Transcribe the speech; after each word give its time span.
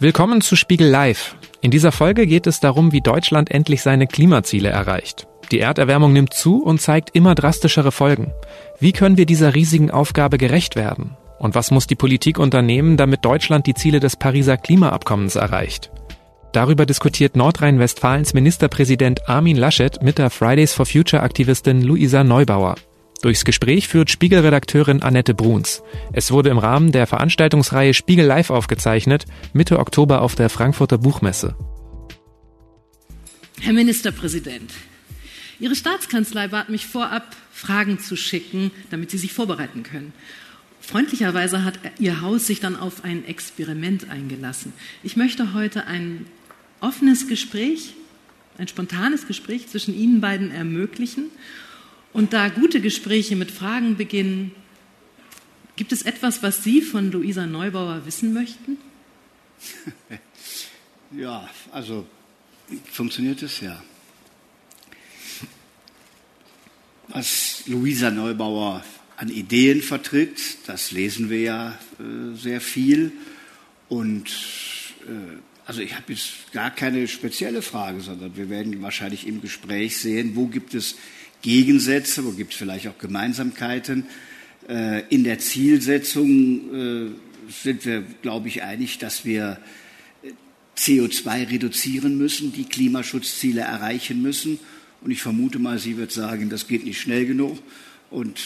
Willkommen 0.00 0.40
zu 0.40 0.56
Spiegel 0.56 0.88
Live. 0.88 1.36
In 1.60 1.70
dieser 1.70 1.92
Folge 1.92 2.26
geht 2.26 2.46
es 2.46 2.60
darum, 2.60 2.92
wie 2.92 3.00
Deutschland 3.00 3.50
endlich 3.50 3.80
seine 3.80 4.06
Klimaziele 4.06 4.68
erreicht. 4.68 5.26
Die 5.50 5.60
Erderwärmung 5.60 6.12
nimmt 6.12 6.34
zu 6.34 6.62
und 6.62 6.80
zeigt 6.80 7.14
immer 7.14 7.34
drastischere 7.34 7.92
Folgen. 7.92 8.32
Wie 8.80 8.92
können 8.92 9.16
wir 9.16 9.24
dieser 9.24 9.54
riesigen 9.54 9.90
Aufgabe 9.90 10.36
gerecht 10.36 10.76
werden? 10.76 11.16
Und 11.38 11.54
was 11.54 11.70
muss 11.70 11.86
die 11.86 11.94
Politik 11.94 12.38
unternehmen, 12.38 12.96
damit 12.96 13.24
Deutschland 13.24 13.66
die 13.66 13.74
Ziele 13.74 14.00
des 14.00 14.16
Pariser 14.16 14.56
Klimaabkommens 14.56 15.36
erreicht? 15.36 15.90
Darüber 16.52 16.86
diskutiert 16.86 17.34
Nordrhein-Westfalens 17.34 18.34
Ministerpräsident 18.34 19.28
Armin 19.28 19.56
Laschet 19.56 20.02
mit 20.02 20.18
der 20.18 20.30
Fridays 20.30 20.72
for 20.72 20.86
Future 20.86 21.22
Aktivistin 21.22 21.82
Luisa 21.82 22.24
Neubauer. 22.24 22.76
Durchs 23.24 23.46
Gespräch 23.46 23.88
führt 23.88 24.10
Spiegelredakteurin 24.10 25.02
Annette 25.02 25.32
Bruns. 25.32 25.82
Es 26.12 26.30
wurde 26.30 26.50
im 26.50 26.58
Rahmen 26.58 26.92
der 26.92 27.06
Veranstaltungsreihe 27.06 27.94
Spiegel 27.94 28.26
Live 28.26 28.50
aufgezeichnet, 28.50 29.24
Mitte 29.54 29.78
Oktober 29.78 30.20
auf 30.20 30.34
der 30.34 30.50
Frankfurter 30.50 30.98
Buchmesse. 30.98 31.56
Herr 33.62 33.72
Ministerpräsident, 33.72 34.70
Ihre 35.58 35.74
Staatskanzlei 35.74 36.48
bat 36.48 36.68
mich 36.68 36.86
vorab, 36.86 37.34
Fragen 37.50 37.98
zu 37.98 38.14
schicken, 38.14 38.70
damit 38.90 39.10
Sie 39.10 39.16
sich 39.16 39.32
vorbereiten 39.32 39.84
können. 39.84 40.12
Freundlicherweise 40.82 41.64
hat 41.64 41.78
Ihr 41.98 42.20
Haus 42.20 42.46
sich 42.46 42.60
dann 42.60 42.76
auf 42.76 43.04
ein 43.04 43.24
Experiment 43.24 44.10
eingelassen. 44.10 44.74
Ich 45.02 45.16
möchte 45.16 45.54
heute 45.54 45.86
ein 45.86 46.26
offenes 46.82 47.26
Gespräch, 47.26 47.94
ein 48.58 48.68
spontanes 48.68 49.26
Gespräch 49.26 49.68
zwischen 49.68 49.98
Ihnen 49.98 50.20
beiden 50.20 50.50
ermöglichen 50.50 51.30
und 52.14 52.32
da 52.32 52.48
gute 52.48 52.80
Gespräche 52.80 53.36
mit 53.36 53.50
Fragen 53.50 53.96
beginnen, 53.96 54.52
gibt 55.76 55.92
es 55.92 56.02
etwas, 56.02 56.42
was 56.42 56.64
Sie 56.64 56.80
von 56.80 57.12
Luisa 57.12 57.46
Neubauer 57.46 58.06
wissen 58.06 58.32
möchten? 58.32 58.78
Ja, 61.16 61.48
also 61.70 62.06
funktioniert 62.90 63.40
es 63.42 63.60
ja. 63.60 63.80
Was 67.06 67.62
Luisa 67.66 68.10
Neubauer 68.10 68.84
an 69.16 69.28
Ideen 69.28 69.80
vertritt, 69.80 70.58
das 70.66 70.90
lesen 70.90 71.30
wir 71.30 71.40
ja 71.40 71.78
äh, 72.00 72.34
sehr 72.36 72.60
viel. 72.60 73.12
Und 73.88 74.28
äh, 75.06 75.38
also 75.66 75.82
ich 75.82 75.94
habe 75.94 76.12
jetzt 76.12 76.52
gar 76.52 76.72
keine 76.72 77.06
spezielle 77.06 77.62
Frage, 77.62 78.00
sondern 78.00 78.36
wir 78.36 78.50
werden 78.50 78.82
wahrscheinlich 78.82 79.26
im 79.28 79.40
Gespräch 79.40 79.98
sehen, 79.98 80.34
wo 80.34 80.48
gibt 80.48 80.74
es 80.74 80.96
Gegensätze, 81.44 82.24
wo 82.24 82.30
gibt 82.30 82.52
es 82.52 82.58
vielleicht 82.58 82.88
auch 82.88 82.96
Gemeinsamkeiten. 82.96 84.06
Äh, 84.66 85.02
in 85.10 85.24
der 85.24 85.38
Zielsetzung 85.38 86.30
äh, 86.74 87.10
sind 87.52 87.84
wir, 87.84 88.02
glaube 88.22 88.48
ich, 88.48 88.62
einig, 88.62 88.96
dass 88.96 89.26
wir 89.26 89.58
äh, 90.22 90.30
CO2 90.78 91.50
reduzieren 91.50 92.16
müssen, 92.16 92.54
die 92.54 92.64
Klimaschutzziele 92.64 93.60
erreichen 93.60 94.22
müssen. 94.22 94.58
Und 95.02 95.10
ich 95.10 95.20
vermute 95.20 95.58
mal, 95.58 95.78
sie 95.78 95.98
wird 95.98 96.12
sagen, 96.12 96.48
das 96.48 96.66
geht 96.66 96.86
nicht 96.86 96.98
schnell 96.98 97.26
genug. 97.26 97.58
Und 98.10 98.40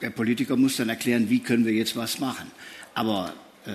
der 0.00 0.08
Politiker 0.08 0.56
muss 0.56 0.76
dann 0.76 0.88
erklären, 0.88 1.28
wie 1.28 1.40
können 1.40 1.66
wir 1.66 1.74
jetzt 1.74 1.96
was 1.96 2.18
machen. 2.18 2.50
Aber 2.94 3.34
äh, 3.66 3.72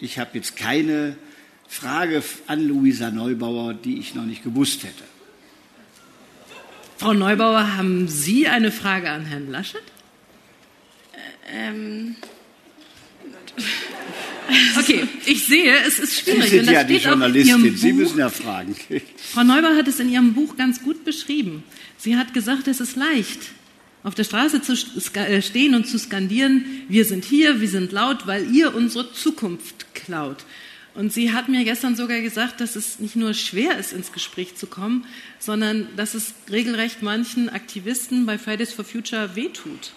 ich 0.00 0.18
habe 0.18 0.30
jetzt 0.34 0.56
keine 0.56 1.14
Frage 1.68 2.24
an 2.48 2.66
Luisa 2.66 3.12
Neubauer, 3.12 3.74
die 3.74 4.00
ich 4.00 4.16
noch 4.16 4.26
nicht 4.26 4.42
gewusst 4.42 4.82
hätte. 4.82 5.04
Frau 7.00 7.14
Neubauer, 7.14 7.78
haben 7.78 8.08
Sie 8.08 8.46
eine 8.46 8.70
Frage 8.70 9.08
an 9.08 9.24
Herrn 9.24 9.50
Laschet? 9.50 9.80
Ähm. 11.50 12.14
Okay, 14.78 15.08
ich 15.24 15.46
sehe, 15.46 15.78
es 15.86 15.98
ist 15.98 16.20
schwierig. 16.20 16.50
Sie 16.50 16.58
sind 16.58 16.70
ja 16.70 16.84
die 16.84 16.96
Journalistin, 16.98 17.74
Sie 17.74 17.94
müssen 17.94 18.18
ja 18.18 18.28
fragen. 18.28 18.76
Frau 19.16 19.42
Neubauer 19.44 19.76
hat 19.76 19.88
es 19.88 19.98
in 19.98 20.10
Ihrem 20.10 20.34
Buch 20.34 20.58
ganz 20.58 20.82
gut 20.82 21.06
beschrieben. 21.06 21.62
Sie 21.96 22.18
hat 22.18 22.34
gesagt, 22.34 22.68
es 22.68 22.80
ist 22.80 22.96
leicht, 22.96 23.52
auf 24.02 24.14
der 24.14 24.24
Straße 24.24 24.60
zu 24.60 24.74
äh, 25.14 25.40
stehen 25.40 25.74
und 25.74 25.86
zu 25.86 25.98
skandieren, 25.98 26.66
wir 26.90 27.06
sind 27.06 27.24
hier, 27.24 27.62
wir 27.62 27.68
sind 27.68 27.92
laut, 27.92 28.26
weil 28.26 28.54
ihr 28.54 28.74
unsere 28.74 29.10
Zukunft 29.14 29.94
klaut. 29.94 30.44
Und 30.94 31.12
sie 31.12 31.32
hat 31.32 31.48
mir 31.48 31.64
gestern 31.64 31.94
sogar 31.94 32.20
gesagt, 32.20 32.60
dass 32.60 32.76
es 32.76 32.98
nicht 32.98 33.16
nur 33.16 33.34
schwer 33.34 33.78
ist, 33.78 33.92
ins 33.92 34.12
Gespräch 34.12 34.56
zu 34.56 34.66
kommen, 34.66 35.06
sondern 35.38 35.88
dass 35.96 36.14
es 36.14 36.34
regelrecht 36.50 37.02
manchen 37.02 37.48
Aktivisten 37.48 38.26
bei 38.26 38.38
Fridays 38.38 38.72
for 38.72 38.84
Future 38.84 39.36
wehtut. 39.36 39.92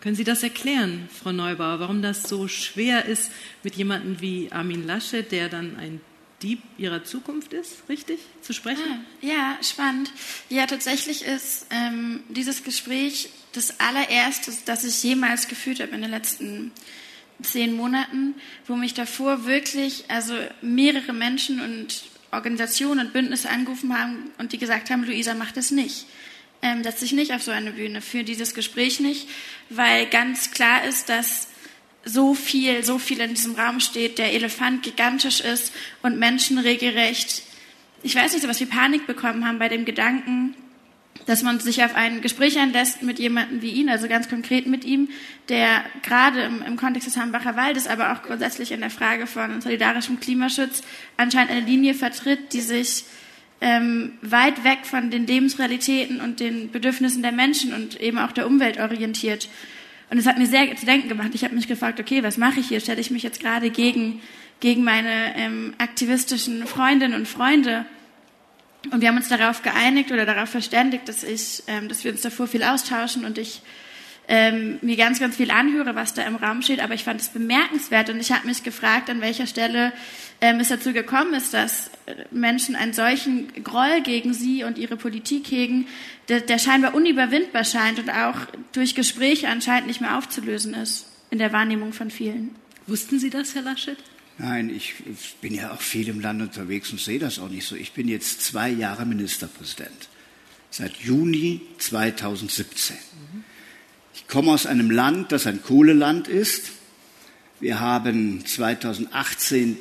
Können 0.00 0.16
Sie 0.16 0.24
das 0.24 0.42
erklären, 0.42 1.08
Frau 1.16 1.30
Neubauer, 1.30 1.78
warum 1.78 2.02
das 2.02 2.24
so 2.24 2.48
schwer 2.48 3.04
ist 3.04 3.30
mit 3.62 3.76
jemandem 3.76 4.20
wie 4.20 4.50
Armin 4.50 4.84
Laschet, 4.84 5.30
der 5.30 5.48
dann 5.48 5.76
ein 5.76 6.00
Dieb 6.42 6.60
Ihrer 6.76 7.04
Zukunft 7.04 7.52
ist, 7.52 7.88
richtig 7.88 8.18
zu 8.40 8.52
sprechen? 8.52 8.82
Ah, 8.84 9.24
ja, 9.24 9.58
spannend. 9.62 10.10
Ja, 10.48 10.66
tatsächlich 10.66 11.22
ist 11.24 11.66
ähm, 11.70 12.24
dieses 12.28 12.64
Gespräch 12.64 13.28
das 13.52 13.78
allererste, 13.78 14.52
das 14.64 14.82
ich 14.82 15.04
jemals 15.04 15.46
geführt 15.46 15.78
habe 15.78 15.92
in 15.92 16.02
den 16.02 16.10
letzten 16.10 16.72
zehn 17.44 17.74
Monaten, 17.74 18.34
wo 18.66 18.76
mich 18.76 18.94
davor 18.94 19.44
wirklich, 19.44 20.04
also 20.08 20.34
mehrere 20.60 21.12
Menschen 21.12 21.60
und 21.60 22.04
Organisationen 22.30 23.06
und 23.06 23.12
Bündnisse 23.12 23.50
angerufen 23.50 23.96
haben 23.96 24.30
und 24.38 24.52
die 24.52 24.58
gesagt 24.58 24.90
haben, 24.90 25.04
Luisa, 25.04 25.34
mach 25.34 25.52
das 25.52 25.70
nicht. 25.70 26.06
Ähm, 26.62 26.82
setz 26.82 27.00
dich 27.00 27.12
nicht 27.12 27.32
auf 27.32 27.42
so 27.42 27.50
eine 27.50 27.72
Bühne, 27.72 28.00
für 28.00 28.24
dieses 28.24 28.54
Gespräch 28.54 29.00
nicht, 29.00 29.28
weil 29.68 30.06
ganz 30.06 30.52
klar 30.52 30.84
ist, 30.84 31.08
dass 31.08 31.48
so 32.04 32.34
viel, 32.34 32.84
so 32.84 32.98
viel 32.98 33.20
in 33.20 33.34
diesem 33.34 33.54
Raum 33.54 33.80
steht, 33.80 34.18
der 34.18 34.32
Elefant 34.32 34.82
gigantisch 34.82 35.40
ist 35.40 35.72
und 36.02 36.18
Menschen 36.18 36.58
regelrecht, 36.58 37.42
ich 38.02 38.14
weiß 38.14 38.32
nicht, 38.32 38.42
so 38.42 38.48
was 38.48 38.60
wie 38.60 38.66
Panik 38.66 39.06
bekommen 39.06 39.46
haben 39.46 39.58
bei 39.58 39.68
dem 39.68 39.84
Gedanken, 39.84 40.56
dass 41.26 41.42
man 41.42 41.60
sich 41.60 41.84
auf 41.84 41.94
ein 41.94 42.20
Gespräch 42.20 42.58
einlässt 42.58 43.02
mit 43.02 43.18
jemandem 43.18 43.62
wie 43.62 43.70
Ihnen, 43.70 43.88
also 43.88 44.08
ganz 44.08 44.28
konkret 44.28 44.66
mit 44.66 44.84
ihm, 44.84 45.08
der 45.48 45.84
gerade 46.02 46.42
im, 46.42 46.62
im 46.62 46.76
Kontext 46.76 47.06
des 47.06 47.16
Hambacher 47.16 47.56
Waldes, 47.56 47.86
aber 47.86 48.12
auch 48.12 48.22
grundsätzlich 48.22 48.72
in 48.72 48.80
der 48.80 48.90
Frage 48.90 49.26
von 49.26 49.60
solidarischem 49.60 50.20
Klimaschutz 50.20 50.82
anscheinend 51.16 51.52
eine 51.52 51.66
Linie 51.66 51.94
vertritt, 51.94 52.52
die 52.52 52.60
sich 52.60 53.04
ähm, 53.60 54.14
weit 54.22 54.64
weg 54.64 54.80
von 54.82 55.10
den 55.10 55.26
Lebensrealitäten 55.26 56.20
und 56.20 56.40
den 56.40 56.70
Bedürfnissen 56.72 57.22
der 57.22 57.32
Menschen 57.32 57.72
und 57.72 58.00
eben 58.00 58.18
auch 58.18 58.32
der 58.32 58.46
Umwelt 58.46 58.78
orientiert. 58.78 59.48
Und 60.10 60.18
es 60.18 60.26
hat 60.26 60.36
mir 60.36 60.46
sehr 60.46 60.74
zu 60.76 60.84
denken 60.84 61.08
gemacht. 61.08 61.30
Ich 61.32 61.44
habe 61.44 61.54
mich 61.54 61.68
gefragt, 61.68 62.00
okay, 62.00 62.22
was 62.22 62.36
mache 62.36 62.60
ich 62.60 62.68
hier? 62.68 62.80
Stelle 62.80 63.00
ich 63.00 63.10
mich 63.10 63.22
jetzt 63.22 63.40
gerade 63.40 63.70
gegen, 63.70 64.20
gegen 64.60 64.82
meine 64.84 65.36
ähm, 65.36 65.74
aktivistischen 65.78 66.66
Freundinnen 66.66 67.14
und 67.14 67.28
Freunde? 67.28 67.86
Und 68.90 69.00
wir 69.00 69.08
haben 69.08 69.16
uns 69.16 69.28
darauf 69.28 69.62
geeinigt 69.62 70.10
oder 70.10 70.26
darauf 70.26 70.48
verständigt, 70.48 71.08
dass 71.08 71.22
ich, 71.22 71.62
ähm, 71.66 71.88
dass 71.88 72.04
wir 72.04 72.12
uns 72.12 72.22
davor 72.22 72.46
viel 72.46 72.62
austauschen 72.62 73.24
und 73.24 73.38
ich 73.38 73.62
ähm, 74.28 74.78
mir 74.82 74.96
ganz, 74.96 75.20
ganz 75.20 75.36
viel 75.36 75.50
anhöre, 75.50 75.94
was 75.94 76.14
da 76.14 76.22
im 76.22 76.36
Raum 76.36 76.62
steht. 76.62 76.80
Aber 76.80 76.94
ich 76.94 77.04
fand 77.04 77.20
es 77.20 77.28
bemerkenswert 77.28 78.10
und 78.10 78.20
ich 78.20 78.32
habe 78.32 78.46
mich 78.46 78.62
gefragt, 78.62 79.10
an 79.10 79.20
welcher 79.20 79.46
Stelle 79.46 79.92
ähm, 80.40 80.60
es 80.60 80.68
dazu 80.68 80.92
gekommen 80.92 81.34
ist, 81.34 81.54
dass 81.54 81.90
Menschen 82.30 82.74
einen 82.74 82.92
solchen 82.92 83.52
Groll 83.62 84.00
gegen 84.02 84.34
sie 84.34 84.64
und 84.64 84.78
ihre 84.78 84.96
Politik 84.96 85.50
hegen, 85.50 85.86
der, 86.28 86.40
der 86.40 86.58
scheinbar 86.58 86.94
unüberwindbar 86.94 87.64
scheint 87.64 87.98
und 87.98 88.10
auch 88.10 88.36
durch 88.72 88.94
Gespräche 88.94 89.48
anscheinend 89.48 89.86
nicht 89.86 90.00
mehr 90.00 90.16
aufzulösen 90.18 90.74
ist 90.74 91.06
in 91.30 91.38
der 91.38 91.52
Wahrnehmung 91.52 91.92
von 91.92 92.10
vielen. 92.10 92.54
Wussten 92.86 93.18
Sie 93.18 93.30
das, 93.30 93.54
Herr 93.54 93.62
Laschet? 93.62 93.96
Nein, 94.42 94.70
ich, 94.74 94.94
bin 95.40 95.54
ja 95.54 95.70
auch 95.70 95.80
viel 95.80 96.08
im 96.08 96.18
Land 96.18 96.42
unterwegs 96.42 96.90
und 96.90 97.00
sehe 97.00 97.20
das 97.20 97.38
auch 97.38 97.48
nicht 97.48 97.64
so. 97.64 97.76
Ich 97.76 97.92
bin 97.92 98.08
jetzt 98.08 98.42
zwei 98.42 98.68
Jahre 98.70 99.06
Ministerpräsident, 99.06 100.08
seit 100.68 100.96
Juni 100.96 101.60
2017. 101.78 102.96
Ich 104.16 104.26
komme 104.26 104.50
aus 104.50 104.66
einem 104.66 104.90
Land, 104.90 105.30
das 105.30 105.46
ein 105.46 105.62
Kohleland 105.62 106.26
ist. 106.26 106.72
Wir 107.60 107.78
haben 107.78 108.44
2018 108.44 109.78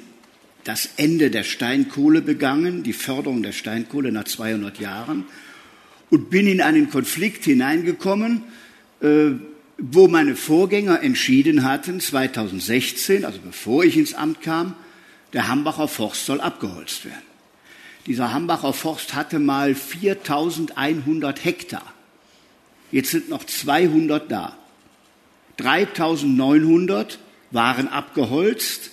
das 0.64 0.90
Ende 0.96 1.32
der 1.32 1.42
Steinkohle 1.42 2.22
begangen, 2.22 2.84
die 2.84 2.94
Förderung 2.94 3.42
der 3.42 3.54
Steinkohle 3.54 4.12
nach 4.12 4.26
200 4.26 4.80
Jahren 4.80 5.26
und 6.12 6.30
bin 6.30 6.46
in 6.46 6.62
einen 6.62 6.92
Konflikt 6.92 7.46
hineingekommen, 7.46 8.44
äh, 9.02 9.32
wo 9.82 10.08
meine 10.08 10.36
Vorgänger 10.36 11.02
entschieden 11.02 11.64
hatten, 11.64 12.00
2016, 12.00 13.26
also 13.26 13.40
bevor 13.44 13.84
ich 13.84 13.98
ins 13.98 14.14
Amt 14.14 14.42
kam, 14.42 14.76
der 15.34 15.48
Hambacher 15.48 15.88
Forst 15.88 16.28
soll 16.28 16.40
abgeholzt 16.40 17.06
werden. 17.06 17.24
Dieser 18.06 18.32
Hambacher 18.32 18.74
Forst 18.74 19.16
hatte 19.16 19.40
mal 19.40 19.74
4100 19.74 21.44
Hektar. 21.44 21.94
Jetzt 22.92 23.12
sind 23.12 23.30
noch 23.30 23.44
200 23.44 24.32
da. 24.32 24.56
3900 25.58 27.18
waren 27.50 27.88
abgeholzt 27.88 28.92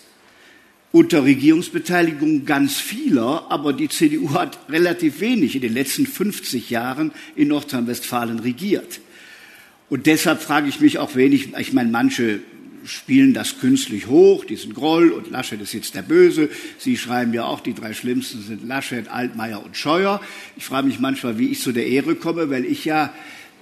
unter 0.90 1.24
Regierungsbeteiligung 1.24 2.46
ganz 2.46 2.76
vieler, 2.76 3.46
aber 3.50 3.74
die 3.74 3.90
CDU 3.90 4.32
hat 4.32 4.58
relativ 4.70 5.20
wenig 5.20 5.54
in 5.54 5.60
den 5.60 5.74
letzten 5.74 6.06
50 6.06 6.70
Jahren 6.70 7.12
in 7.36 7.48
Nordrhein-Westfalen 7.48 8.38
regiert. 8.38 9.00
Und 9.88 10.06
deshalb 10.06 10.42
frage 10.42 10.68
ich 10.68 10.80
mich 10.80 10.98
auch 10.98 11.14
wenig, 11.14 11.56
ich 11.56 11.72
meine, 11.72 11.90
manche 11.90 12.40
spielen 12.84 13.34
das 13.34 13.58
künstlich 13.58 14.06
hoch, 14.06 14.44
diesen 14.44 14.72
Groll 14.72 15.10
und 15.10 15.30
Laschet 15.30 15.60
ist 15.60 15.72
jetzt 15.72 15.94
der 15.94 16.02
Böse. 16.02 16.48
Sie 16.78 16.96
schreiben 16.96 17.34
ja 17.34 17.44
auch, 17.44 17.60
die 17.60 17.74
drei 17.74 17.92
Schlimmsten 17.92 18.42
sind 18.42 18.66
Laschet, 18.66 19.08
Altmaier 19.08 19.64
und 19.64 19.76
Scheuer. 19.76 20.20
Ich 20.56 20.64
frage 20.64 20.86
mich 20.86 20.98
manchmal, 20.98 21.38
wie 21.38 21.48
ich 21.48 21.60
zu 21.60 21.72
der 21.72 21.86
Ehre 21.86 22.14
komme, 22.14 22.50
weil 22.50 22.64
ich 22.64 22.84
ja 22.84 23.12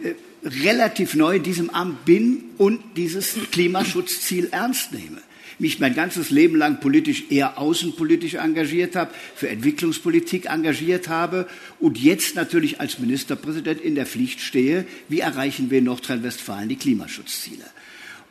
äh, 0.02 0.14
relativ 0.44 1.14
neu 1.14 1.37
in 1.37 1.43
diesem 1.43 1.70
Amt 1.70 2.05
bin 2.05 2.44
und 2.58 2.81
dieses 2.96 3.34
Klimaschutzziel 3.50 4.49
ernst 4.52 4.93
nehme 4.93 5.23
mich 5.58 5.80
mein 5.80 5.94
ganzes 5.94 6.30
Leben 6.30 6.56
lang 6.56 6.80
politisch 6.80 7.24
eher 7.30 7.58
außenpolitisch 7.58 8.34
engagiert 8.34 8.96
habe, 8.96 9.12
für 9.34 9.48
Entwicklungspolitik 9.48 10.46
engagiert 10.46 11.08
habe 11.08 11.46
und 11.80 11.98
jetzt 11.98 12.34
natürlich 12.34 12.80
als 12.80 12.98
Ministerpräsident 12.98 13.80
in 13.80 13.94
der 13.94 14.06
Pflicht 14.06 14.40
stehe, 14.40 14.84
wie 15.08 15.20
erreichen 15.20 15.70
wir 15.70 15.78
in 15.78 15.84
Nordrhein-Westfalen 15.84 16.68
die 16.68 16.76
Klimaschutzziele. 16.76 17.64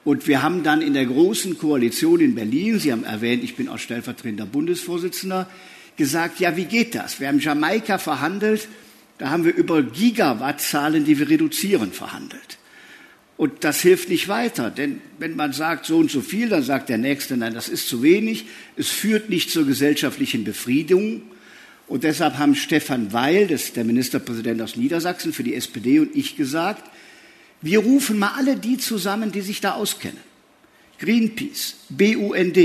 Und 0.04 0.28
wir 0.28 0.44
haben 0.44 0.62
dann 0.62 0.84
in 0.84 0.94
der 0.94 1.08
großen 1.08 1.58
Koalition 1.58 2.20
in 2.20 2.36
Berlin, 2.36 2.80
Sie 2.80 2.92
haben 2.92 3.04
erwähnt, 3.04 3.44
ich 3.44 3.56
bin 3.56 3.68
auch 3.68 3.80
stellvertretender 3.80 4.46
Bundesvorsitzender, 4.46 5.50
gesagt, 5.98 6.40
ja, 6.40 6.56
wie 6.56 6.66
geht 6.66 6.94
das? 6.94 7.20
Wir 7.20 7.28
haben 7.28 7.40
Jamaika 7.40 7.98
verhandelt, 7.98 8.68
da 9.18 9.30
haben 9.30 9.46
wir 9.46 9.56
über 9.56 9.82
Gigawattzahlen, 9.82 11.06
die 11.06 11.18
wir 11.18 11.30
reduzieren, 11.30 11.92
verhandelt. 11.92 12.60
Und 13.38 13.66
das 13.66 13.82
hilft 13.82 14.10
nicht 14.10 14.30
weiter, 14.30 14.70
denn 14.70 15.02
wenn 15.20 15.36
man 15.36 15.52
sagt 15.52 15.86
so 15.86 15.98
und 15.98 16.10
so 16.10 16.22
viel, 16.22 16.48
dann 16.48 16.64
sagt 16.64 16.88
der 16.88 16.98
Nächste, 16.98 17.36
nein, 17.36 17.54
das 17.54 17.68
ist 17.68 17.90
zu 17.90 18.02
wenig. 18.02 18.46
Es 18.78 18.90
führt 18.90 19.30
nicht 19.30 19.52
zur 19.52 19.66
gesellschaftlichen 19.66 20.46
Befriedigung. 20.46 21.22
Und 21.88 22.04
deshalb 22.04 22.38
haben 22.38 22.56
Stefan 22.56 23.12
Weil, 23.12 23.48
das 23.48 23.74
der 23.74 23.84
Ministerpräsident 23.84 24.62
aus 24.62 24.78
Niedersachsen 24.78 25.34
für 25.34 25.44
die 25.44 25.54
SPD 25.54 26.00
und 26.00 26.16
ich 26.16 26.38
gesagt, 26.38 26.90
wir 27.62 27.80
rufen 27.80 28.18
mal 28.18 28.34
alle 28.38 28.56
die 28.56 28.78
zusammen, 28.78 29.32
die 29.32 29.42
sich 29.42 29.60
da 29.60 29.74
auskennen. 29.74 30.20
Greenpeace, 31.00 31.76
BUND, 31.90 32.58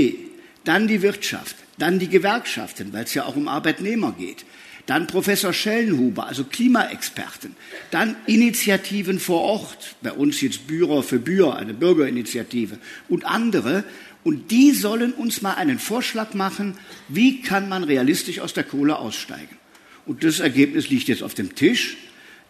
dann 0.63 0.87
die 0.87 1.01
Wirtschaft, 1.01 1.55
dann 1.77 1.99
die 1.99 2.07
Gewerkschaften, 2.07 2.93
weil 2.93 3.03
es 3.03 3.13
ja 3.13 3.25
auch 3.25 3.35
um 3.35 3.47
Arbeitnehmer 3.47 4.13
geht, 4.17 4.45
dann 4.85 5.07
Professor 5.07 5.53
Schellenhuber, 5.53 6.27
also 6.27 6.43
Klimaexperten, 6.43 7.55
dann 7.91 8.15
Initiativen 8.25 9.19
vor 9.19 9.41
Ort, 9.41 9.95
bei 10.01 10.11
uns 10.11 10.41
jetzt 10.41 10.67
Bührer 10.67 11.03
für 11.03 11.19
Bühr, 11.19 11.55
eine 11.55 11.73
Bürgerinitiative 11.73 12.77
und 13.09 13.25
andere. 13.25 13.83
Und 14.23 14.51
die 14.51 14.71
sollen 14.71 15.13
uns 15.13 15.41
mal 15.41 15.55
einen 15.55 15.79
Vorschlag 15.79 16.33
machen, 16.33 16.77
wie 17.07 17.41
kann 17.41 17.69
man 17.69 17.83
realistisch 17.83 18.39
aus 18.39 18.53
der 18.53 18.63
Kohle 18.63 18.99
aussteigen. 18.99 19.57
Und 20.05 20.23
das 20.23 20.39
Ergebnis 20.39 20.89
liegt 20.89 21.07
jetzt 21.07 21.23
auf 21.23 21.33
dem 21.33 21.55
Tisch. 21.55 21.97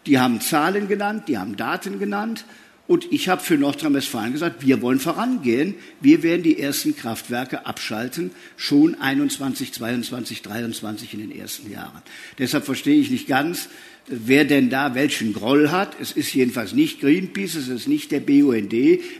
Die 0.06 0.18
haben 0.18 0.40
Zahlen 0.40 0.88
genannt, 0.88 1.24
die 1.28 1.38
haben 1.38 1.56
Daten 1.56 1.98
genannt. 1.98 2.44
Und 2.88 3.12
ich 3.12 3.28
habe 3.28 3.40
für 3.40 3.56
Nordrhein-Westfalen 3.56 4.32
gesagt, 4.32 4.66
wir 4.66 4.82
wollen 4.82 4.98
vorangehen. 4.98 5.76
Wir 6.00 6.22
werden 6.22 6.42
die 6.42 6.58
ersten 6.58 6.96
Kraftwerke 6.96 7.64
abschalten, 7.64 8.32
schon 8.56 9.00
21, 9.00 9.72
22, 9.72 10.42
23 10.42 11.14
in 11.14 11.20
den 11.20 11.38
ersten 11.38 11.70
Jahren. 11.70 12.02
Deshalb 12.38 12.64
verstehe 12.64 13.00
ich 13.00 13.10
nicht 13.10 13.28
ganz, 13.28 13.68
wer 14.08 14.44
denn 14.44 14.68
da 14.68 14.96
welchen 14.96 15.32
Groll 15.32 15.70
hat. 15.70 15.96
Es 16.00 16.12
ist 16.12 16.34
jedenfalls 16.34 16.72
nicht 16.72 17.00
Greenpeace, 17.00 17.54
es 17.54 17.68
ist 17.68 17.86
nicht 17.86 18.10
der 18.10 18.20
BUND, 18.20 18.74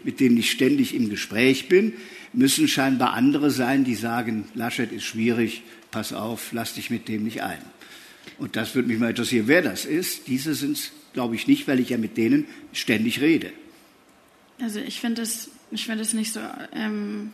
mit 0.04 0.18
dem 0.18 0.36
ich 0.36 0.50
ständig 0.50 0.94
im 0.94 1.08
Gespräch 1.08 1.68
bin. 1.68 1.94
Müssen 2.32 2.66
scheinbar 2.66 3.12
andere 3.12 3.50
sein, 3.50 3.84
die 3.84 3.94
sagen, 3.94 4.46
Laschet 4.54 4.90
ist 4.90 5.04
schwierig, 5.04 5.62
pass 5.90 6.12
auf, 6.12 6.52
lass 6.52 6.74
dich 6.74 6.90
mit 6.90 7.06
dem 7.06 7.24
nicht 7.24 7.42
ein. 7.42 7.62
Und 8.38 8.56
das 8.56 8.74
würde 8.74 8.88
mich 8.88 8.98
mal 8.98 9.10
interessieren, 9.10 9.44
wer 9.46 9.62
das 9.62 9.84
ist. 9.84 10.26
Diese 10.26 10.54
sind 10.54 10.78
es, 10.78 10.90
glaube 11.12 11.34
ich, 11.36 11.46
nicht, 11.46 11.68
weil 11.68 11.80
ich 11.80 11.90
ja 11.90 11.98
mit 11.98 12.16
denen 12.16 12.46
ständig 12.72 13.20
rede. 13.20 13.52
Also 14.60 14.80
ich 14.80 15.00
finde 15.00 15.22
es 15.22 15.50
ich 15.72 15.86
find 15.86 16.14
nicht 16.14 16.32
so, 16.32 16.40
ähm, 16.74 17.32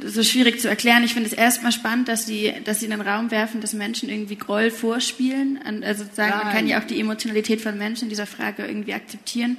so 0.00 0.22
schwierig 0.22 0.60
zu 0.60 0.68
erklären. 0.68 1.04
Ich 1.04 1.12
finde 1.12 1.28
es 1.28 1.34
erstmal 1.34 1.70
spannend, 1.70 2.08
dass 2.08 2.26
Sie, 2.26 2.52
dass 2.64 2.80
Sie 2.80 2.86
in 2.86 2.92
den 2.92 3.02
Raum 3.02 3.30
werfen, 3.30 3.60
dass 3.60 3.74
Menschen 3.74 4.08
irgendwie 4.08 4.36
Groll 4.36 4.70
vorspielen. 4.70 5.60
Also 5.82 6.04
sagen, 6.12 6.38
man 6.38 6.52
kann 6.52 6.66
ja 6.66 6.80
auch 6.80 6.84
die 6.84 6.98
Emotionalität 6.98 7.60
von 7.60 7.76
Menschen 7.76 8.04
in 8.04 8.08
dieser 8.08 8.26
Frage 8.26 8.64
irgendwie 8.64 8.94
akzeptieren. 8.94 9.58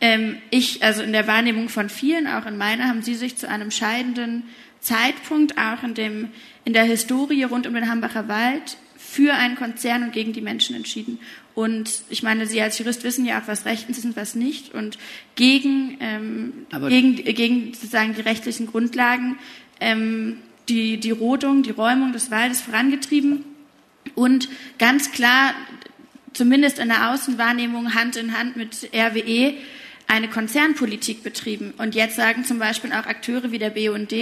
Ähm, 0.00 0.36
ich, 0.50 0.82
also 0.82 1.02
in 1.02 1.12
der 1.12 1.26
Wahrnehmung 1.26 1.68
von 1.68 1.88
vielen, 1.88 2.26
auch 2.26 2.46
in 2.46 2.58
meiner, 2.58 2.88
haben 2.88 3.02
Sie 3.02 3.14
sich 3.14 3.36
zu 3.36 3.48
einem 3.48 3.70
scheidenden 3.70 4.44
Zeitpunkt, 4.80 5.56
auch 5.58 5.82
in, 5.82 5.94
dem, 5.94 6.28
in 6.64 6.72
der 6.72 6.84
Historie 6.84 7.44
rund 7.44 7.66
um 7.66 7.74
den 7.74 7.88
Hambacher 7.88 8.28
Wald, 8.28 8.76
für 8.96 9.34
einen 9.34 9.56
Konzern 9.56 10.04
und 10.04 10.12
gegen 10.12 10.32
die 10.32 10.40
Menschen 10.40 10.76
entschieden. 10.76 11.18
Und 11.54 11.90
ich 12.08 12.22
meine, 12.22 12.46
Sie 12.46 12.60
als 12.62 12.78
Jurist 12.78 13.04
wissen 13.04 13.26
ja 13.26 13.40
auch, 13.40 13.46
was 13.46 13.66
rechtens 13.66 13.98
ist 13.98 14.04
und 14.04 14.16
was 14.16 14.34
nicht. 14.34 14.72
Und 14.74 14.98
gegen, 15.34 15.98
ähm, 16.00 16.66
gegen, 16.88 17.16
gegen 17.16 17.74
sozusagen 17.74 18.14
die 18.14 18.22
rechtlichen 18.22 18.66
Grundlagen 18.66 19.38
ähm, 19.80 20.38
die, 20.68 20.98
die 20.98 21.10
Rodung, 21.10 21.62
die 21.62 21.70
Räumung 21.70 22.12
des 22.12 22.30
Waldes 22.30 22.60
vorangetrieben. 22.60 23.44
Und 24.14 24.48
ganz 24.78 25.12
klar, 25.12 25.54
zumindest 26.32 26.78
in 26.78 26.88
der 26.88 27.10
Außenwahrnehmung 27.10 27.94
Hand 27.94 28.16
in 28.16 28.36
Hand 28.36 28.56
mit 28.56 28.88
RWE, 28.94 29.54
eine 30.08 30.28
Konzernpolitik 30.28 31.22
betrieben. 31.22 31.74
Und 31.78 31.94
jetzt 31.94 32.16
sagen 32.16 32.44
zum 32.44 32.58
Beispiel 32.58 32.92
auch 32.92 33.06
Akteure 33.06 33.50
wie 33.50 33.58
der 33.58 33.70
BUND, 33.70 34.12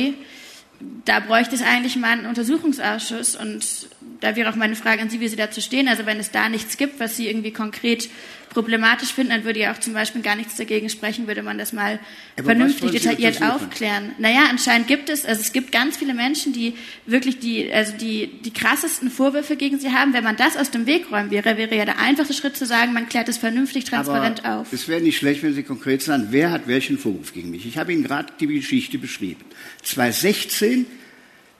da 1.04 1.20
bräuchte 1.20 1.54
es 1.54 1.62
eigentlich 1.62 1.96
mal 1.96 2.12
einen 2.12 2.26
Untersuchungsausschuss 2.26 3.36
und 3.36 3.88
da 4.20 4.36
wäre 4.36 4.50
auch 4.50 4.56
meine 4.56 4.76
Frage 4.76 5.02
an 5.02 5.10
Sie, 5.10 5.20
wie 5.20 5.28
Sie 5.28 5.36
dazu 5.36 5.60
stehen. 5.60 5.88
Also 5.88 6.06
wenn 6.06 6.18
es 6.18 6.30
da 6.30 6.48
nichts 6.48 6.76
gibt, 6.76 7.00
was 7.00 7.16
Sie 7.16 7.28
irgendwie 7.28 7.52
konkret 7.52 8.08
problematisch 8.50 9.12
finden, 9.12 9.30
dann 9.30 9.44
würde 9.44 9.60
ja 9.60 9.72
auch 9.72 9.78
zum 9.78 9.94
Beispiel 9.94 10.22
gar 10.22 10.36
nichts 10.36 10.56
dagegen 10.56 10.90
sprechen, 10.90 11.26
würde 11.26 11.42
man 11.42 11.56
das 11.56 11.72
mal 11.72 12.00
Aber 12.36 12.46
vernünftig 12.46 12.90
detailliert 12.90 13.42
aufklären. 13.42 14.12
Naja, 14.18 14.46
anscheinend 14.50 14.88
gibt 14.88 15.08
es, 15.08 15.24
also 15.24 15.40
es 15.40 15.52
gibt 15.52 15.72
ganz 15.72 15.96
viele 15.96 16.14
Menschen, 16.14 16.52
die 16.52 16.74
wirklich 17.06 17.38
die, 17.38 17.72
also 17.72 17.96
die, 17.96 18.26
die 18.26 18.52
krassesten 18.52 19.10
Vorwürfe 19.10 19.56
gegen 19.56 19.78
sie 19.78 19.92
haben. 19.92 20.12
Wenn 20.12 20.24
man 20.24 20.36
das 20.36 20.56
aus 20.56 20.70
dem 20.70 20.86
Weg 20.86 21.10
räumen 21.10 21.30
wäre, 21.30 21.56
wäre 21.56 21.74
ja 21.74 21.84
der 21.84 22.00
einfachste 22.00 22.34
Schritt 22.34 22.56
zu 22.56 22.66
sagen, 22.66 22.92
man 22.92 23.08
klärt 23.08 23.28
es 23.28 23.38
vernünftig, 23.38 23.84
transparent 23.84 24.44
Aber 24.44 24.60
auf. 24.60 24.72
Es 24.72 24.88
wäre 24.88 25.00
nicht 25.00 25.16
schlecht, 25.16 25.42
wenn 25.42 25.54
Sie 25.54 25.62
konkret 25.62 26.02
sagen, 26.02 26.28
wer 26.30 26.50
hat 26.50 26.66
welchen 26.66 26.98
Vorwurf 26.98 27.32
gegen 27.32 27.50
mich. 27.50 27.66
Ich 27.66 27.78
habe 27.78 27.92
Ihnen 27.92 28.02
gerade 28.02 28.32
die 28.40 28.48
Geschichte 28.48 28.98
beschrieben. 28.98 29.44
2016 29.82 30.86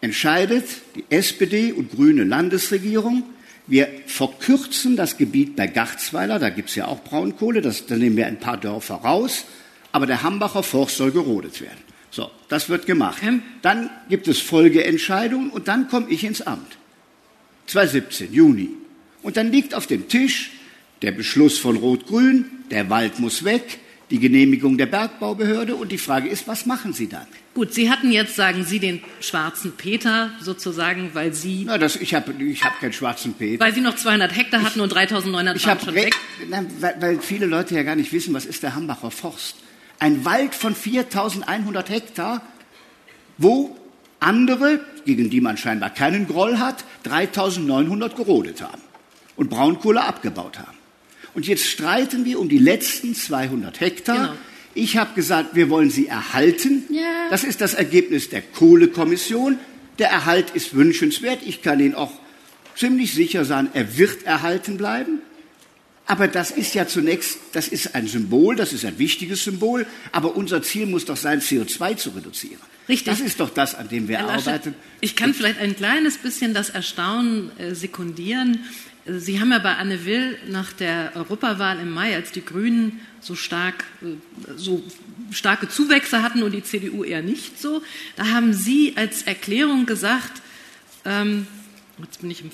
entscheidet 0.00 0.64
die 0.96 1.04
SPD 1.10 1.72
und 1.72 1.92
grüne 1.92 2.24
Landesregierung, 2.24 3.22
wir 3.66 3.88
verkürzen 4.06 4.96
das 4.96 5.16
Gebiet 5.16 5.56
bei 5.56 5.66
Garzweiler, 5.66 6.38
da 6.38 6.50
gibt 6.50 6.70
es 6.70 6.74
ja 6.74 6.86
auch 6.86 7.02
Braunkohle, 7.04 7.60
das, 7.60 7.86
da 7.86 7.96
nehmen 7.96 8.16
wir 8.16 8.26
ein 8.26 8.40
paar 8.40 8.56
Dörfer 8.56 8.96
raus, 8.96 9.44
aber 9.92 10.06
der 10.06 10.22
Hambacher 10.22 10.62
Forst 10.62 10.96
soll 10.96 11.12
gerodet 11.12 11.60
werden. 11.60 11.78
So, 12.10 12.30
das 12.48 12.68
wird 12.68 12.86
gemacht. 12.86 13.22
Dann 13.62 13.90
gibt 14.08 14.26
es 14.26 14.40
Folgeentscheidungen 14.40 15.50
und 15.50 15.68
dann 15.68 15.88
komme 15.88 16.06
ich 16.10 16.24
ins 16.24 16.42
Amt. 16.42 16.78
2017, 17.66 18.32
Juni. 18.32 18.70
Und 19.22 19.36
dann 19.36 19.52
liegt 19.52 19.74
auf 19.74 19.86
dem 19.86 20.08
Tisch 20.08 20.50
der 21.02 21.12
Beschluss 21.12 21.58
von 21.58 21.76
Rot-Grün, 21.76 22.46
der 22.70 22.90
Wald 22.90 23.20
muss 23.20 23.44
weg, 23.44 23.78
die 24.10 24.18
Genehmigung 24.18 24.76
der 24.76 24.86
Bergbaubehörde 24.86 25.76
und 25.76 25.92
die 25.92 25.98
Frage 25.98 26.28
ist, 26.28 26.48
was 26.48 26.66
machen 26.66 26.92
Sie 26.92 27.08
dann? 27.08 27.26
Gut, 27.54 27.72
Sie 27.72 27.90
hatten 27.90 28.10
jetzt, 28.10 28.34
sagen 28.34 28.64
Sie, 28.64 28.80
den 28.80 29.00
schwarzen 29.20 29.72
Peter 29.72 30.30
sozusagen, 30.40 31.10
weil 31.14 31.32
Sie... 31.32 31.64
Na, 31.66 31.78
das, 31.78 31.96
ich 31.96 32.14
habe 32.14 32.32
ich 32.42 32.64
hab 32.64 32.80
keinen 32.80 32.92
schwarzen 32.92 33.34
Peter. 33.34 33.64
Weil 33.64 33.72
Sie 33.72 33.80
noch 33.80 33.94
200 33.94 34.36
Hektar 34.36 34.62
hatten 34.62 34.80
und 34.80 34.92
3.900 34.92 35.56
ich 35.56 35.66
waren 35.66 35.80
schon 35.80 35.94
weg. 35.94 36.16
Na, 36.48 36.64
weil, 36.80 36.96
weil 37.00 37.18
viele 37.20 37.46
Leute 37.46 37.74
ja 37.76 37.84
gar 37.84 37.96
nicht 37.96 38.12
wissen, 38.12 38.34
was 38.34 38.46
ist 38.46 38.62
der 38.62 38.74
Hambacher 38.74 39.10
Forst. 39.10 39.56
Ein 40.00 40.24
Wald 40.24 40.54
von 40.54 40.74
4.100 40.74 41.88
Hektar, 41.88 42.42
wo 43.38 43.76
andere, 44.18 44.80
gegen 45.04 45.30
die 45.30 45.40
man 45.40 45.56
scheinbar 45.56 45.90
keinen 45.90 46.26
Groll 46.26 46.58
hat, 46.58 46.84
3.900 47.06 48.16
gerodet 48.16 48.62
haben 48.62 48.82
und 49.36 49.50
Braunkohle 49.50 50.02
abgebaut 50.02 50.58
haben. 50.58 50.79
Und 51.34 51.46
jetzt 51.46 51.66
streiten 51.66 52.24
wir 52.24 52.40
um 52.40 52.48
die 52.48 52.58
letzten 52.58 53.14
200 53.14 53.80
Hektar. 53.80 54.16
Genau. 54.16 54.38
Ich 54.74 54.96
habe 54.96 55.14
gesagt, 55.14 55.54
wir 55.54 55.68
wollen 55.68 55.90
sie 55.90 56.06
erhalten. 56.06 56.84
Ja. 56.90 57.28
Das 57.30 57.44
ist 57.44 57.60
das 57.60 57.74
Ergebnis 57.74 58.28
der 58.28 58.42
Kohlekommission. 58.42 59.58
Der 59.98 60.08
Erhalt 60.08 60.50
ist 60.50 60.74
wünschenswert. 60.74 61.40
Ich 61.44 61.62
kann 61.62 61.80
Ihnen 61.80 61.94
auch 61.94 62.12
ziemlich 62.76 63.12
sicher 63.12 63.44
sagen, 63.44 63.68
er 63.74 63.98
wird 63.98 64.24
erhalten 64.24 64.76
bleiben. 64.76 65.20
Aber 66.06 66.26
das 66.26 66.50
ist 66.50 66.74
ja 66.74 66.88
zunächst, 66.88 67.38
das 67.52 67.68
ist 67.68 67.94
ein 67.94 68.08
Symbol, 68.08 68.56
das 68.56 68.72
ist 68.72 68.84
ein 68.84 68.98
wichtiges 68.98 69.44
Symbol. 69.44 69.86
Aber 70.10 70.34
unser 70.34 70.62
Ziel 70.62 70.86
muss 70.86 71.04
doch 71.04 71.16
sein, 71.16 71.40
CO2 71.40 71.96
zu 71.96 72.10
reduzieren. 72.10 72.58
Richtig. 72.88 73.06
Das 73.06 73.20
ist 73.20 73.38
doch 73.38 73.50
das, 73.50 73.76
an 73.76 73.88
dem 73.88 74.08
wir 74.08 74.18
Herr 74.18 74.30
arbeiten. 74.30 74.74
Ich 75.00 75.14
kann 75.14 75.34
vielleicht 75.34 75.60
ein 75.60 75.76
kleines 75.76 76.18
bisschen 76.18 76.52
das 76.52 76.70
Erstaunen 76.70 77.56
äh, 77.58 77.74
sekundieren. 77.76 78.64
Sie 79.06 79.40
haben 79.40 79.50
ja 79.50 79.58
bei 79.58 79.74
Anne 79.76 80.04
Will 80.04 80.36
nach 80.48 80.72
der 80.72 81.12
Europawahl 81.14 81.80
im 81.80 81.90
Mai, 81.90 82.14
als 82.14 82.32
die 82.32 82.44
Grünen 82.44 83.00
so 83.20 83.34
stark, 83.34 83.84
so 84.56 84.82
starke 85.30 85.68
Zuwächse 85.68 86.22
hatten 86.22 86.42
und 86.42 86.52
die 86.52 86.62
CDU 86.62 87.04
eher 87.04 87.22
nicht 87.22 87.60
so, 87.60 87.82
da 88.16 88.26
haben 88.26 88.52
Sie 88.52 88.94
als 88.96 89.22
Erklärung 89.22 89.86
gesagt, 89.86 90.42
ähm, 91.04 91.46
jetzt 91.98 92.20
bin 92.20 92.30
ich 92.30 92.42
im, 92.42 92.50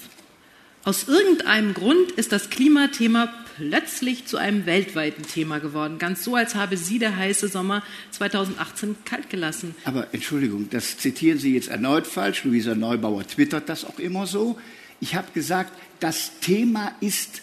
aus 0.84 1.08
irgendeinem 1.08 1.74
Grund 1.74 2.12
ist 2.12 2.30
das 2.30 2.48
Klimathema 2.48 3.28
plötzlich 3.56 4.26
zu 4.26 4.36
einem 4.36 4.66
weltweiten 4.66 5.24
Thema 5.24 5.58
geworden. 5.58 5.98
Ganz 5.98 6.22
so, 6.22 6.36
als 6.36 6.54
habe 6.54 6.76
sie 6.76 7.00
der 7.00 7.16
heiße 7.16 7.48
Sommer 7.48 7.82
2018 8.12 8.96
kalt 9.04 9.28
gelassen. 9.30 9.74
Aber 9.84 10.14
Entschuldigung, 10.14 10.68
das 10.70 10.98
zitieren 10.98 11.38
Sie 11.38 11.54
jetzt 11.54 11.68
erneut 11.68 12.06
falsch. 12.06 12.44
Luisa 12.44 12.74
Neubauer 12.74 13.26
twittert 13.26 13.68
das 13.68 13.84
auch 13.84 13.98
immer 13.98 14.26
so. 14.26 14.58
Ich 15.00 15.14
habe 15.14 15.28
gesagt, 15.32 15.72
das 16.00 16.32
Thema 16.40 16.92
ist 17.00 17.42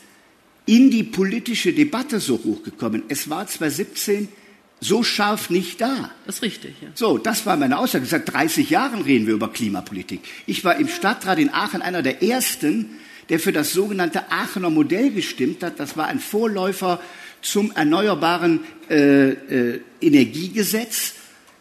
in 0.65 0.91
die 0.91 1.03
politische 1.03 1.73
Debatte 1.73 2.19
so 2.19 2.39
hochgekommen. 2.43 3.03
Es 3.09 3.29
war 3.29 3.47
2017 3.47 4.29
so 4.79 5.03
scharf 5.03 5.49
nicht 5.49 5.81
da. 5.81 6.11
Das 6.25 6.35
ist 6.35 6.41
richtig, 6.41 6.75
ja. 6.81 6.89
So, 6.93 7.17
das 7.17 7.45
war 7.45 7.55
meine 7.57 7.77
Aussage. 7.77 8.05
Seit 8.05 8.31
30 8.31 8.69
Jahren 8.69 9.01
reden 9.01 9.27
wir 9.27 9.33
über 9.33 9.51
Klimapolitik. 9.51 10.21
Ich 10.45 10.63
war 10.65 10.77
im 10.77 10.87
Stadtrat 10.87 11.39
in 11.39 11.53
Aachen 11.53 11.81
einer 11.81 12.01
der 12.01 12.21
ersten, 12.21 12.89
der 13.29 13.39
für 13.39 13.53
das 13.53 13.71
sogenannte 13.71 14.31
Aachener 14.31 14.69
Modell 14.69 15.11
gestimmt 15.11 15.63
hat. 15.63 15.79
Das 15.79 15.95
war 15.95 16.07
ein 16.07 16.19
Vorläufer 16.19 16.99
zum 17.41 17.71
erneuerbaren 17.71 18.61
äh, 18.89 19.29
äh, 19.29 19.79
Energiegesetz, 20.01 21.15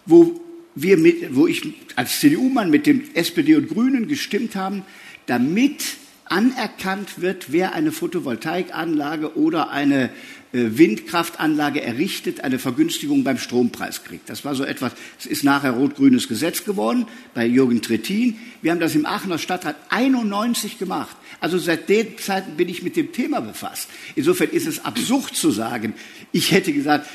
wo 0.07 0.41
wir 0.75 0.97
mit, 0.97 1.35
wo 1.35 1.47
ich 1.47 1.63
als 1.97 2.21
CDU-Mann 2.21 2.71
mit 2.71 2.87
dem 2.87 3.05
SPD 3.15 3.55
und 3.57 3.69
Grünen 3.69 4.09
gestimmt 4.09 4.57
haben, 4.57 4.85
damit 5.27 5.97
anerkannt 6.25 7.21
wird, 7.21 7.53
wer 7.53 7.75
eine 7.75 7.93
Photovoltaikanlage 7.93 9.37
oder 9.37 9.71
eine 9.71 10.11
äh, 10.53 10.79
Windkraftanlage 10.79 11.83
errichtet, 11.83 12.43
eine 12.43 12.59
Vergünstigung 12.59 13.23
beim 13.23 13.39
Strompreis 13.39 14.03
kriegt. 14.03 14.31
Das 14.31 14.45
war 14.45 14.55
so 14.55 14.65
etwas, 14.65 14.93
es 15.19 15.27
ist 15.27 15.45
nachher 15.45 15.73
rot-grünes 15.73 16.29
Gesetz 16.29 16.65
geworden 16.65 17.07
bei 17.35 17.47
Jürgen 17.47 17.83
Trittin. 17.83 18.39
Wir 18.63 18.71
haben 18.71 18.81
das 18.81 18.95
im 18.95 19.05
Aachener 19.05 19.39
Stadtrat 19.39 19.77
91 19.91 20.79
gemacht. 20.79 21.17
Also 21.41 21.59
seit 21.59 21.89
den 21.89 22.17
Zeiten 22.19 22.57
bin 22.57 22.69
ich 22.69 22.83
mit 22.83 22.97
dem 22.97 23.13
Thema 23.13 23.41
befasst. 23.41 23.89
Insofern 24.15 24.51
ist 24.51 24.67
es 24.67 24.85
absurd 24.85 25.35
zu 25.35 25.51
sagen, 25.51 25.95
ich 26.33 26.53
hätte 26.53 26.73
gesagt, 26.73 27.09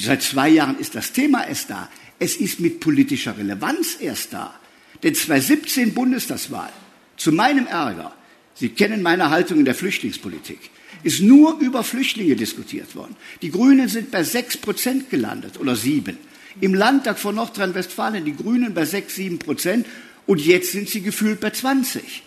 seit 0.00 0.22
zwei 0.22 0.48
Jahren 0.48 0.78
ist 0.78 0.94
das 0.94 1.12
Thema 1.12 1.46
erst 1.46 1.70
da. 1.70 1.88
Es 2.18 2.36
ist 2.36 2.60
mit 2.60 2.80
politischer 2.80 3.36
Relevanz 3.36 3.96
erst 3.98 4.32
da. 4.32 4.54
Denn 5.02 5.14
2017 5.14 5.94
Bundestagswahl, 5.94 6.70
zu 7.20 7.32
meinem 7.32 7.66
Ärger, 7.66 8.12
Sie 8.54 8.70
kennen 8.70 9.02
meine 9.02 9.30
Haltung 9.30 9.58
in 9.58 9.64
der 9.64 9.74
Flüchtlingspolitik. 9.74 10.58
Ist 11.02 11.22
nur 11.22 11.58
über 11.60 11.82
Flüchtlinge 11.82 12.36
diskutiert 12.36 12.94
worden. 12.94 13.16
Die 13.40 13.50
Grünen 13.50 13.88
sind 13.88 14.10
bei 14.10 14.22
sechs 14.22 14.56
Prozent 14.56 15.08
gelandet 15.08 15.58
oder 15.58 15.76
sieben. 15.76 16.18
Im 16.60 16.74
Landtag 16.74 17.18
von 17.18 17.36
Nordrhein-Westfalen 17.36 18.24
die 18.24 18.36
Grünen 18.36 18.74
bei 18.74 18.84
sechs, 18.84 19.14
sieben 19.14 19.38
Prozent 19.38 19.86
und 20.26 20.40
jetzt 20.40 20.72
sind 20.72 20.88
sie 20.88 21.00
gefühlt 21.00 21.40
bei 21.40 21.50
20. 21.50 22.22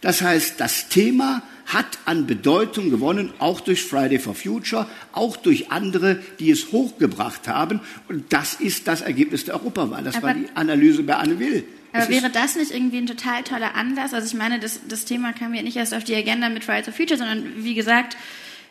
Das 0.00 0.22
heißt, 0.22 0.54
das 0.58 0.88
Thema 0.88 1.42
hat 1.66 1.98
an 2.04 2.26
Bedeutung 2.26 2.90
gewonnen, 2.90 3.32
auch 3.38 3.60
durch 3.60 3.82
Friday 3.82 4.18
for 4.18 4.34
Future, 4.34 4.86
auch 5.12 5.36
durch 5.36 5.70
andere, 5.70 6.18
die 6.38 6.50
es 6.50 6.72
hochgebracht 6.72 7.48
haben. 7.48 7.80
Und 8.08 8.32
das 8.32 8.54
ist 8.54 8.86
das 8.86 9.00
Ergebnis 9.00 9.44
der 9.44 9.54
Europawahl. 9.54 10.04
Das 10.04 10.16
Aber 10.16 10.28
war 10.28 10.34
die 10.34 10.46
Analyse 10.54 11.02
bei 11.02 11.16
Anne 11.16 11.38
Will. 11.38 11.64
Aber 11.92 12.08
wäre 12.08 12.28
das 12.28 12.56
nicht 12.56 12.72
irgendwie 12.72 12.98
ein 12.98 13.06
total 13.06 13.44
toller 13.44 13.76
Anlass? 13.76 14.14
Also 14.14 14.26
ich 14.26 14.34
meine, 14.34 14.58
das, 14.58 14.80
das 14.88 15.04
Thema 15.04 15.32
kam 15.32 15.54
ja 15.54 15.62
nicht 15.62 15.76
erst 15.76 15.94
auf 15.94 16.02
die 16.02 16.16
Agenda 16.16 16.48
mit 16.48 16.64
Fridays 16.64 16.86
for 16.86 16.92
Future, 16.92 17.16
sondern 17.16 17.64
wie 17.64 17.74
gesagt, 17.74 18.16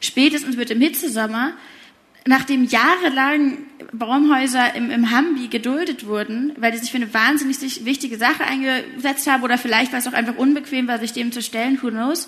spätestens 0.01 0.57
mit 0.57 0.69
dem 0.69 0.81
Hitzesommer, 0.81 1.53
nachdem 2.25 2.65
jahrelang 2.65 3.59
Baumhäuser 3.93 4.75
im, 4.75 4.91
im 4.91 5.11
Hambi 5.11 5.47
geduldet 5.47 6.05
wurden, 6.05 6.53
weil 6.57 6.73
die 6.73 6.77
sich 6.77 6.91
für 6.91 6.97
eine 6.97 7.13
wahnsinnig 7.13 7.85
wichtige 7.85 8.17
Sache 8.17 8.43
eingesetzt 8.43 9.27
haben 9.27 9.43
oder 9.43 9.57
vielleicht 9.57 9.93
war 9.93 9.99
es 9.99 10.07
auch 10.07 10.13
einfach 10.13 10.35
unbequem 10.35 10.87
war, 10.87 10.99
sich 10.99 11.13
dem 11.13 11.31
zu 11.31 11.41
stellen, 11.41 11.79
who 11.81 11.89
knows, 11.89 12.27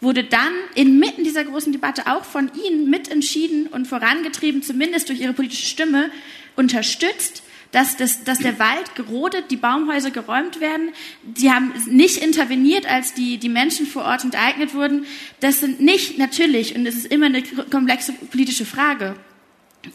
wurde 0.00 0.24
dann 0.24 0.52
inmitten 0.74 1.24
dieser 1.24 1.44
großen 1.44 1.72
Debatte 1.72 2.06
auch 2.06 2.24
von 2.24 2.50
Ihnen 2.66 2.88
mitentschieden 2.88 3.66
und 3.66 3.86
vorangetrieben, 3.86 4.62
zumindest 4.62 5.08
durch 5.08 5.20
Ihre 5.20 5.32
politische 5.32 5.66
Stimme, 5.66 6.10
unterstützt, 6.56 7.42
dass, 7.72 7.96
das, 7.96 8.24
dass 8.24 8.38
der 8.38 8.58
Wald 8.58 8.94
gerodet, 8.94 9.50
die 9.50 9.56
Baumhäuser 9.56 10.10
geräumt 10.10 10.60
werden. 10.60 10.90
Die 11.22 11.50
haben 11.50 11.72
nicht 11.86 12.16
interveniert, 12.18 12.90
als 12.90 13.14
die, 13.14 13.38
die 13.38 13.48
Menschen 13.48 13.86
vor 13.86 14.04
Ort 14.04 14.24
enteignet 14.24 14.74
wurden. 14.74 15.06
Das 15.40 15.60
sind 15.60 15.80
nicht 15.80 16.18
natürlich, 16.18 16.74
und 16.74 16.86
es 16.86 16.96
ist 16.96 17.06
immer 17.06 17.26
eine 17.26 17.42
komplexe 17.42 18.12
politische 18.12 18.64
Frage, 18.64 19.16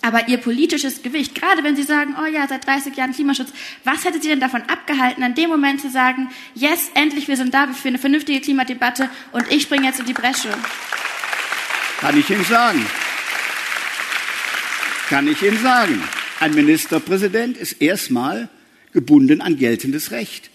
aber 0.02 0.28
ihr 0.28 0.38
politisches 0.38 1.04
Gewicht, 1.04 1.36
gerade 1.36 1.64
wenn 1.64 1.76
Sie 1.76 1.84
sagen, 1.84 2.16
oh 2.22 2.26
ja, 2.26 2.48
seit 2.48 2.66
30 2.66 2.96
Jahren 2.96 3.14
Klimaschutz, 3.14 3.50
was 3.84 4.06
hätte 4.06 4.22
Sie 4.22 4.30
denn 4.30 4.40
davon 4.40 4.62
abgehalten, 4.64 5.24
an 5.24 5.36
dem 5.36 5.50
Moment 5.50 5.82
zu 5.82 5.90
sagen, 5.90 6.30
yes, 6.56 6.90
endlich, 6.94 7.28
wir 7.28 7.38
sind 7.38 7.54
da 7.54 7.68
für 7.68 7.90
eine 7.90 8.00
vernünftige 8.00 8.40
Klimadebatte 8.40 9.10
und 9.32 9.52
ich 9.52 9.64
springe 9.64 9.86
jetzt 9.86 10.00
in 10.00 10.06
die 10.06 10.14
Bresche? 10.14 10.50
Kann 12.00 12.18
ich 12.18 12.30
Ihnen 12.30 12.46
sagen. 12.46 12.86
Kann 15.10 15.28
ich 15.28 15.42
Ihnen 15.42 15.62
sagen. 15.62 16.04
Ein 16.40 16.54
Ministerpräsident 16.54 17.58
ist 17.58 17.82
erstmal 17.82 18.50
gebunden 18.94 19.42
an 19.42 19.58
geltendes 19.58 20.12
Recht. 20.12 20.50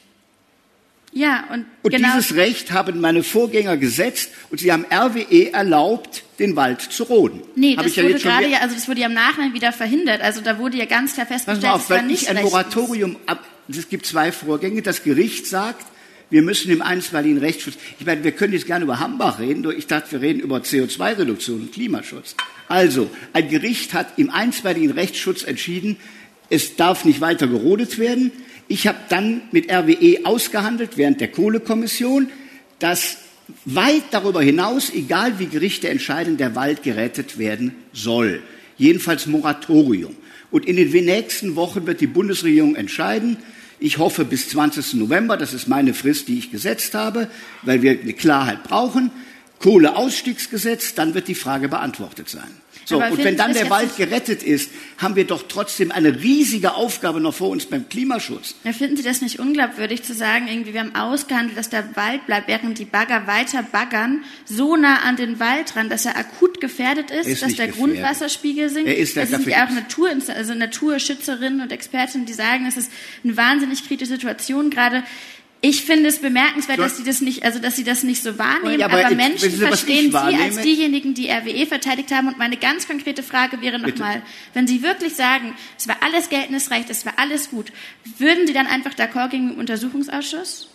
Ja, 1.13 1.45
und, 1.53 1.65
und 1.83 1.91
genau 1.91 2.17
dieses 2.17 2.37
Recht 2.37 2.71
haben 2.73 3.01
meine 3.01 3.23
Vorgänger 3.23 3.77
gesetzt 3.77 4.31
und 4.51 4.61
sie 4.61 4.71
haben 4.71 4.85
RWE 4.93 5.53
erlaubt, 5.53 6.23
den 6.39 6.55
Wald 6.55 6.83
zu 6.83 7.05
roden. 7.05 7.43
Nee, 7.57 7.77
das 7.77 7.97
wurde 7.97 8.11
ja 8.11 8.19
gerade 8.19 8.49
ja, 8.49 8.59
also 8.59 8.75
das 8.75 8.89
wurde 8.89 9.01
ja 9.01 9.07
im 9.07 9.15
Nachhinein 9.15 9.55
wieder 9.55 9.73
verhindert. 9.73 10.21
Also 10.21 10.41
da 10.41 10.59
wurde 10.59 10.77
ja 10.77 10.85
ganz 10.85 11.15
klar 11.15 11.27
festgestellt, 11.27 11.73
auf, 11.73 11.89
das 11.89 11.91
war 11.91 12.03
nicht 12.03 12.25
ich 12.25 12.31
ein 12.31 12.43
Moratorium 12.43 13.17
ab, 13.27 13.43
es 13.69 13.89
gibt 13.89 14.07
zwei 14.07 14.33
Vorgänge. 14.33 14.83
Das 14.83 15.03
Gericht 15.03 15.47
sagt, 15.47 15.87
wir 16.31 16.43
müssen 16.43 16.71
im 16.71 16.83
einstweiligen 16.83 17.39
Rechtsschutz, 17.39 17.77
ich 17.99 18.05
meine, 18.05 18.23
wir 18.23 18.33
können 18.33 18.53
jetzt 18.53 18.67
gerne 18.67 18.85
über 18.85 19.01
Hambach 19.01 19.39
reden, 19.39 19.67
ich 19.77 19.87
dachte, 19.87 20.13
wir 20.13 20.21
reden 20.21 20.41
über 20.41 20.59
CO2-Reduktion 20.59 21.63
und 21.63 21.73
Klimaschutz. 21.73 22.35
Also, 22.69 23.11
ein 23.33 23.49
Gericht 23.49 23.95
hat 23.95 24.19
im 24.19 24.29
einstweiligen 24.29 24.91
Rechtsschutz 24.91 25.43
entschieden, 25.43 25.97
es 26.51 26.77
darf 26.77 27.05
nicht 27.05 27.21
weiter 27.21 27.47
gerodet 27.47 27.99
werden. 27.99 28.31
Ich 28.69 28.87
habe 28.87 28.99
dann 29.09 29.43
mit 29.51 29.73
RWE 29.73 30.25
ausgehandelt 30.25 30.97
während 30.97 31.21
der 31.21 31.29
Kohlekommission, 31.29 32.29
dass 32.79 33.17
weit 33.65 34.05
darüber 34.11 34.43
hinaus, 34.43 34.93
egal 34.93 35.39
wie 35.39 35.47
Gerichte 35.47 35.89
entscheiden, 35.89 36.37
der 36.37 36.55
Wald 36.55 36.83
gerettet 36.83 37.39
werden 37.39 37.75
soll. 37.95 38.43
Jedenfalls 38.77 39.27
Moratorium. 39.27 40.15
Und 40.51 40.67
in 40.67 40.77
den 40.77 41.05
nächsten 41.05 41.57
Wochen 41.57 41.87
wird 41.87 42.01
die 42.01 42.07
Bundesregierung 42.07 42.77
entscheiden, 42.77 43.39
ich 43.81 43.99
hoffe 43.99 44.25
bis 44.25 44.49
20. 44.49 44.95
November, 44.95 45.37
das 45.37 45.55
ist 45.55 45.69
meine 45.69 45.95
Frist, 45.95 46.27
die 46.27 46.39
ich 46.39 46.51
gesetzt 46.51 46.95
habe, 46.95 47.29
weil 47.63 47.81
wir 47.81 47.93
eine 47.93 48.13
Klarheit 48.13 48.65
brauchen. 48.65 49.11
Kohleausstiegsgesetz, 49.61 50.95
dann 50.95 51.15
wird 51.15 51.29
die 51.29 51.37
Frage 51.37 51.69
beantwortet 51.69 52.29
sein. 52.29 52.51
So, 52.89 53.03
und 53.03 53.23
wenn 53.23 53.37
dann 53.37 53.53
der 53.53 53.69
Wald 53.69 53.97
gerettet 53.99 54.43
ist, 54.43 54.71
haben 54.97 55.15
wir 55.15 55.27
doch 55.27 55.43
trotzdem 55.47 55.93
eine 55.93 56.23
riesige 56.23 56.73
Aufgabe 56.75 57.21
noch 57.21 57.35
vor 57.35 57.51
uns 57.51 57.67
beim 57.67 57.87
Klimaschutz. 57.87 58.55
Ja, 58.65 58.73
finden 58.73 58.97
Sie 58.97 59.03
das 59.03 59.21
nicht 59.21 59.39
unglaubwürdig 59.39 60.03
zu 60.03 60.15
sagen, 60.15 60.49
irgendwie 60.49 60.73
wir 60.73 60.81
haben 60.81 60.95
ausgehandelt, 60.95 61.59
dass 61.59 61.69
der 61.69 61.97
Wald 61.97 62.25
bleibt, 62.25 62.49
während 62.49 62.79
die 62.79 62.87
Bagger 62.87 63.27
weiter 63.27 63.63
baggern, 63.63 64.25
so 64.47 64.75
nah 64.75 65.01
an 65.01 65.17
den 65.17 65.39
Wald 65.39 65.77
ran, 65.77 65.91
dass 65.91 66.07
er 66.07 66.17
akut 66.17 66.63
gefährdet 66.63 67.11
ist, 67.11 67.27
ist 67.27 67.43
dass 67.43 67.57
der 67.57 67.67
gefährdet. 67.67 67.95
Grundwasserspiegel 67.95 68.71
sinkt. 68.71 68.89
Er 68.89 68.97
ist 68.97 69.19
das 69.19 69.29
sind 69.29 69.47
ja 69.47 69.67
auch 69.67 69.71
Natur, 69.71 70.09
also 70.35 70.55
Naturschützerinnen 70.55 71.61
und 71.61 71.71
Expertinnen, 71.73 72.27
die 72.27 72.33
sagen, 72.33 72.65
es 72.67 72.79
ist 72.79 72.91
eine 73.23 73.37
wahnsinnig 73.37 73.87
kritische 73.87 74.13
Situation 74.13 74.71
gerade. 74.71 75.03
Ich 75.61 75.83
finde 75.83 76.09
es 76.09 76.21
bemerkenswert, 76.21 76.79
dass 76.79 76.97
sie 76.97 77.03
das 77.03 77.21
nicht, 77.21 77.43
also 77.43 77.59
dass 77.59 77.75
sie 77.75 77.83
das 77.83 78.05
nicht 78.05 78.23
so 78.23 78.39
wahrnehmen. 78.39 78.79
Ja, 78.79 78.87
aber, 78.87 79.05
aber 79.05 79.17
Menschen 79.17 79.51
Sie, 79.51 79.57
verstehen 79.57 80.13
Sie 80.13 80.17
als 80.17 80.61
diejenigen, 80.61 81.15
die 81.15 81.29
RWE 81.29 81.67
verteidigt 81.67 82.13
haben. 82.13 82.29
Und 82.29 82.39
meine 82.39 82.57
ganz 82.57 82.87
konkrete 82.87 83.25
Frage 83.25 83.61
wäre 83.61 83.81
nochmal, 83.81 84.23
wenn 84.55 84.69
Sie 84.69 84.83
wirklich 84.83 85.15
sagen, 85.15 85.55
es 85.77 85.89
war 85.89 85.97
alles 86.01 86.29
geltendes 86.29 86.71
Recht, 86.71 86.89
es 86.91 87.05
war 87.05 87.15
alles 87.17 87.51
gut, 87.51 87.73
würden 88.19 88.47
Sie 88.47 88.53
dann 88.53 88.69
einfach 88.69 88.95
d'accord 88.95 89.31
gegen 89.31 89.49
den 89.49 89.59
Untersuchungsausschuss? 89.59 90.69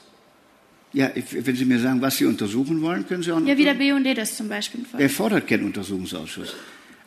Ja, 0.91 1.11
wenn 1.31 1.55
Sie 1.55 1.65
mir 1.65 1.79
sagen, 1.79 2.01
was 2.01 2.17
Sie 2.17 2.25
untersuchen 2.25 2.81
wollen, 2.81 3.07
können 3.07 3.23
Sie 3.23 3.31
auch 3.31 3.39
noch. 3.39 3.47
Ja, 3.47 3.57
wie 3.57 3.63
der 3.63 3.75
BUND 3.75 4.17
das 4.17 4.35
zum 4.35 4.49
Beispiel 4.49 4.81
fordert. 4.81 4.99
Wer 4.99 5.09
fordert 5.09 5.47
keinen 5.47 5.65
Untersuchungsausschuss? 5.65 6.55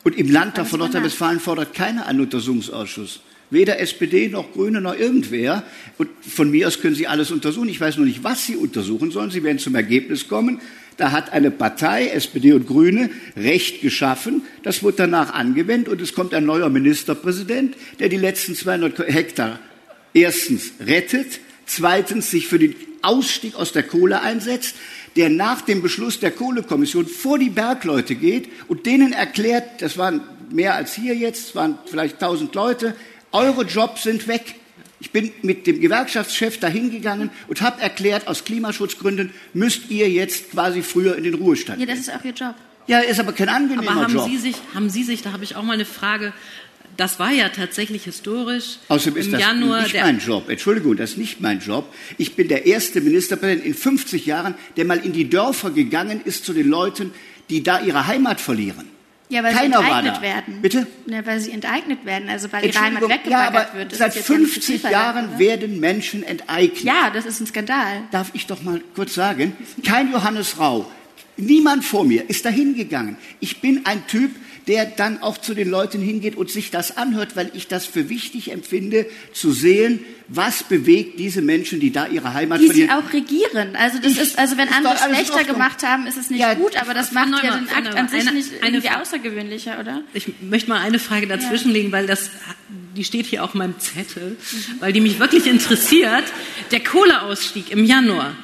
Und 0.03 0.17
im 0.17 0.31
Landtag 0.31 0.67
von 0.67 0.79
Nordrhein-Westfalen 0.79 1.39
fordert 1.39 1.73
keiner 1.73 2.07
einen 2.07 2.21
Untersuchungsausschuss. 2.21 3.21
Weder 3.49 3.79
SPD 3.79 4.27
noch 4.27 4.51
Grüne 4.51 4.81
noch 4.81 4.97
irgendwer. 4.97 5.63
Und 5.97 6.09
von 6.21 6.51
mir 6.51 6.67
aus 6.67 6.81
können 6.81 6.95
Sie 6.95 7.07
alles 7.07 7.31
untersuchen. 7.31 7.69
Ich 7.69 7.79
weiß 7.79 7.97
nur 7.97 8.05
nicht, 8.05 8.23
was 8.23 8.45
Sie 8.45 8.55
untersuchen 8.55 9.11
sollen. 9.11 9.31
Sie 9.31 9.43
werden 9.43 9.59
zum 9.59 9.75
Ergebnis 9.75 10.27
kommen. 10.27 10.59
Da 10.97 11.11
hat 11.11 11.31
eine 11.31 11.51
Partei, 11.51 12.07
SPD 12.07 12.53
und 12.53 12.67
Grüne, 12.67 13.11
Recht 13.35 13.81
geschaffen. 13.81 14.41
Das 14.63 14.83
wird 14.83 14.99
danach 14.99 15.33
angewendet 15.33 15.89
und 15.89 16.01
es 16.01 16.13
kommt 16.13 16.33
ein 16.33 16.45
neuer 16.45 16.69
Ministerpräsident, 16.69 17.75
der 17.99 18.09
die 18.09 18.17
letzten 18.17 18.55
200 18.55 19.07
Hektar 19.07 19.59
erstens 20.13 20.71
rettet, 20.79 21.39
zweitens 21.67 22.31
sich 22.31 22.47
für 22.47 22.57
den 22.57 22.75
Ausstieg 23.03 23.55
aus 23.55 23.71
der 23.71 23.83
Kohle 23.83 24.21
einsetzt, 24.21 24.75
der 25.15 25.29
nach 25.29 25.61
dem 25.61 25.81
Beschluss 25.81 26.19
der 26.19 26.31
Kohlekommission 26.31 27.05
vor 27.05 27.37
die 27.37 27.49
Bergleute 27.49 28.15
geht 28.15 28.49
und 28.67 28.85
denen 28.87 29.13
erklärt, 29.13 29.81
das 29.81 29.97
waren 29.97 30.21
mehr 30.51 30.75
als 30.75 30.95
hier 30.95 31.15
jetzt, 31.15 31.55
waren 31.55 31.77
vielleicht 31.85 32.15
1000 32.15 32.53
Leute, 32.55 32.95
eure 33.31 33.63
Jobs 33.63 34.03
sind 34.03 34.27
weg. 34.27 34.55
Ich 34.99 35.11
bin 35.11 35.31
mit 35.43 35.67
dem 35.67 35.79
Gewerkschaftschef 35.79 36.59
dahingegangen 36.59 37.29
und 37.47 37.61
habe 37.61 37.81
erklärt, 37.81 38.27
aus 38.27 38.45
Klimaschutzgründen 38.45 39.31
müsst 39.53 39.89
ihr 39.89 40.09
jetzt 40.09 40.51
quasi 40.51 40.81
früher 40.81 41.15
in 41.15 41.23
den 41.23 41.35
Ruhestand. 41.35 41.79
Ja, 41.79 41.85
das 41.85 41.99
ist 41.99 42.11
auch 42.11 42.23
Ihr 42.23 42.33
Job. 42.33 42.55
Ja, 42.87 42.99
ist 42.99 43.19
aber 43.19 43.33
kein 43.33 43.49
angenehmer 43.49 43.91
aber 43.91 44.01
haben 44.03 44.13
Job. 44.13 44.27
Sie 44.27 44.37
sich, 44.37 44.55
haben 44.73 44.89
Sie 44.89 45.03
sich, 45.03 45.21
da 45.21 45.33
habe 45.33 45.43
ich 45.43 45.55
auch 45.55 45.63
mal 45.63 45.73
eine 45.73 45.85
Frage, 45.85 46.33
das 46.95 47.19
war 47.19 47.31
ja 47.31 47.49
tatsächlich 47.49 48.05
historisch. 48.05 48.79
Außerdem 48.87 49.17
ist 49.17 49.33
das 49.33 49.39
Januar 49.39 49.83
nicht 49.83 49.93
mein 49.93 50.19
Job. 50.19 50.49
Entschuldigung, 50.49 50.97
das 50.97 51.11
ist 51.11 51.17
nicht 51.17 51.41
mein 51.41 51.59
Job. 51.59 51.93
Ich 52.17 52.35
bin 52.35 52.47
der 52.47 52.65
erste 52.65 53.01
Ministerpräsident 53.01 53.65
in 53.65 53.75
50 53.75 54.25
Jahren, 54.25 54.55
der 54.77 54.85
mal 54.85 54.97
in 54.97 55.13
die 55.13 55.29
Dörfer 55.29 55.69
gegangen 55.69 56.21
ist 56.25 56.43
zu 56.45 56.53
den 56.53 56.67
Leuten, 56.67 57.11
die 57.51 57.61
da 57.61 57.81
ihre 57.81 58.07
Heimat 58.07 58.41
verlieren. 58.41 58.96
Ja, 59.29 59.43
weil 59.43 59.53
Keiner 59.53 59.79
sie 59.79 59.83
war 59.83 59.87
enteignet 59.99 60.17
da. 60.17 60.21
werden. 60.21 60.61
Bitte? 60.61 60.87
Ja, 61.05 61.25
weil 61.25 61.39
sie 61.39 61.51
enteignet 61.51 62.05
werden, 62.05 62.29
also 62.29 62.51
weil 62.51 62.65
ihre 62.65 62.79
Heimat 62.79 63.01
Entschuldigung, 63.03 63.09
ja, 63.09 63.15
weggebaggert 63.15 63.69
aber 63.69 63.77
wird. 63.77 63.91
Das 63.91 63.99
seit 63.99 64.09
ist 64.09 64.15
jetzt 64.15 64.29
ja 64.29 64.37
nicht 64.37 64.53
50 64.53 64.81
viel 64.81 64.91
Jahren 64.91 65.29
oder? 65.29 65.39
werden 65.39 65.79
Menschen 65.79 66.23
enteignet. 66.23 66.83
Ja, 66.83 67.09
das 67.09 67.25
ist 67.25 67.41
ein 67.41 67.47
Skandal. 67.47 68.03
Darf 68.11 68.29
ich 68.33 68.47
doch 68.47 68.61
mal 68.63 68.81
kurz 68.95 69.13
sagen? 69.15 69.55
Kein 69.85 70.11
Johannes 70.11 70.59
Rau, 70.59 70.89
niemand 71.35 71.83
vor 71.83 72.05
mir 72.05 72.29
ist 72.29 72.45
dahin 72.45 72.75
gegangen. 72.75 73.17
Ich 73.41 73.59
bin 73.59 73.85
ein 73.85 74.07
Typ, 74.07 74.31
der 74.67 74.85
dann 74.85 75.21
auch 75.21 75.37
zu 75.37 75.53
den 75.53 75.69
Leuten 75.69 76.01
hingeht 76.01 76.35
und 76.35 76.51
sich 76.51 76.71
das 76.71 76.97
anhört, 76.97 77.35
weil 77.35 77.49
ich 77.53 77.67
das 77.67 77.85
für 77.85 78.09
wichtig 78.09 78.51
empfinde, 78.51 79.05
zu 79.33 79.51
sehen, 79.51 79.99
was 80.27 80.63
bewegt 80.63 81.19
diese 81.19 81.41
Menschen, 81.41 81.79
die 81.79 81.91
da 81.91 82.05
ihre 82.07 82.33
Heimat 82.33 82.59
Die 82.59 82.63
sie 82.67 82.67
verlieren. 82.85 82.91
auch 82.91 83.13
regieren. 83.13 83.75
Also 83.77 83.97
das 83.99 84.11
Ich- 84.13 84.19
ist, 84.19 84.37
also 84.37 84.57
wenn 84.57 84.67
ist 84.67 84.75
andere 84.75 84.97
schlechter 84.97 85.43
gemacht 85.45 85.83
haben, 85.83 86.05
ist 86.05 86.17
es 86.17 86.29
nicht 86.29 86.39
Ja, 86.41 86.53
gut, 86.53 86.75
aber 86.75 86.93
das 86.93 87.13
macht 87.13 87.41
ja 87.43 87.55
den 87.57 87.69
Akt 87.69 87.95
an 87.95 88.09
sich 88.09 88.21
eine- 88.27 88.33
nicht 88.33 88.49
eine 88.61 88.71
irgendwie 88.77 88.87
Fra- 88.87 89.01
außergewöhnlicher, 89.01 89.79
oder? 89.79 90.01
Ich 90.13 90.27
möchte 90.41 90.69
mal 90.69 90.81
eine 90.81 90.99
Frage 90.99 91.27
dazwischenlegen, 91.27 91.91
weil 91.93 92.05
das, 92.07 92.29
die 92.95 93.05
steht 93.05 93.25
hier 93.25 93.43
auf 93.45 93.53
meinem 93.53 93.79
Zettel, 93.79 94.35
weil 94.81 94.91
die 94.91 94.99
mich 95.01 95.17
wirklich 95.19 95.47
interessiert. 95.47 96.25
Der 96.71 96.81
Kohleausstieg 96.83 97.71
im 97.71 97.85
Januar. 97.85 98.35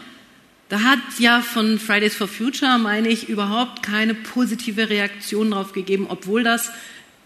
Da 0.70 0.82
hat 0.82 1.00
ja 1.20 1.41
von 1.41 1.77
Fridays 1.77 2.15
for 2.15 2.27
Future, 2.27 2.79
meine 2.79 3.10
ich, 3.10 3.29
überhaupt 3.29 3.84
keine 3.84 4.15
positive 4.15 4.89
Reaktion 4.89 5.51
drauf 5.51 5.74
gegeben, 5.74 6.08
obwohl 6.10 6.43
das, 6.43 6.72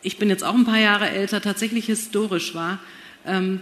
ich 0.01 0.17
bin 0.17 0.29
jetzt 0.29 0.43
auch 0.43 0.55
ein 0.55 0.65
paar 0.65 0.79
Jahre 0.79 1.09
älter, 1.09 1.41
tatsächlich 1.41 1.85
historisch 1.85 2.55
war, 2.55 2.79
ähm, 3.25 3.61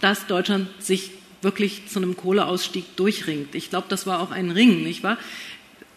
dass 0.00 0.26
Deutschland 0.26 0.68
sich 0.82 1.10
wirklich 1.42 1.88
zu 1.88 2.00
einem 2.00 2.16
Kohleausstieg 2.16 2.96
durchringt. 2.96 3.54
Ich 3.54 3.70
glaube, 3.70 3.86
das 3.88 4.06
war 4.06 4.20
auch 4.20 4.30
ein 4.30 4.50
Ring, 4.50 4.82
nicht 4.82 5.02
wahr? 5.02 5.18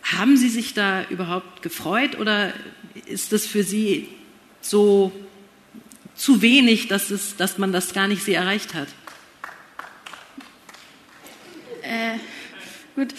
Haben 0.03 0.37
Sie 0.37 0.49
sich 0.49 0.73
da 0.73 1.03
überhaupt 1.09 1.61
gefreut 1.61 2.19
oder 2.19 2.53
ist 3.05 3.31
das 3.31 3.45
für 3.45 3.63
Sie 3.63 4.09
so 4.61 5.11
zu 6.15 6.41
wenig, 6.41 6.87
dass, 6.87 7.09
es, 7.09 7.35
dass 7.35 7.57
man 7.57 7.71
das 7.71 7.93
gar 7.93 8.07
nicht 8.07 8.23
sie 8.23 8.33
erreicht 8.33 8.73
hat? 8.73 8.87
Gut. 13.01 13.15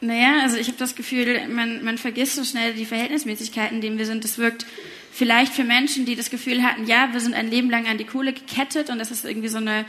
Naja, 0.00 0.40
also 0.40 0.56
ich 0.56 0.68
habe 0.68 0.78
das 0.78 0.94
Gefühl, 0.94 1.48
man, 1.48 1.84
man 1.84 1.98
vergisst 1.98 2.36
so 2.36 2.44
schnell 2.44 2.72
die 2.72 2.86
Verhältnismäßigkeiten, 2.86 3.76
in 3.76 3.80
denen 3.82 3.98
wir 3.98 4.06
sind. 4.06 4.24
Das 4.24 4.38
wirkt 4.38 4.64
vielleicht 5.12 5.52
für 5.52 5.64
Menschen, 5.64 6.06
die 6.06 6.16
das 6.16 6.30
Gefühl 6.30 6.62
hatten, 6.62 6.86
ja, 6.86 7.10
wir 7.12 7.20
sind 7.20 7.34
ein 7.34 7.50
Leben 7.50 7.68
lang 7.68 7.86
an 7.86 7.98
die 7.98 8.06
Kohle 8.06 8.32
gekettet 8.32 8.88
und 8.88 8.98
das 8.98 9.10
ist 9.10 9.26
irgendwie 9.26 9.48
so 9.48 9.58
eine, 9.58 9.84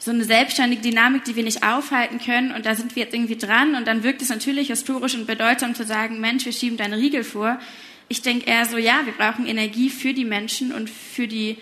so 0.00 0.10
eine 0.10 0.24
selbstständige 0.24 0.82
Dynamik, 0.82 1.22
die 1.22 1.36
wir 1.36 1.44
nicht 1.44 1.62
aufhalten 1.62 2.18
können 2.18 2.50
und 2.50 2.66
da 2.66 2.74
sind 2.74 2.96
wir 2.96 3.04
jetzt 3.04 3.14
irgendwie 3.14 3.36
dran 3.36 3.76
und 3.76 3.86
dann 3.86 4.02
wirkt 4.02 4.22
es 4.22 4.28
natürlich 4.28 4.66
historisch 4.66 5.14
und 5.14 5.28
bedeutsam 5.28 5.76
zu 5.76 5.84
sagen, 5.84 6.18
Mensch, 6.18 6.46
wir 6.46 6.52
schieben 6.52 6.76
deine 6.76 6.96
Riegel 6.96 7.22
vor. 7.22 7.60
Ich 8.08 8.22
denke 8.22 8.50
eher 8.50 8.66
so, 8.66 8.76
ja, 8.76 9.02
wir 9.04 9.12
brauchen 9.12 9.46
Energie 9.46 9.88
für 9.88 10.14
die 10.14 10.24
Menschen 10.24 10.72
und 10.72 10.90
für 10.90 11.28
die 11.28 11.58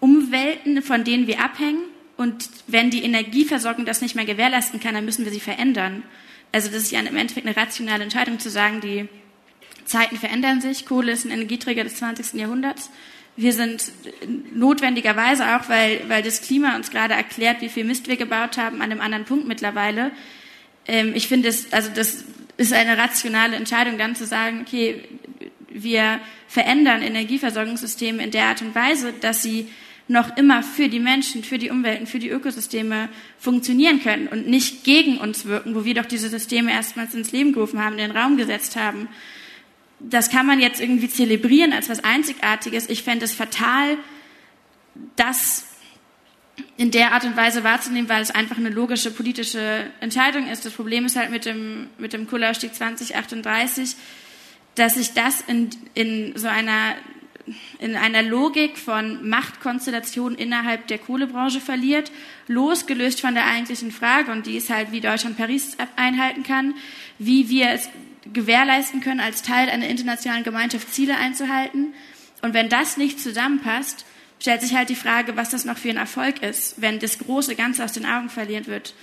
Umwelten, 0.00 0.82
von 0.82 1.04
denen 1.04 1.28
wir 1.28 1.44
abhängen. 1.44 1.84
Und 2.16 2.48
wenn 2.66 2.90
die 2.90 3.02
Energieversorgung 3.02 3.84
das 3.84 4.00
nicht 4.00 4.14
mehr 4.14 4.24
gewährleisten 4.24 4.80
kann, 4.80 4.94
dann 4.94 5.04
müssen 5.04 5.24
wir 5.24 5.32
sie 5.32 5.40
verändern. 5.40 6.02
Also 6.52 6.68
das 6.68 6.82
ist 6.82 6.92
ja 6.92 7.00
im 7.00 7.16
Endeffekt 7.16 7.46
eine 7.46 7.56
rationale 7.56 8.04
Entscheidung 8.04 8.38
zu 8.38 8.48
sagen, 8.48 8.80
die 8.80 9.08
Zeiten 9.84 10.16
verändern 10.16 10.60
sich. 10.60 10.86
Kohle 10.86 11.12
ist 11.12 11.24
ein 11.24 11.30
Energieträger 11.30 11.84
des 11.84 11.96
20. 11.96 12.34
Jahrhunderts. 12.40 12.90
Wir 13.36 13.52
sind 13.52 13.92
notwendigerweise 14.54 15.56
auch, 15.56 15.68
weil, 15.68 16.00
weil 16.08 16.22
das 16.22 16.40
Klima 16.40 16.74
uns 16.74 16.90
gerade 16.90 17.12
erklärt, 17.12 17.60
wie 17.60 17.68
viel 17.68 17.84
Mist 17.84 18.08
wir 18.08 18.16
gebaut 18.16 18.56
haben, 18.56 18.76
an 18.76 18.90
einem 18.90 19.02
anderen 19.02 19.26
Punkt 19.26 19.46
mittlerweile. 19.46 20.10
Ähm, 20.86 21.12
ich 21.14 21.28
finde 21.28 21.50
es, 21.50 21.70
also 21.72 21.90
das 21.94 22.24
ist 22.56 22.72
eine 22.72 22.96
rationale 22.96 23.56
Entscheidung, 23.56 23.98
dann 23.98 24.16
zu 24.16 24.24
sagen, 24.24 24.62
okay, 24.62 25.04
wir 25.68 26.20
verändern 26.48 27.02
Energieversorgungssysteme 27.02 28.22
in 28.24 28.30
der 28.30 28.46
Art 28.46 28.62
und 28.62 28.74
Weise, 28.74 29.12
dass 29.12 29.42
sie 29.42 29.68
noch 30.08 30.36
immer 30.36 30.62
für 30.62 30.88
die 30.88 31.00
Menschen, 31.00 31.42
für 31.42 31.58
die 31.58 31.70
Umwelten, 31.70 32.06
für 32.06 32.18
die 32.18 32.28
Ökosysteme 32.28 33.08
funktionieren 33.38 34.00
können 34.00 34.28
und 34.28 34.46
nicht 34.46 34.84
gegen 34.84 35.18
uns 35.18 35.46
wirken, 35.46 35.74
wo 35.74 35.84
wir 35.84 35.94
doch 35.94 36.06
diese 36.06 36.28
Systeme 36.28 36.70
erstmals 36.70 37.14
ins 37.14 37.32
Leben 37.32 37.52
gerufen 37.52 37.82
haben, 37.84 37.98
in 37.98 38.08
den 38.08 38.16
Raum 38.16 38.36
gesetzt 38.36 38.76
haben. 38.76 39.08
Das 39.98 40.30
kann 40.30 40.46
man 40.46 40.60
jetzt 40.60 40.80
irgendwie 40.80 41.08
zelebrieren 41.08 41.72
als 41.72 41.88
was 41.88 42.04
Einzigartiges. 42.04 42.88
Ich 42.88 43.02
fände 43.02 43.24
es 43.24 43.34
fatal, 43.34 43.98
das 45.16 45.66
in 46.76 46.90
der 46.90 47.12
Art 47.12 47.24
und 47.24 47.36
Weise 47.36 47.64
wahrzunehmen, 47.64 48.08
weil 48.08 48.22
es 48.22 48.30
einfach 48.30 48.58
eine 48.58 48.70
logische 48.70 49.10
politische 49.10 49.86
Entscheidung 50.00 50.48
ist. 50.48 50.64
Das 50.64 50.72
Problem 50.72 51.04
ist 51.04 51.16
halt 51.16 51.30
mit 51.30 51.44
dem, 51.44 51.88
mit 51.98 52.12
dem 52.12 52.28
Kohleausstieg 52.28 52.74
2038, 52.74 53.96
dass 54.74 54.94
sich 54.94 55.12
das 55.12 55.40
in, 55.42 55.70
in 55.94 56.36
so 56.36 56.48
einer 56.48 56.94
in 57.78 57.96
einer 57.96 58.22
Logik 58.22 58.78
von 58.78 59.28
Machtkonstellation 59.28 60.34
innerhalb 60.34 60.86
der 60.88 60.98
Kohlebranche 60.98 61.60
verliert, 61.60 62.10
losgelöst 62.48 63.20
von 63.20 63.34
der 63.34 63.46
eigentlichen 63.46 63.92
Frage, 63.92 64.32
und 64.32 64.46
die 64.46 64.56
ist 64.56 64.70
halt, 64.70 64.92
wie 64.92 65.00
Deutschland 65.00 65.36
Paris 65.36 65.76
einhalten 65.96 66.42
kann, 66.42 66.74
wie 67.18 67.48
wir 67.48 67.70
es 67.70 67.88
gewährleisten 68.32 69.00
können, 69.00 69.20
als 69.20 69.42
Teil 69.42 69.70
einer 69.70 69.88
internationalen 69.88 70.44
Gemeinschaft 70.44 70.92
Ziele 70.92 71.16
einzuhalten. 71.16 71.94
Und 72.42 72.54
wenn 72.54 72.68
das 72.68 72.96
nicht 72.96 73.20
zusammenpasst, 73.20 74.04
stellt 74.40 74.60
sich 74.60 74.74
halt 74.74 74.88
die 74.88 74.96
Frage, 74.96 75.36
was 75.36 75.50
das 75.50 75.64
noch 75.64 75.78
für 75.78 75.90
ein 75.90 75.96
Erfolg 75.96 76.42
ist, 76.42 76.80
wenn 76.80 76.98
das 76.98 77.18
große 77.18 77.54
Ganze 77.54 77.84
aus 77.84 77.92
den 77.92 78.06
Augen 78.06 78.28
verliert 78.28 78.66
wird. 78.66 78.94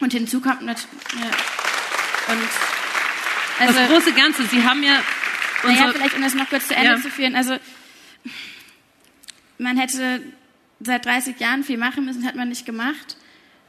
Und 0.00 0.12
hinzu 0.12 0.40
kommt 0.40 0.62
natürlich, 0.62 0.90
ja. 1.14 2.34
und 2.34 2.48
also, 3.58 3.78
das 3.78 3.88
große 3.88 4.12
Ganze, 4.12 4.46
Sie 4.46 4.64
haben 4.64 4.82
ja 4.82 5.00
naja, 5.64 5.92
vielleicht 5.92 6.14
um 6.14 6.22
das 6.22 6.34
noch 6.34 6.48
kurz 6.48 6.68
zu 6.68 6.74
Ende 6.74 6.92
Ja. 6.92 7.00
zu 7.00 7.10
führen. 7.10 7.34
Also 7.34 7.56
man 9.58 9.76
hätte 9.78 10.22
seit 10.80 11.04
30 11.06 11.38
Jahren 11.38 11.62
viel 11.64 11.78
machen 11.78 12.04
müssen, 12.04 12.24
hat 12.26 12.34
man 12.34 12.48
nicht 12.48 12.66
gemacht. 12.66 13.16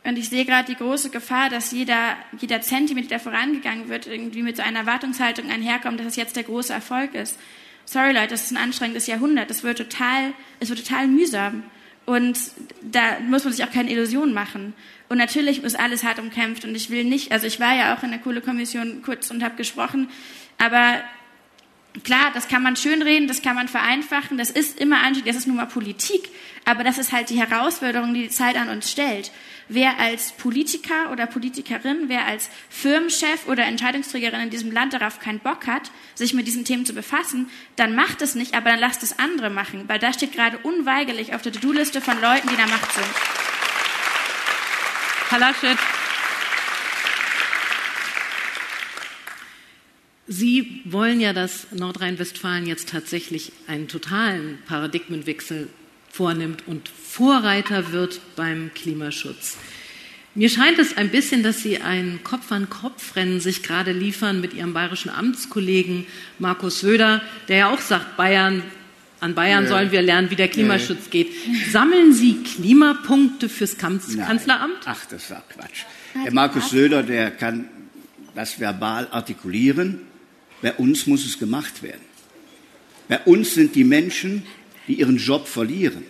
Und 0.04 0.18
ich 0.18 0.30
sehe 0.30 0.44
gerade 0.46 0.70
die 0.70 0.76
große 0.78 1.12
Gefahr, 1.12 1.50
dass 1.50 1.72
jeder, 1.72 2.18
jeder 2.38 2.62
Zentimeter, 2.62 3.08
der 3.08 3.20
vorangegangen 3.20 3.88
wird, 3.88 4.06
irgendwie 4.06 4.42
mit 4.42 4.58
so 4.58 4.64
einer 4.64 4.80
Erwartungshaltung 4.80 5.50
einherkommt, 5.50 6.00
dass 6.00 6.08
es 6.08 6.16
jetzt 6.18 6.36
der 6.36 6.44
große 6.44 6.74
Erfolg 6.74 7.14
ist. 7.14 7.40
Sorry 7.86 8.12
Leute, 8.12 8.30
das 8.30 8.44
ist 8.44 8.52
ein 8.52 8.58
anstrengendes 8.58 9.08
Jahrhundert. 9.08 9.50
Das 9.50 9.64
wird 9.64 9.78
total, 9.78 10.34
es 10.60 10.70
wird 10.70 10.86
total 10.86 11.08
mühsam. 11.08 11.64
Und 12.06 12.38
da 12.82 13.20
muss 13.22 13.46
man 13.46 13.54
sich 13.54 13.64
auch 13.64 13.72
keine 13.72 13.92
Illusionen 13.92 14.34
machen. 14.34 14.74
Und 15.08 15.18
natürlich 15.20 15.64
ist 15.64 15.80
alles 15.80 16.04
hart 16.04 16.20
umkämpft. 16.20 16.66
Und 16.66 16.76
ich 16.76 16.90
will 16.90 17.06
nicht, 17.06 17.32
also 17.32 17.48
ich 17.48 17.62
war 17.62 17.74
ja 17.74 17.96
auch 17.96 18.04
in 18.04 18.10
der 18.12 18.20
Kohlekommission 18.20 19.04
kurz 19.04 19.32
und 19.32 19.42
habe 19.42 19.56
gesprochen, 19.56 20.10
aber 20.58 21.02
Klar, 22.02 22.32
das 22.34 22.48
kann 22.48 22.64
man 22.64 22.76
schönreden, 22.76 23.28
das 23.28 23.44
kann 23.44 23.56
man 23.56 23.68
vereinfachen, 23.68 24.40
das 24.40 24.50
ist 24.50 24.80
immer 24.80 24.98
anstrengend, 24.98 25.28
das 25.28 25.36
ist 25.36 25.48
nun 25.48 25.58
mal 25.58 25.68
Politik, 25.68 26.28
aber 26.66 26.84
das 26.84 26.98
ist 26.98 27.12
halt 27.12 27.30
die 27.30 27.40
Herausforderung, 27.40 28.16
die 28.16 28.24
die 28.24 28.30
Zeit 28.30 28.56
an 28.56 28.70
uns 28.70 28.90
stellt. 28.90 29.32
Wer 29.70 30.00
als 30.00 30.32
Politiker 30.32 31.12
oder 31.12 31.28
Politikerin, 31.28 32.06
wer 32.08 32.26
als 32.26 32.50
Firmenchef 32.70 33.48
oder 33.48 33.66
Entscheidungsträgerin 33.66 34.42
in 34.42 34.50
diesem 34.50 34.72
Land 34.72 34.94
darauf 34.94 35.20
keinen 35.20 35.40
Bock 35.40 35.68
hat, 35.68 35.92
sich 36.16 36.34
mit 36.34 36.48
diesen 36.48 36.66
Themen 36.66 36.86
zu 36.86 36.94
befassen, 36.94 37.48
dann 37.76 37.94
macht 37.94 38.24
es 38.24 38.34
nicht, 38.34 38.56
aber 38.56 38.72
dann 38.72 38.80
lasst 38.80 39.04
es 39.04 39.20
andere 39.20 39.52
machen, 39.52 39.84
weil 39.88 40.00
das 40.00 40.16
steht 40.16 40.34
gerade 40.34 40.58
unweigerlich 40.64 41.36
auf 41.36 41.44
der 41.44 41.52
To-Do-Liste 41.54 42.02
von 42.02 42.20
Leuten, 42.20 42.48
die 42.48 42.56
in 42.56 42.60
der 42.60 42.68
Macht 42.68 42.92
sind. 42.92 43.06
Herr 45.30 45.40
Sie 50.28 50.82
wollen 50.86 51.20
ja, 51.20 51.34
dass 51.34 51.68
Nordrhein-Westfalen 51.72 52.66
jetzt 52.66 52.90
tatsächlich 52.90 53.52
einen 53.68 53.88
totalen 53.90 54.58
Paradigmenwechsel 54.66 55.68
vornimmt 56.10 56.64
und 56.68 56.88
Vorreiter 56.90 57.92
wird 57.92 58.22
beim 58.36 58.72
Klimaschutz. 58.74 59.58
Mir 60.36 60.50
scheint 60.50 60.80
es 60.80 60.98
ein 60.98 61.10
bisschen, 61.10 61.44
dass 61.44 61.62
Sie 61.62 61.80
ein 61.80 62.22
Kopf-an-Kopf-Rennen 62.24 63.40
sich 63.40 63.62
gerade 63.64 63.92
liefern 63.92 64.40
mit 64.42 64.54
Ihrem 64.54 64.74
bayerischen 64.74 65.10
Amtskollegen 65.12 66.06
Markus 66.40 66.80
Söder, 66.80 67.22
der 67.50 67.58
ja 67.58 67.70
auch 67.74 67.82
sagt, 67.82 68.16
Bayern, 68.18 68.64
an 69.20 69.36
Bayern 69.36 69.64
Nee. 69.64 69.70
sollen 69.70 69.92
wir 69.92 70.02
lernen, 70.02 70.32
wie 70.32 70.36
der 70.36 70.48
Klimaschutz 70.48 71.10
geht. 71.10 71.28
Sammeln 71.72 72.14
Sie 72.14 72.42
Klimapunkte 72.44 73.48
fürs 73.50 73.78
Kanz 73.78 74.16
Nein. 74.16 74.26
Kanzleramt? 74.26 74.80
Ach, 74.86 75.06
das 75.06 75.30
war 75.30 75.44
Quatsch. 75.50 75.84
Der 76.24 76.34
Markus 76.34 76.70
Söder, 76.70 77.04
der 77.04 77.30
kann 77.32 77.68
das 78.36 78.60
verbal 78.60 79.08
artikulieren. 79.12 80.02
Bei 80.64 80.74
uns 80.74 81.06
muss 81.08 81.26
es 81.26 81.38
gemacht 81.38 81.84
werden. 81.84 82.02
Bei 83.10 83.20
uns 83.26 83.54
sind 83.54 83.76
die 83.76 83.84
Menschen, 83.84 84.44
die 84.88 84.96
ihren 84.96 85.18
Job 85.18 85.48
verlieren. 85.48 86.04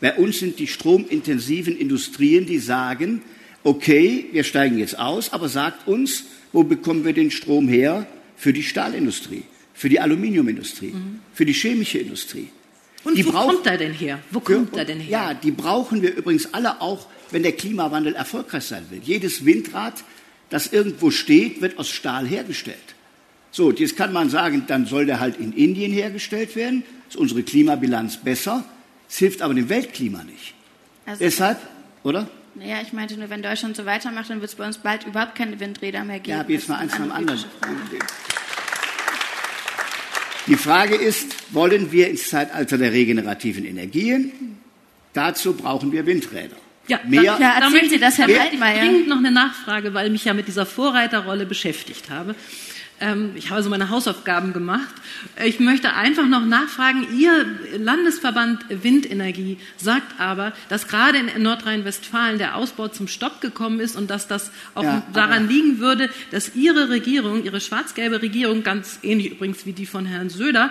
Bei 0.00 0.16
uns 0.16 0.38
sind 0.38 0.58
die 0.58 0.66
stromintensiven 0.66 1.76
Industrien, 1.76 2.46
die 2.46 2.58
sagen, 2.58 3.22
okay, 3.62 4.26
wir 4.32 4.44
steigen 4.44 4.78
jetzt 4.78 4.98
aus, 4.98 5.32
aber 5.32 5.48
sagt 5.48 5.86
uns, 5.86 6.24
wo 6.52 6.64
bekommen 6.64 7.04
wir 7.04 7.12
den 7.12 7.30
Strom 7.30 7.68
her 7.68 8.06
für 8.34 8.54
die 8.54 8.62
Stahlindustrie, 8.62 9.42
für 9.74 9.90
die 9.90 10.00
Aluminiumindustrie, 10.00 10.92
mhm. 10.92 11.20
für 11.34 11.44
die 11.44 11.52
chemische 11.52 11.98
Industrie. 11.98 12.48
Und 13.04 13.18
die 13.18 13.26
wo 13.26 13.30
kommt 13.30 13.66
er 13.66 13.76
denn 13.76 13.92
her? 13.92 14.20
Wo 14.30 14.40
kommt 14.40 14.74
er 14.74 14.86
denn 14.86 15.00
her? 15.00 15.10
Ja, 15.10 15.34
die 15.34 15.50
brauchen 15.50 16.00
wir 16.00 16.14
übrigens 16.16 16.54
alle 16.54 16.80
auch, 16.80 17.08
wenn 17.30 17.42
der 17.42 17.52
Klimawandel 17.52 18.14
erfolgreich 18.14 18.64
sein 18.64 18.86
will. 18.88 19.00
Jedes 19.04 19.44
Windrad, 19.44 20.02
das 20.48 20.72
irgendwo 20.72 21.10
steht, 21.10 21.60
wird 21.60 21.78
aus 21.78 21.90
Stahl 21.90 22.26
hergestellt. 22.26 22.78
So, 23.54 23.70
jetzt 23.70 23.96
kann 23.96 24.14
man 24.14 24.30
sagen, 24.30 24.64
dann 24.66 24.86
soll 24.86 25.04
der 25.04 25.20
halt 25.20 25.38
in 25.38 25.52
Indien 25.52 25.92
hergestellt 25.92 26.56
werden. 26.56 26.84
Ist 27.08 27.16
unsere 27.16 27.42
Klimabilanz 27.42 28.16
besser. 28.16 28.64
Es 29.08 29.18
hilft 29.18 29.42
aber 29.42 29.52
dem 29.52 29.68
Weltklima 29.68 30.24
nicht. 30.24 30.54
Also, 31.04 31.22
Deshalb, 31.22 31.58
oder? 32.02 32.28
Naja, 32.54 32.76
ich 32.82 32.94
meinte 32.94 33.16
nur, 33.18 33.28
wenn 33.28 33.42
Deutschland 33.42 33.76
so 33.76 33.84
weitermacht, 33.84 34.30
dann 34.30 34.40
wird 34.40 34.50
es 34.50 34.56
bei 34.56 34.66
uns 34.66 34.78
bald 34.78 35.06
überhaupt 35.06 35.34
keine 35.34 35.60
Windräder 35.60 36.02
mehr 36.02 36.18
geben. 36.18 36.38
Ja, 36.38 36.44
jetzt 36.48 36.68
mal 36.68 36.76
eins 36.76 36.92
nach 36.92 37.00
dem 37.00 37.12
anderen. 37.12 37.44
Die 40.46 40.56
Frage 40.56 40.94
ist, 40.94 41.54
wollen 41.54 41.92
wir 41.92 42.08
ins 42.08 42.28
Zeitalter 42.30 42.78
der 42.78 42.92
regenerativen 42.92 43.66
Energien? 43.66 44.58
Dazu 45.12 45.52
brauchen 45.52 45.92
wir 45.92 46.06
Windräder. 46.06 46.56
Ja, 46.88 47.00
mehr, 47.04 47.22
ja, 47.22 47.60
erzählen 47.60 47.88
Sie 47.88 47.98
das, 47.98 48.18
Herr 48.18 48.28
Waldmeier. 48.28 48.80
Dringend 48.80 49.08
noch 49.08 49.18
eine 49.18 49.30
Nachfrage, 49.30 49.94
weil 49.94 50.06
ich 50.06 50.12
mich 50.12 50.24
ja 50.24 50.34
mit 50.34 50.48
dieser 50.48 50.66
Vorreiterrolle 50.66 51.46
beschäftigt 51.46 52.10
habe. 52.10 52.34
Ähm, 53.02 53.32
ich 53.34 53.46
habe 53.46 53.56
also 53.56 53.68
meine 53.68 53.90
Hausaufgaben 53.90 54.52
gemacht. 54.52 54.94
Ich 55.44 55.58
möchte 55.58 55.94
einfach 55.94 56.26
noch 56.28 56.46
nachfragen, 56.46 57.06
Ihr 57.18 57.46
Landesverband 57.76 58.64
Windenergie 58.68 59.58
sagt 59.76 60.20
aber, 60.20 60.52
dass 60.68 60.86
gerade 60.86 61.18
in 61.18 61.42
Nordrhein-Westfalen 61.42 62.38
der 62.38 62.56
Ausbau 62.56 62.88
zum 62.88 63.08
Stopp 63.08 63.40
gekommen 63.40 63.80
ist 63.80 63.96
und 63.96 64.08
dass 64.08 64.28
das 64.28 64.52
auch 64.76 64.84
ja, 64.84 65.02
daran 65.12 65.48
liegen 65.48 65.80
würde, 65.80 66.10
dass 66.30 66.54
Ihre 66.54 66.90
Regierung, 66.90 67.44
Ihre 67.44 67.60
schwarz-gelbe 67.60 68.22
Regierung, 68.22 68.62
ganz 68.62 69.00
ähnlich 69.02 69.32
übrigens 69.32 69.66
wie 69.66 69.72
die 69.72 69.86
von 69.86 70.06
Herrn 70.06 70.30
Söder, 70.30 70.70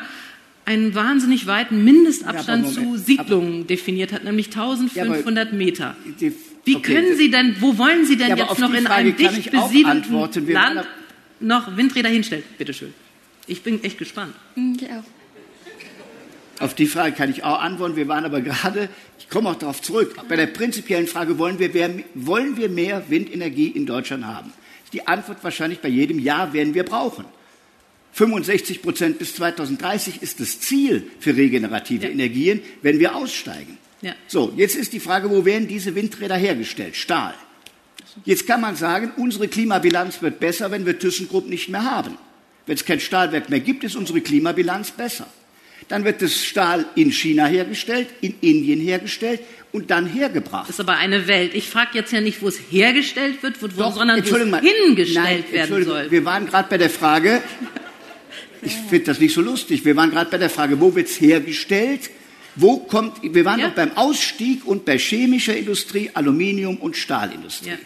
einen 0.64 0.96
wahnsinnig 0.96 1.48
weiten 1.48 1.84
Mindestabstand 1.84 2.66
ja, 2.66 2.72
zu 2.72 2.96
Siedlungen 2.96 3.68
definiert 3.68 4.14
hat, 4.14 4.24
nämlich 4.24 4.48
1500 4.48 5.52
ja, 5.52 5.58
Meter. 5.58 5.96
Die, 6.22 6.34
Wie 6.64 6.78
okay, 6.78 6.94
können 6.94 7.18
Sie 7.18 7.30
denn, 7.30 7.58
wo 7.60 7.78
wollen 7.78 8.06
Sie 8.06 8.16
denn 8.16 8.30
ja, 8.30 8.36
jetzt 8.38 8.60
noch 8.60 8.74
in 8.74 8.88
einem 8.88 9.16
dicht 9.18 9.52
besiedelten 9.52 10.48
Land 10.48 10.88
noch 11.42 11.76
Windräder 11.78 12.10
hinstellen? 12.10 12.44
Bitte 12.58 12.74
schön. 12.74 12.94
Ich 13.48 13.64
bin 13.64 13.84
echt 13.84 13.98
gespannt. 13.98 14.36
Mhm, 14.56 14.78
ich 14.80 14.90
auch. 14.90 15.04
Auf 16.62 16.76
die 16.76 16.86
Frage 16.86 17.16
kann 17.16 17.32
ich 17.32 17.44
auch 17.44 17.60
antworten. 17.60 17.96
Wir 17.96 18.08
waren 18.08 18.24
aber 18.24 18.42
gerade, 18.42 18.88
ich 19.18 19.30
komme 19.30 19.50
auch 19.50 19.56
darauf 19.56 19.82
zurück, 19.82 20.16
bei 20.30 20.36
der 20.36 20.46
prinzipiellen 20.46 21.08
Frage, 21.08 21.40
wollen 21.40 21.58
wir, 21.58 21.70
mehr, 21.70 21.90
wollen 22.14 22.56
wir 22.56 22.70
mehr 22.70 23.10
Windenergie 23.10 23.68
in 23.68 23.88
Deutschland 23.88 24.26
haben? 24.26 24.54
Die 24.94 25.08
Antwort 25.08 25.44
wahrscheinlich 25.44 25.80
bei 25.80 25.88
jedem 25.88 26.20
Ja 26.20 26.54
werden 26.54 26.74
wir 26.76 26.84
brauchen. 26.84 27.26
65 28.14 28.82
Prozent 28.82 29.20
bis 29.20 29.36
2030 29.36 30.22
ist 30.22 30.40
das 30.40 30.60
Ziel 30.60 31.10
für 31.20 31.36
regenerative 31.36 32.06
ja. 32.06 32.12
Energien, 32.12 32.62
wenn 32.82 33.00
wir 33.00 33.16
aussteigen. 33.16 33.78
Ja. 34.02 34.16
So, 34.28 34.54
jetzt 34.56 34.76
ist 34.76 34.94
die 34.94 35.00
Frage, 35.00 35.30
wo 35.30 35.46
werden 35.46 35.68
diese 35.68 35.96
Windräder 35.96 36.36
hergestellt? 36.36 36.96
Stahl. 36.96 37.34
Jetzt 38.26 38.48
kann 38.48 38.62
man 38.62 38.76
sagen, 38.76 39.12
unsere 39.18 39.48
Klimabilanz 39.48 40.22
wird 40.22 40.40
besser, 40.40 40.72
wenn 40.72 40.86
wir 40.86 41.00
ThyssenKrupp 41.00 41.48
nicht 41.48 41.70
mehr 41.70 41.84
haben. 41.84 42.18
Wenn 42.66 42.76
es 42.76 42.86
kein 42.86 43.00
Stahlwerk 43.00 43.50
mehr 43.50 43.60
gibt, 43.60 43.84
ist 43.84 43.96
unsere 43.96 44.22
Klimabilanz 44.22 44.92
besser. 44.92 45.28
Dann 45.88 46.06
wird 46.06 46.22
das 46.22 46.44
Stahl 46.44 46.86
in 46.96 47.12
China 47.12 47.48
hergestellt, 47.48 48.08
in 48.22 48.36
Indien 48.40 48.80
hergestellt 48.80 49.42
und 49.72 49.90
dann 49.90 50.06
hergebracht. 50.06 50.70
Das 50.70 50.76
ist 50.76 50.80
aber 50.80 50.98
eine 50.98 51.28
Welt. 51.28 51.54
Ich 51.54 51.70
frage 51.70 51.90
jetzt 51.94 52.14
ja 52.14 52.22
nicht, 52.22 52.42
wo 52.42 52.48
es 52.48 52.60
hergestellt 52.70 53.42
wird, 53.44 53.62
wo, 53.62 53.68
Doch, 53.68 53.96
sondern 53.96 54.18
wo 54.18 54.36
es 54.36 54.62
hingestellt 54.62 55.46
Nein, 55.52 55.52
werden 55.52 55.84
soll. 55.84 56.12
Wir 56.12 56.24
waren 56.24 56.46
gerade 56.46 56.70
bei 56.70 56.78
der 56.78 56.90
Frage, 56.90 57.42
ich 58.62 58.74
finde 58.90 59.06
das 59.06 59.20
nicht 59.20 59.34
so 59.34 59.42
lustig, 59.42 59.84
wir 59.84 59.96
waren 59.96 60.12
gerade 60.12 60.30
bei 60.30 60.38
der 60.38 60.50
Frage, 60.50 60.80
wo 60.80 60.94
wird 60.96 61.08
es 61.08 61.20
hergestellt? 61.20 62.10
Wo 62.56 62.78
kommt, 62.78 63.18
wir 63.22 63.46
waren 63.46 63.60
ja. 63.60 63.68
noch 63.68 63.76
beim 63.76 63.96
Ausstieg 63.96 64.66
und 64.66 64.86
bei 64.86 64.98
chemischer 64.98 65.56
Industrie, 65.56 66.12
Aluminium 66.14 66.78
und 66.78 66.98
Stahlindustrie. 66.98 67.70
Ja. 67.70 67.78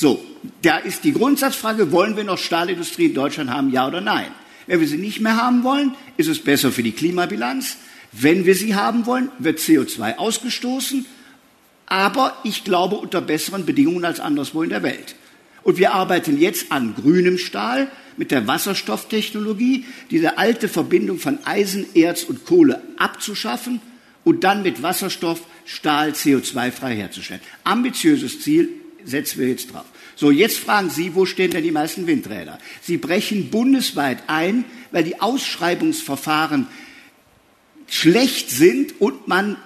So, 0.00 0.24
da 0.62 0.78
ist 0.78 1.02
die 1.02 1.12
Grundsatzfrage, 1.12 1.90
wollen 1.90 2.16
wir 2.16 2.22
noch 2.22 2.38
Stahlindustrie 2.38 3.06
in 3.06 3.14
Deutschland 3.14 3.50
haben, 3.50 3.72
ja 3.72 3.88
oder 3.88 4.00
nein? 4.00 4.28
Wenn 4.68 4.78
wir 4.78 4.86
sie 4.86 4.96
nicht 4.96 5.18
mehr 5.18 5.36
haben 5.36 5.64
wollen, 5.64 5.92
ist 6.16 6.28
es 6.28 6.38
besser 6.38 6.70
für 6.70 6.84
die 6.84 6.92
Klimabilanz. 6.92 7.78
Wenn 8.12 8.46
wir 8.46 8.54
sie 8.54 8.76
haben 8.76 9.06
wollen, 9.06 9.32
wird 9.40 9.58
CO2 9.58 10.18
ausgestoßen, 10.18 11.04
aber 11.86 12.36
ich 12.44 12.62
glaube 12.62 12.94
unter 12.94 13.20
besseren 13.20 13.66
Bedingungen 13.66 14.04
als 14.04 14.20
anderswo 14.20 14.62
in 14.62 14.70
der 14.70 14.84
Welt. 14.84 15.16
Und 15.64 15.78
wir 15.78 15.94
arbeiten 15.94 16.38
jetzt 16.38 16.70
an 16.70 16.94
grünem 16.94 17.36
Stahl 17.36 17.90
mit 18.16 18.30
der 18.30 18.46
Wasserstofftechnologie, 18.46 19.84
diese 20.12 20.38
alte 20.38 20.68
Verbindung 20.68 21.18
von 21.18 21.40
Eisen, 21.44 21.86
Erz 21.96 22.22
und 22.22 22.46
Kohle 22.46 22.80
abzuschaffen 22.98 23.80
und 24.22 24.44
dann 24.44 24.62
mit 24.62 24.80
Wasserstoff 24.80 25.40
Stahl 25.64 26.10
CO2-frei 26.10 26.94
herzustellen. 26.94 27.42
Ambitiöses 27.64 28.40
Ziel, 28.42 28.68
setzen 29.08 29.40
wir 29.40 29.48
jetzt 29.48 29.72
drauf. 29.72 29.84
So, 30.16 30.30
jetzt 30.30 30.58
fragen 30.58 30.90
Sie, 30.90 31.14
wo 31.14 31.26
stehen 31.26 31.50
denn 31.50 31.62
die 31.62 31.70
meisten 31.70 32.06
Windräder? 32.06 32.58
Sie 32.82 32.96
brechen 32.96 33.50
bundesweit 33.50 34.24
ein, 34.26 34.64
weil 34.90 35.04
die 35.04 35.20
Ausschreibungsverfahren 35.20 36.66
schlecht 37.86 38.50
sind 38.50 39.00
und 39.00 39.28
man 39.28 39.56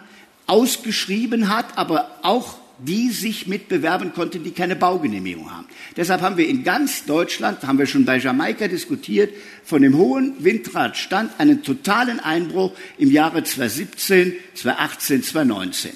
ausgeschrieben 0.46 1.48
hat, 1.48 1.78
aber 1.78 2.18
auch 2.22 2.58
die 2.78 3.10
sich 3.10 3.46
mitbewerben 3.46 4.12
konnten, 4.12 4.42
die 4.42 4.50
keine 4.50 4.74
Baugenehmigung 4.76 5.50
haben. 5.50 5.66
Deshalb 5.96 6.20
haben 6.20 6.36
wir 6.36 6.48
in 6.48 6.64
ganz 6.64 7.04
Deutschland, 7.04 7.62
haben 7.62 7.78
wir 7.78 7.86
schon 7.86 8.04
bei 8.04 8.18
Jamaika 8.18 8.66
diskutiert, 8.66 9.32
von 9.64 9.82
dem 9.82 9.96
hohen 9.96 10.34
Windradstand 10.42 11.38
einen 11.38 11.62
totalen 11.62 12.18
Einbruch 12.18 12.72
im 12.98 13.10
Jahre 13.10 13.44
2017, 13.44 14.34
2018, 14.54 15.22
2019. 15.22 15.92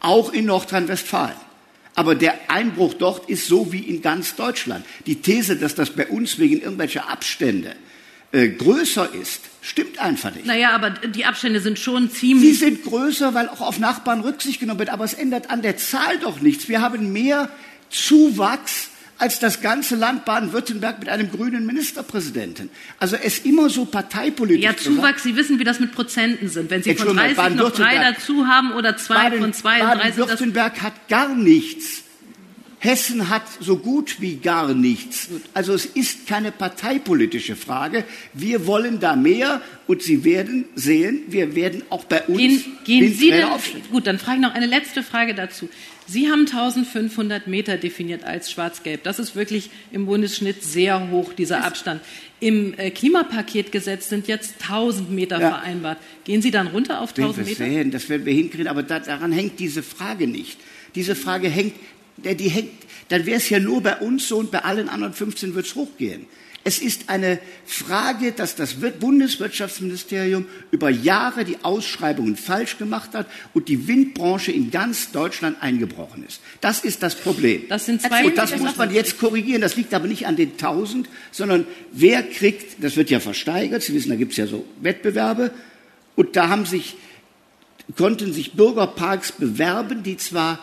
Auch 0.00 0.32
in 0.32 0.46
Nordrhein-Westfalen. 0.46 1.45
Aber 1.96 2.14
der 2.14 2.50
Einbruch 2.50 2.94
dort 2.94 3.28
ist 3.28 3.48
so 3.48 3.72
wie 3.72 3.80
in 3.80 4.02
ganz 4.02 4.36
Deutschland. 4.36 4.84
Die 5.06 5.16
These, 5.16 5.56
dass 5.56 5.74
das 5.74 5.90
bei 5.90 6.06
uns 6.06 6.38
wegen 6.38 6.60
irgendwelcher 6.60 7.08
Abstände 7.08 7.74
äh, 8.32 8.48
größer 8.48 9.14
ist, 9.14 9.40
stimmt 9.62 9.98
einfach 9.98 10.34
nicht. 10.34 10.44
Naja, 10.44 10.72
aber 10.72 10.90
die 10.90 11.24
Abstände 11.24 11.60
sind 11.60 11.78
schon 11.78 12.10
ziemlich. 12.10 12.50
Sie 12.50 12.64
sind 12.66 12.84
größer, 12.84 13.32
weil 13.32 13.48
auch 13.48 13.62
auf 13.62 13.78
Nachbarn 13.78 14.20
Rücksicht 14.20 14.60
genommen 14.60 14.78
wird. 14.78 14.90
Aber 14.90 15.04
es 15.04 15.14
ändert 15.14 15.50
an 15.50 15.62
der 15.62 15.78
Zahl 15.78 16.18
doch 16.18 16.40
nichts. 16.40 16.68
Wir 16.68 16.82
haben 16.82 17.12
mehr 17.12 17.48
Zuwachs 17.88 18.90
als 19.18 19.38
das 19.38 19.60
ganze 19.60 19.96
Land 19.96 20.24
Baden-Württemberg 20.24 20.98
mit 21.00 21.08
einem 21.08 21.30
grünen 21.30 21.66
Ministerpräsidenten. 21.66 22.70
Also 22.98 23.16
es 23.16 23.40
immer 23.40 23.70
so 23.70 23.84
parteipolitisch. 23.86 24.64
Ja, 24.64 24.76
Zuwachs, 24.76 25.22
Sie 25.22 25.36
wissen, 25.36 25.58
wie 25.58 25.64
das 25.64 25.80
mit 25.80 25.92
Prozenten 25.92 26.48
sind. 26.48 26.70
Wenn 26.70 26.82
Sie 26.82 26.94
von 26.94 27.16
30 27.16 27.54
noch 27.56 27.70
drei 27.70 27.96
dazu 27.96 28.46
haben 28.46 28.72
oder 28.72 28.96
zwei 28.96 29.30
Baden, 29.30 29.40
von 29.40 29.52
32. 29.52 30.16
Baden-Württemberg 30.16 30.82
hat 30.82 31.08
gar 31.08 31.34
nichts. 31.34 32.02
Hessen 32.78 33.30
hat 33.30 33.42
so 33.58 33.78
gut 33.78 34.20
wie 34.20 34.36
gar 34.36 34.74
nichts. 34.74 35.28
Also 35.54 35.72
es 35.72 35.86
ist 35.86 36.26
keine 36.26 36.52
parteipolitische 36.52 37.56
Frage. 37.56 38.04
Wir 38.34 38.66
wollen 38.66 39.00
da 39.00 39.16
mehr 39.16 39.62
und 39.86 40.02
Sie 40.02 40.24
werden 40.24 40.66
sehen, 40.74 41.22
wir 41.28 41.54
werden 41.54 41.82
auch 41.88 42.04
bei 42.04 42.22
uns 42.24 42.38
gehen, 42.38 42.64
gehen 42.84 43.14
Sie 43.14 43.30
denn, 43.30 43.48
Gut, 43.90 44.06
dann 44.06 44.18
frage 44.18 44.36
ich 44.36 44.42
noch 44.42 44.54
eine 44.54 44.66
letzte 44.66 45.02
Frage 45.02 45.34
dazu. 45.34 45.68
Sie 46.06 46.30
haben 46.30 46.46
1500 46.46 47.46
Meter 47.46 47.76
definiert 47.76 48.24
als 48.24 48.50
schwarz-gelb. 48.50 49.02
Das 49.02 49.18
ist 49.18 49.34
wirklich 49.34 49.70
im 49.90 50.06
Bundesschnitt 50.06 50.62
sehr 50.62 51.10
hoch, 51.10 51.32
dieser 51.32 51.64
Abstand. 51.64 52.00
Im 52.38 52.74
äh, 52.78 52.90
Klimapaketgesetz 52.90 54.08
sind 54.08 54.28
jetzt 54.28 54.62
1000 54.62 55.10
Meter 55.10 55.40
ja. 55.40 55.50
vereinbart. 55.50 55.98
Gehen 56.24 56.42
Sie 56.42 56.50
dann 56.50 56.68
runter 56.68 57.00
auf 57.00 57.10
1000 57.10 57.46
Meter? 57.46 57.64
Sehen, 57.64 57.90
das 57.90 58.08
werden 58.08 58.24
wir 58.26 58.34
hinkriegen, 58.34 58.68
aber 58.68 58.82
da, 58.82 59.00
daran 59.00 59.32
hängt 59.32 59.58
diese 59.58 59.82
Frage 59.82 60.26
nicht. 60.26 60.58
Diese 60.94 61.16
Frage 61.16 61.48
hängt, 61.48 61.74
die 62.18 62.48
hängt, 62.48 62.70
dann 63.08 63.26
wäre 63.26 63.38
es 63.38 63.48
ja 63.48 63.58
nur 63.58 63.82
bei 63.82 63.96
uns 63.96 64.28
so 64.28 64.38
und 64.38 64.50
bei 64.50 64.60
allen 64.60 64.88
anderen 64.88 65.12
15 65.12 65.54
wird 65.54 65.66
es 65.66 65.74
hochgehen. 65.74 66.26
Es 66.66 66.80
ist 66.80 67.10
eine 67.10 67.38
Frage, 67.64 68.32
dass 68.32 68.56
das 68.56 68.74
Bundeswirtschaftsministerium 68.74 70.46
über 70.72 70.90
Jahre 70.90 71.44
die 71.44 71.58
Ausschreibungen 71.62 72.36
falsch 72.36 72.76
gemacht 72.76 73.14
hat 73.14 73.28
und 73.54 73.68
die 73.68 73.86
Windbranche 73.86 74.50
in 74.50 74.72
ganz 74.72 75.12
Deutschland 75.12 75.62
eingebrochen 75.62 76.24
ist. 76.26 76.40
Das 76.60 76.80
ist 76.80 77.04
das 77.04 77.14
Problem. 77.14 77.62
Das 77.68 77.86
sind 77.86 78.02
zwei 78.02 78.24
und 78.24 78.36
das 78.36 78.58
muss 78.58 78.76
man 78.76 78.92
jetzt 78.92 79.20
korrigieren. 79.20 79.60
Das 79.60 79.76
liegt 79.76 79.94
aber 79.94 80.08
nicht 80.08 80.26
an 80.26 80.34
den 80.34 80.50
1000, 80.54 81.08
sondern 81.30 81.68
wer 81.92 82.24
kriegt, 82.24 82.82
das 82.82 82.96
wird 82.96 83.10
ja 83.10 83.20
versteigert. 83.20 83.84
Sie 83.84 83.94
wissen, 83.94 84.08
da 84.08 84.16
gibt 84.16 84.32
es 84.32 84.38
ja 84.38 84.48
so 84.48 84.64
Wettbewerbe. 84.80 85.52
Und 86.16 86.34
da 86.34 86.48
haben 86.48 86.66
sich, 86.66 86.96
konnten 87.96 88.32
sich 88.32 88.54
Bürgerparks 88.54 89.30
bewerben, 89.30 90.02
die 90.02 90.16
zwar 90.16 90.58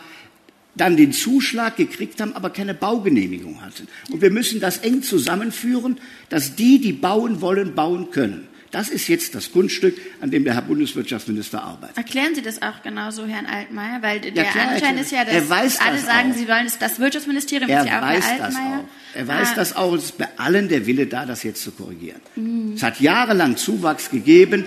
dann 0.76 0.96
den 0.96 1.12
Zuschlag 1.12 1.76
gekriegt 1.76 2.20
haben, 2.20 2.34
aber 2.34 2.50
keine 2.50 2.74
Baugenehmigung 2.74 3.62
hatten. 3.62 3.86
Und 4.10 4.20
wir 4.22 4.30
müssen 4.30 4.60
das 4.60 4.78
eng 4.78 5.02
zusammenführen, 5.02 5.98
dass 6.28 6.56
die, 6.56 6.80
die 6.80 6.92
bauen 6.92 7.40
wollen, 7.40 7.74
bauen 7.74 8.10
können. 8.10 8.48
Das 8.70 8.88
ist 8.88 9.06
jetzt 9.06 9.36
das 9.36 9.52
Kunststück, 9.52 9.96
an 10.20 10.32
dem 10.32 10.42
der 10.42 10.54
Herr 10.54 10.62
Bundeswirtschaftsminister 10.62 11.62
arbeitet. 11.62 11.96
Erklären 11.96 12.34
Sie 12.34 12.42
das 12.42 12.60
auch 12.60 12.82
genauso, 12.82 13.24
Herrn 13.24 13.46
Altmaier? 13.46 14.02
Weil 14.02 14.18
der 14.20 14.32
klar, 14.46 14.70
Anschein 14.70 14.98
ist 14.98 15.12
ja, 15.12 15.24
dass 15.24 15.48
weiß 15.48 15.80
alle 15.80 15.94
das 15.96 16.06
sagen, 16.06 16.32
auch. 16.32 16.36
Sie 16.36 16.48
wollen 16.48 16.68
das 16.80 16.98
Wirtschaftsministerium 16.98 17.70
er 17.70 17.82
ist 17.82 17.86
ja 17.86 17.98
auch 17.98 18.02
weiß 18.02 18.26
Herr 18.26 18.38
das 18.38 18.46
Altmaier. 18.56 18.78
auch. 18.80 19.16
Er 19.16 19.28
weiß 19.28 19.48
Ah. 19.50 19.54
das 19.54 19.76
auch. 19.76 19.94
Es 19.94 20.04
ist 20.06 20.18
bei 20.18 20.28
allen 20.38 20.68
der 20.68 20.86
Wille 20.86 21.06
da, 21.06 21.24
das 21.24 21.44
jetzt 21.44 21.62
zu 21.62 21.70
korrigieren. 21.70 22.20
Mhm. 22.34 22.72
Es 22.74 22.82
hat 22.82 23.00
jahrelang 23.00 23.56
Zuwachs 23.56 24.10
gegeben. 24.10 24.64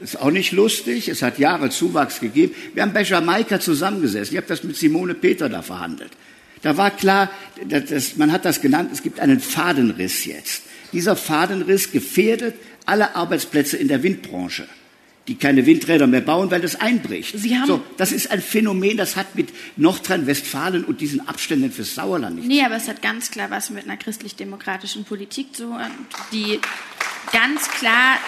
Ist 0.00 0.18
auch 0.20 0.30
nicht 0.30 0.52
lustig. 0.52 1.08
Es 1.08 1.20
hat 1.22 1.38
Jahre 1.38 1.68
Zuwachs 1.70 2.20
gegeben. 2.20 2.54
Wir 2.74 2.82
haben 2.82 2.92
bei 2.92 3.02
Jamaika 3.02 3.60
zusammengesessen. 3.60 4.32
Ich 4.34 4.36
habe 4.38 4.46
das 4.46 4.64
mit 4.64 4.76
Simone 4.76 5.14
Peter 5.14 5.48
da 5.48 5.62
verhandelt. 5.62 6.12
Da 6.62 6.76
war 6.76 6.90
klar, 6.90 7.30
dass, 7.68 8.16
man 8.16 8.32
hat 8.32 8.44
das 8.44 8.60
genannt, 8.60 8.90
es 8.92 9.02
gibt 9.02 9.20
einen 9.20 9.40
Fadenriss 9.40 10.24
jetzt. 10.24 10.62
Dieser 10.92 11.16
Fadenriss 11.16 11.90
gefährdet 11.92 12.54
alle 12.86 13.14
Arbeitsplätze 13.14 13.76
in 13.76 13.88
der 13.88 14.02
Windbranche, 14.02 14.66
die 15.28 15.36
keine 15.36 15.64
Windräder 15.64 16.06
mehr 16.06 16.20
bauen, 16.20 16.50
weil 16.50 16.60
das 16.60 16.76
einbricht. 16.80 17.38
Sie 17.38 17.56
haben- 17.56 17.66
so, 17.66 17.82
das 17.96 18.10
ist 18.12 18.30
ein 18.30 18.42
Phänomen, 18.42 18.96
das 18.96 19.16
hat 19.16 19.36
mit 19.36 19.50
Nordrhein-Westfalen 19.76 20.84
und 20.84 21.00
diesen 21.00 21.26
Abständen 21.28 21.70
fürs 21.70 21.94
Sauerland 21.94 22.36
nichts 22.36 22.48
Nee, 22.48 22.62
aber 22.64 22.76
es 22.76 22.88
hat 22.88 23.00
ganz 23.02 23.30
klar 23.30 23.50
was 23.50 23.70
mit 23.70 23.84
einer 23.84 23.96
christlich-demokratischen 23.96 25.04
Politik 25.04 25.54
zu 25.54 25.64
tun, 25.64 25.78
die 26.32 26.58
ganz 27.32 27.68
klar 27.70 28.18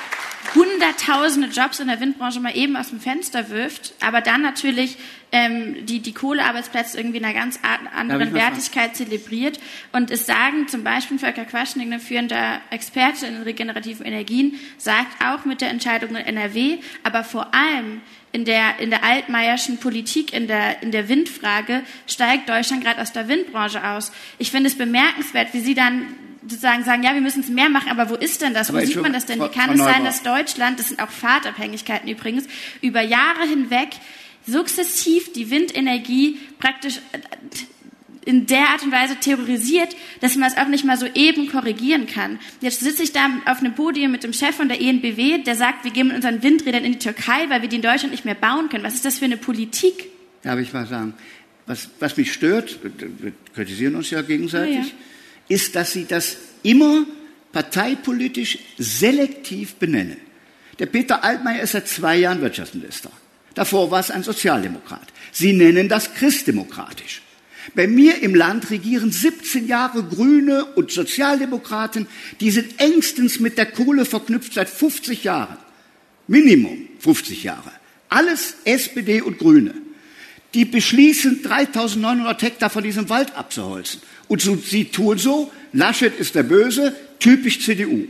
hunderttausende 0.54 1.48
Jobs 1.48 1.80
in 1.80 1.88
der 1.88 2.00
Windbranche 2.00 2.40
mal 2.40 2.56
eben 2.56 2.76
aus 2.76 2.88
dem 2.90 3.00
Fenster 3.00 3.48
wirft, 3.50 3.94
aber 4.00 4.20
dann 4.20 4.42
natürlich 4.42 4.98
ähm, 5.30 5.86
die, 5.86 6.00
die 6.00 6.12
Kohlearbeitsplätze 6.12 6.98
irgendwie 6.98 7.18
in 7.18 7.24
einer 7.24 7.34
ganz 7.34 7.58
anderen? 7.94 8.34
Wertigkeit 8.34 8.94
zelebriert. 8.94 9.58
Und 9.92 10.10
es 10.10 10.26
sagen 10.26 10.68
zum 10.68 10.84
Beispiel 10.84 11.18
Volker 11.18 11.44
Quaschning, 11.44 11.92
ein 11.92 12.00
führender 12.00 12.60
Experte 12.70 13.26
in 13.26 13.42
regenerativen 13.42 14.04
Energien, 14.04 14.58
sagt 14.76 15.24
auch 15.24 15.44
mit 15.44 15.60
der 15.60 15.70
Entscheidung 15.70 16.10
in 16.10 16.16
NRW, 16.16 16.78
aber 17.02 17.24
vor 17.24 17.54
allem 17.54 18.02
in 18.32 18.44
der, 18.44 18.78
in 18.78 18.90
der 18.90 19.04
altmeierschen 19.04 19.78
Politik, 19.78 20.32
in 20.32 20.46
der, 20.46 20.82
in 20.82 20.90
der 20.90 21.08
Windfrage, 21.08 21.82
steigt 22.06 22.48
Deutschland 22.48 22.82
gerade 22.82 23.00
aus 23.00 23.12
der 23.12 23.28
Windbranche 23.28 23.84
aus. 23.84 24.12
Ich 24.38 24.50
finde 24.50 24.68
es 24.68 24.76
bemerkenswert, 24.76 25.52
wie 25.52 25.60
Sie 25.60 25.74
dann 25.74 26.06
sozusagen 26.42 26.84
sagen, 26.84 27.02
ja, 27.02 27.14
wir 27.14 27.20
müssen 27.20 27.40
es 27.40 27.48
mehr 27.48 27.68
machen, 27.68 27.90
aber 27.90 28.10
wo 28.10 28.14
ist 28.14 28.42
denn 28.42 28.54
das? 28.54 28.70
Aber 28.70 28.82
wo 28.82 28.86
sieht 28.86 29.00
man 29.00 29.12
das 29.12 29.26
denn? 29.26 29.40
Wie 29.40 29.48
kann 29.48 29.70
es 29.70 29.78
sein, 29.78 30.04
dass 30.04 30.22
Deutschland, 30.22 30.78
das 30.78 30.88
sind 30.88 31.00
auch 31.00 31.10
Fahrtabhängigkeiten 31.10 32.08
übrigens, 32.08 32.44
über 32.80 33.00
Jahre 33.00 33.46
hinweg 33.48 33.90
sukzessiv 34.46 35.32
die 35.32 35.50
Windenergie 35.50 36.38
praktisch 36.58 36.98
äh, 37.12 37.18
in 38.24 38.46
der 38.46 38.68
Art 38.68 38.82
und 38.82 38.92
Weise 38.92 39.16
terrorisiert, 39.16 39.96
dass 40.20 40.36
man 40.36 40.48
es 40.48 40.56
auch 40.56 40.68
nicht 40.68 40.84
mal 40.84 40.96
so 40.96 41.06
eben 41.14 41.50
korrigieren 41.50 42.06
kann. 42.06 42.38
Jetzt 42.60 42.80
sitze 42.80 43.02
ich 43.02 43.12
da 43.12 43.28
auf 43.46 43.58
einem 43.58 43.74
Podium 43.74 44.12
mit 44.12 44.22
dem 44.22 44.32
Chef 44.32 44.54
von 44.54 44.68
der 44.68 44.80
ENBW, 44.80 45.38
der 45.38 45.56
sagt, 45.56 45.84
wir 45.84 45.90
gehen 45.90 46.08
mit 46.08 46.16
unseren 46.16 46.42
Windrädern 46.42 46.84
in 46.84 46.92
die 46.92 46.98
Türkei, 46.98 47.48
weil 47.48 47.62
wir 47.62 47.68
die 47.68 47.76
in 47.76 47.82
Deutschland 47.82 48.12
nicht 48.12 48.24
mehr 48.24 48.34
bauen 48.36 48.68
können. 48.68 48.84
Was 48.84 48.94
ist 48.94 49.04
das 49.04 49.18
für 49.18 49.24
eine 49.24 49.36
Politik? 49.36 50.06
Darf 50.42 50.58
ich 50.60 50.72
mal 50.72 50.86
sagen? 50.86 51.14
Was, 51.66 51.88
was 52.00 52.16
mich 52.16 52.32
stört, 52.32 52.78
wir 52.82 53.32
kritisieren 53.54 53.94
uns 53.94 54.10
ja 54.10 54.22
gegenseitig, 54.22 54.76
Ja, 54.76 54.82
ja. 54.82 54.90
Ist, 55.48 55.74
dass 55.76 55.92
Sie 55.92 56.06
das 56.06 56.36
immer 56.62 57.04
parteipolitisch 57.52 58.58
selektiv 58.78 59.74
benennen. 59.74 60.16
Der 60.78 60.86
Peter 60.86 61.22
Altmaier 61.22 61.62
ist 61.62 61.72
seit 61.72 61.88
zwei 61.88 62.16
Jahren 62.16 62.40
Wirtschaftsminister. 62.40 63.10
Davor 63.54 63.90
war 63.90 64.00
es 64.00 64.10
ein 64.10 64.22
Sozialdemokrat. 64.22 65.06
Sie 65.30 65.52
nennen 65.52 65.88
das 65.88 66.14
christdemokratisch. 66.14 67.22
Bei 67.74 67.86
mir 67.86 68.22
im 68.22 68.34
Land 68.34 68.70
regieren 68.70 69.12
17 69.12 69.68
Jahre 69.68 70.02
Grüne 70.02 70.64
und 70.64 70.90
Sozialdemokraten, 70.90 72.08
die 72.40 72.50
sind 72.50 72.80
engstens 72.80 73.38
mit 73.38 73.56
der 73.56 73.66
Kohle 73.66 74.04
verknüpft 74.04 74.54
seit 74.54 74.68
50 74.68 75.24
Jahren. 75.24 75.58
Minimum 76.26 76.88
50 76.98 77.44
Jahre. 77.44 77.70
Alles 78.08 78.56
SPD 78.64 79.20
und 79.22 79.38
Grüne. 79.38 79.74
Die 80.54 80.64
beschließen, 80.64 81.42
3900 81.42 82.42
Hektar 82.42 82.68
von 82.68 82.82
diesem 82.82 83.08
Wald 83.08 83.34
abzuholzen. 83.36 84.02
Und 84.28 84.40
so, 84.40 84.56
sie 84.56 84.86
tun 84.86 85.18
so, 85.18 85.50
Laschet 85.72 86.18
ist 86.18 86.34
der 86.34 86.42
Böse, 86.42 86.94
typisch 87.18 87.64
CDU. 87.64 88.06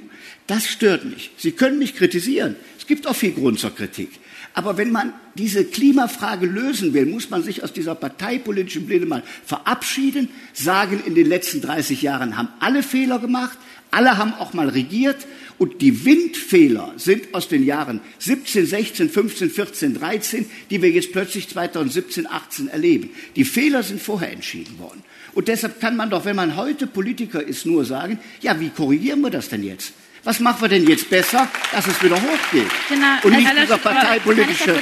Das 0.47 0.67
stört 0.67 1.05
mich. 1.05 1.31
Sie 1.37 1.53
können 1.53 1.79
mich 1.79 1.95
kritisieren. 1.95 2.57
Es 2.79 2.87
gibt 2.87 3.07
auch 3.07 3.15
viel 3.15 3.33
Grund 3.33 3.61
zur 3.61 3.75
Kritik. 3.75 4.11
Aber 4.55 4.77
wenn 4.77 4.91
man 4.91 5.15
diese 5.35 5.65
Klimafrage 5.65 6.47
lösen 6.47 6.93
will, 6.93 7.07
muss 7.07 7.31
man 7.31 7.43
sich 7.43 7.65
aus 7.65 7.73
dieser 7.73 7.95
parteipolitischen 7.95 8.87
Blinde 8.87 9.07
mal 9.07 9.23
verabschieden, 9.47 10.29
sagen, 10.53 11.03
in 11.07 11.15
den 11.15 11.27
letzten 11.27 11.63
30 11.63 12.03
Jahren 12.03 12.37
haben 12.37 12.49
alle 12.61 12.83
Fehler 12.83 13.19
gemacht, 13.19 13.57
alle 13.93 14.19
haben 14.19 14.35
auch 14.35 14.53
mal 14.53 14.69
regiert 14.69 15.27
und 15.59 15.81
die 15.81 16.05
Windfehler 16.05 16.95
sind 16.97 17.35
aus 17.35 17.47
den 17.47 17.65
Jahren 17.65 18.01
17, 18.19 18.67
16, 18.67 19.11
15, 19.11 19.51
14, 19.51 19.95
13, 19.95 20.51
die 20.71 20.83
wir 20.83 20.91
jetzt 20.91 21.13
plötzlich 21.13 21.49
2017, 21.49 22.27
18 22.27 22.69
erleben. 22.69 23.11
Die 23.37 23.45
Fehler 23.45 23.85
sind 23.85 24.03
vorher 24.03 24.33
entschieden 24.33 24.79
worden. 24.81 25.05
Und 25.35 25.49
deshalb 25.49 25.81
kann 25.81 25.97
man 25.97 26.11
doch, 26.11 26.25
wenn 26.25 26.37
man 26.37 26.57
heute 26.57 26.87
Politiker 26.87 27.43
ist, 27.43 27.65
nur 27.65 27.85
sagen, 27.85 28.19
ja, 28.41 28.59
wie 28.59 28.71
korrigieren 28.71 29.21
wir 29.21 29.31
das 29.31 29.49
denn 29.49 29.63
jetzt? 29.63 29.93
Was 30.25 30.39
machen 30.41 30.63
wir 30.63 30.69
denn 30.69 30.87
jetzt 30.87 31.11
besser, 31.11 31.49
dass 31.73 31.87
es 31.87 32.01
wieder 32.03 32.17
hochgeht? 32.17 32.71
Genau. 32.89 33.17
Und 33.25 33.37
nicht 33.37 33.47
Herr 33.47 33.67
da 33.67 33.77
parteipolitische, 33.77 34.81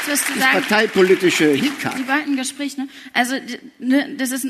parteipolitische 0.52 1.52
Hickhack. 1.52 1.96
Sie 1.96 2.08
wollten 2.08 2.32
ein 2.32 2.36
Gespräch, 2.36 2.76
ne? 2.76 2.88
Also, 3.14 3.36
ne, 3.78 4.14
das 4.18 4.32
ist, 4.32 4.46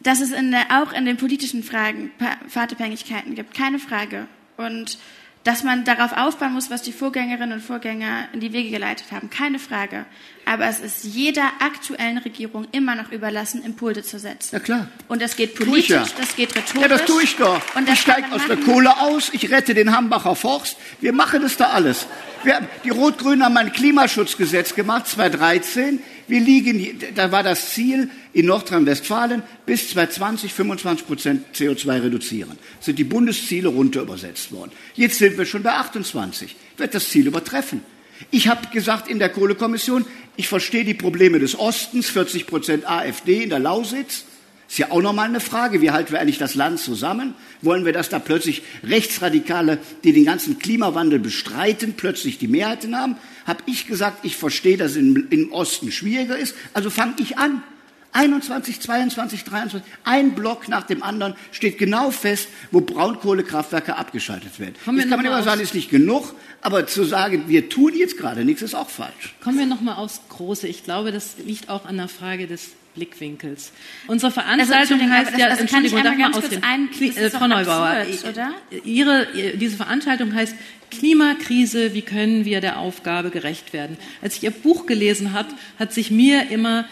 dass 0.00 0.20
es 0.20 0.32
in 0.32 0.50
der, 0.50 0.82
auch 0.82 0.92
in 0.92 1.04
den 1.04 1.16
politischen 1.16 1.62
Fragen 1.62 2.10
Fahrtabhängigkeiten 2.48 3.34
gibt, 3.34 3.54
keine 3.54 3.78
Frage. 3.78 4.26
Und 4.56 4.98
dass 5.44 5.64
man 5.64 5.84
darauf 5.84 6.12
aufbauen 6.12 6.52
muss, 6.52 6.70
was 6.70 6.82
die 6.82 6.92
Vorgängerinnen 6.92 7.52
und 7.52 7.62
Vorgänger 7.62 8.28
in 8.34 8.40
die 8.40 8.52
Wege 8.52 8.70
geleitet 8.70 9.10
haben, 9.10 9.30
keine 9.30 9.58
Frage. 9.58 10.04
Aber 10.44 10.66
es 10.66 10.80
ist 10.80 11.04
jeder 11.04 11.44
aktuellen 11.60 12.18
Regierung 12.18 12.66
immer 12.72 12.94
noch 12.94 13.10
überlassen, 13.10 13.64
Impulse 13.64 14.02
zu 14.02 14.18
setzen. 14.18 14.56
Ja, 14.56 14.60
klar. 14.60 14.88
Und 15.08 15.22
das 15.22 15.36
geht 15.36 15.54
politisch, 15.54 15.88
ja. 15.88 16.04
das 16.18 16.36
geht 16.36 16.54
rhetorisch. 16.54 16.82
Ja, 16.82 16.88
das 16.88 17.04
tue 17.06 17.22
ich 17.22 17.36
doch. 17.36 17.62
Und 17.74 17.88
ich 17.88 18.00
steige 18.00 18.30
aus 18.32 18.42
der. 18.46 18.58
Kohle 18.58 19.00
aus, 19.00 19.30
ich 19.32 19.50
rette 19.50 19.72
den 19.72 19.96
Hambacher 19.96 20.36
Forst. 20.36 20.76
Wir 21.00 21.14
machen 21.14 21.40
das 21.40 21.56
da 21.56 21.70
alles. 21.70 22.06
Wir, 22.42 22.56
haben- 22.56 22.68
die 22.84 22.90
Rot-Grünen 22.90 23.42
haben 23.42 23.56
ein 23.56 23.72
Klimaschutzgesetz 23.72 24.74
gemacht, 24.74 25.06
2013. 25.08 26.02
Wir 26.28 26.40
liegen, 26.40 27.00
da 27.14 27.32
war 27.32 27.42
das 27.42 27.70
Ziel 27.70 28.10
in 28.32 28.46
Nordrhein-Westfalen 28.46 29.42
bis 29.66 29.90
2020 29.90 30.52
25 30.52 31.06
Prozent 31.06 31.44
CO2 31.54 32.02
reduzieren. 32.02 32.58
Sind 32.80 32.98
die 32.98 33.04
Bundesziele 33.04 33.68
runter 33.68 34.02
übersetzt 34.02 34.52
worden. 34.52 34.72
Jetzt 34.94 35.18
sind 35.18 35.36
wir 35.38 35.46
schon 35.46 35.62
bei 35.62 35.72
28. 35.72 36.56
Wird 36.76 36.94
das 36.94 37.08
Ziel 37.08 37.26
übertreffen. 37.26 37.82
Ich 38.30 38.48
habe 38.48 38.68
gesagt 38.68 39.08
in 39.08 39.18
der 39.18 39.30
Kohlekommission, 39.30 40.04
ich 40.36 40.48
verstehe 40.48 40.84
die 40.84 40.94
Probleme 40.94 41.38
des 41.38 41.58
Ostens, 41.58 42.08
40 42.10 42.46
Prozent 42.46 42.88
AfD 42.88 43.42
in 43.42 43.50
der 43.50 43.58
Lausitz. 43.58 44.24
Ist 44.68 44.78
ja 44.78 44.92
auch 44.92 45.02
nochmal 45.02 45.28
eine 45.28 45.40
Frage, 45.40 45.80
wie 45.80 45.90
halten 45.90 46.12
wir 46.12 46.20
eigentlich 46.20 46.38
das 46.38 46.54
Land 46.54 46.78
zusammen? 46.78 47.34
Wollen 47.60 47.84
wir, 47.84 47.92
dass 47.92 48.08
da 48.08 48.20
plötzlich 48.20 48.62
Rechtsradikale, 48.84 49.78
die 50.04 50.12
den 50.12 50.24
ganzen 50.24 50.60
Klimawandel 50.60 51.18
bestreiten, 51.18 51.94
plötzlich 51.96 52.38
die 52.38 52.46
Mehrheiten 52.46 52.94
haben? 52.94 53.16
Habe 53.46 53.64
ich 53.66 53.88
gesagt, 53.88 54.24
ich 54.24 54.36
verstehe, 54.36 54.76
dass 54.76 54.92
es 54.92 54.98
im 54.98 55.48
Osten 55.50 55.90
schwieriger 55.90 56.38
ist, 56.38 56.54
also 56.72 56.88
fange 56.88 57.16
ich 57.18 57.36
an. 57.36 57.64
21, 58.12 58.80
22, 58.80 59.44
23, 59.44 59.92
ein 60.04 60.32
Block 60.34 60.68
nach 60.68 60.84
dem 60.84 61.02
anderen 61.02 61.34
steht 61.52 61.78
genau 61.78 62.10
fest, 62.10 62.48
wo 62.70 62.80
Braunkohlekraftwerke 62.80 63.96
abgeschaltet 63.96 64.58
werden. 64.58 64.74
Kommen 64.84 64.98
Jetzt 64.98 65.08
kann 65.08 65.18
man 65.18 65.26
immer 65.26 65.42
sagen, 65.42 65.60
ist 65.60 65.74
nicht 65.74 65.90
genug, 65.90 66.34
aber 66.60 66.86
zu 66.86 67.04
sagen, 67.04 67.44
wir 67.46 67.68
tun 67.68 67.92
jetzt 67.96 68.18
gerade 68.18 68.44
nichts, 68.44 68.62
ist 68.62 68.74
auch 68.74 68.90
falsch. 68.90 69.34
Kommen 69.42 69.58
wir 69.58 69.66
noch 69.66 69.80
mal 69.80 69.94
aufs 69.94 70.20
Große. 70.28 70.66
Ich 70.66 70.84
glaube, 70.84 71.12
das 71.12 71.36
liegt 71.44 71.68
auch 71.68 71.84
an 71.84 71.96
der 71.96 72.08
Frage 72.08 72.46
des 72.46 72.70
Blickwinkels. 72.94 73.72
Unsere 74.08 74.32
Veranstaltung 74.32 74.98
Entschuldigung, 75.00 75.12
heißt 75.12 75.32
das- 75.32 75.38
ja, 75.40 75.46
also 75.46 75.66
kann 75.66 75.84
ich 75.84 75.94
einmal 75.94 76.16
mal 76.16 76.18
ganz 76.18 76.36
kurz 76.40 76.50
das 76.50 77.16
äh, 77.16 77.30
Frau 77.30 77.46
Neubauer, 77.46 77.86
absurd, 77.86 78.32
oder? 78.32 78.50
Ihre, 78.84 79.28
diese 79.56 79.76
Veranstaltung 79.76 80.34
heißt 80.34 80.54
Klimakrise, 80.90 81.94
wie 81.94 82.02
können 82.02 82.44
wir 82.44 82.60
der 82.60 82.78
Aufgabe 82.78 83.30
gerecht 83.30 83.72
werden? 83.72 83.96
Als 84.22 84.36
ich 84.36 84.42
Ihr 84.42 84.50
Buch 84.50 84.86
gelesen 84.86 85.32
habe, 85.32 85.48
hat 85.78 85.92
sich 85.94 86.10
mir 86.10 86.50
immer 86.50 86.84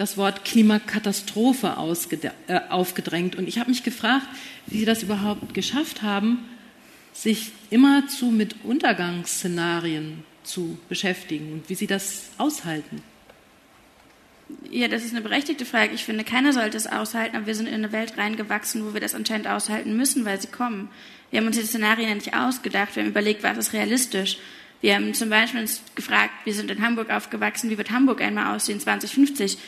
das 0.00 0.16
Wort 0.16 0.46
Klimakatastrophe 0.46 1.76
äh, 2.46 2.60
aufgedrängt. 2.70 3.36
Und 3.36 3.46
ich 3.46 3.58
habe 3.58 3.68
mich 3.68 3.82
gefragt, 3.82 4.26
wie 4.66 4.78
Sie 4.78 4.84
das 4.86 5.02
überhaupt 5.02 5.52
geschafft 5.52 6.00
haben, 6.00 6.38
sich 7.12 7.52
immerzu 7.68 8.30
mit 8.30 8.64
Untergangsszenarien 8.64 10.24
zu 10.42 10.78
beschäftigen 10.88 11.52
und 11.52 11.68
wie 11.68 11.74
Sie 11.74 11.86
das 11.86 12.30
aushalten. 12.38 13.02
Ja, 14.70 14.88
das 14.88 15.04
ist 15.04 15.12
eine 15.12 15.20
berechtigte 15.20 15.66
Frage. 15.66 15.92
Ich 15.94 16.04
finde, 16.04 16.24
keiner 16.24 16.54
sollte 16.54 16.78
es 16.78 16.86
aushalten, 16.86 17.36
aber 17.36 17.46
wir 17.46 17.54
sind 17.54 17.68
in 17.68 17.74
eine 17.74 17.92
Welt 17.92 18.16
reingewachsen, 18.16 18.86
wo 18.86 18.94
wir 18.94 19.02
das 19.02 19.14
anscheinend 19.14 19.48
aushalten 19.48 19.98
müssen, 19.98 20.24
weil 20.24 20.40
sie 20.40 20.48
kommen. 20.48 20.88
Wir 21.30 21.40
haben 21.40 21.46
uns 21.46 21.58
die 21.58 21.64
Szenarien 21.64 22.14
nicht 22.14 22.34
ausgedacht, 22.34 22.96
wir 22.96 23.02
haben 23.02 23.10
überlegt, 23.10 23.42
was 23.42 23.58
ist 23.58 23.72
realistisch. 23.74 24.38
Wir 24.80 24.94
haben 24.94 25.12
zum 25.12 25.28
Beispiel 25.28 25.60
uns 25.60 25.82
gefragt, 25.94 26.32
wir 26.44 26.54
sind 26.54 26.70
in 26.70 26.82
Hamburg 26.82 27.10
aufgewachsen, 27.10 27.68
wie 27.68 27.76
wird 27.76 27.90
Hamburg 27.90 28.22
einmal 28.22 28.56
aussehen 28.56 28.80
2050? 28.80 29.58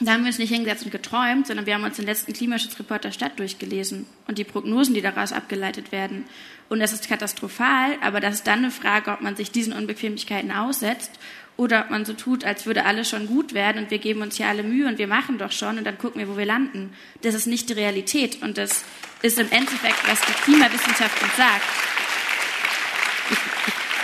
Da 0.00 0.12
haben 0.12 0.22
wir 0.22 0.28
uns 0.28 0.38
nicht 0.38 0.52
hingesetzt 0.52 0.84
und 0.84 0.90
geträumt, 0.90 1.46
sondern 1.46 1.66
wir 1.66 1.74
haben 1.74 1.84
uns 1.84 1.96
den 1.96 2.06
letzten 2.06 2.32
Klimaschutzreport 2.32 3.04
der 3.04 3.12
Stadt 3.12 3.38
durchgelesen 3.38 4.06
und 4.26 4.38
die 4.38 4.44
Prognosen, 4.44 4.94
die 4.94 5.02
daraus 5.02 5.32
abgeleitet 5.32 5.92
werden. 5.92 6.24
Und 6.68 6.80
das 6.80 6.92
ist 6.92 7.08
katastrophal, 7.08 7.98
aber 8.00 8.20
das 8.20 8.36
ist 8.36 8.46
dann 8.46 8.60
eine 8.60 8.70
Frage, 8.70 9.12
ob 9.12 9.20
man 9.20 9.36
sich 9.36 9.50
diesen 9.50 9.74
Unbequemlichkeiten 9.74 10.50
aussetzt 10.50 11.10
oder 11.56 11.82
ob 11.82 11.90
man 11.90 12.04
so 12.04 12.14
tut, 12.14 12.44
als 12.44 12.64
würde 12.64 12.86
alles 12.86 13.10
schon 13.10 13.26
gut 13.26 13.52
werden 13.52 13.84
und 13.84 13.90
wir 13.90 13.98
geben 13.98 14.22
uns 14.22 14.38
ja 14.38 14.48
alle 14.48 14.62
Mühe 14.62 14.88
und 14.88 14.98
wir 14.98 15.06
machen 15.06 15.36
doch 15.38 15.52
schon 15.52 15.78
und 15.78 15.84
dann 15.84 15.98
gucken 15.98 16.20
wir, 16.20 16.28
wo 16.28 16.38
wir 16.38 16.46
landen. 16.46 16.94
Das 17.20 17.34
ist 17.34 17.46
nicht 17.46 17.68
die 17.68 17.74
Realität 17.74 18.42
und 18.42 18.56
das 18.56 18.84
ist 19.20 19.38
im 19.38 19.50
Endeffekt, 19.50 20.08
was 20.08 20.20
die 20.22 20.32
Klimawissenschaft 20.44 21.22
uns 21.22 21.36
sagt. 21.36 21.62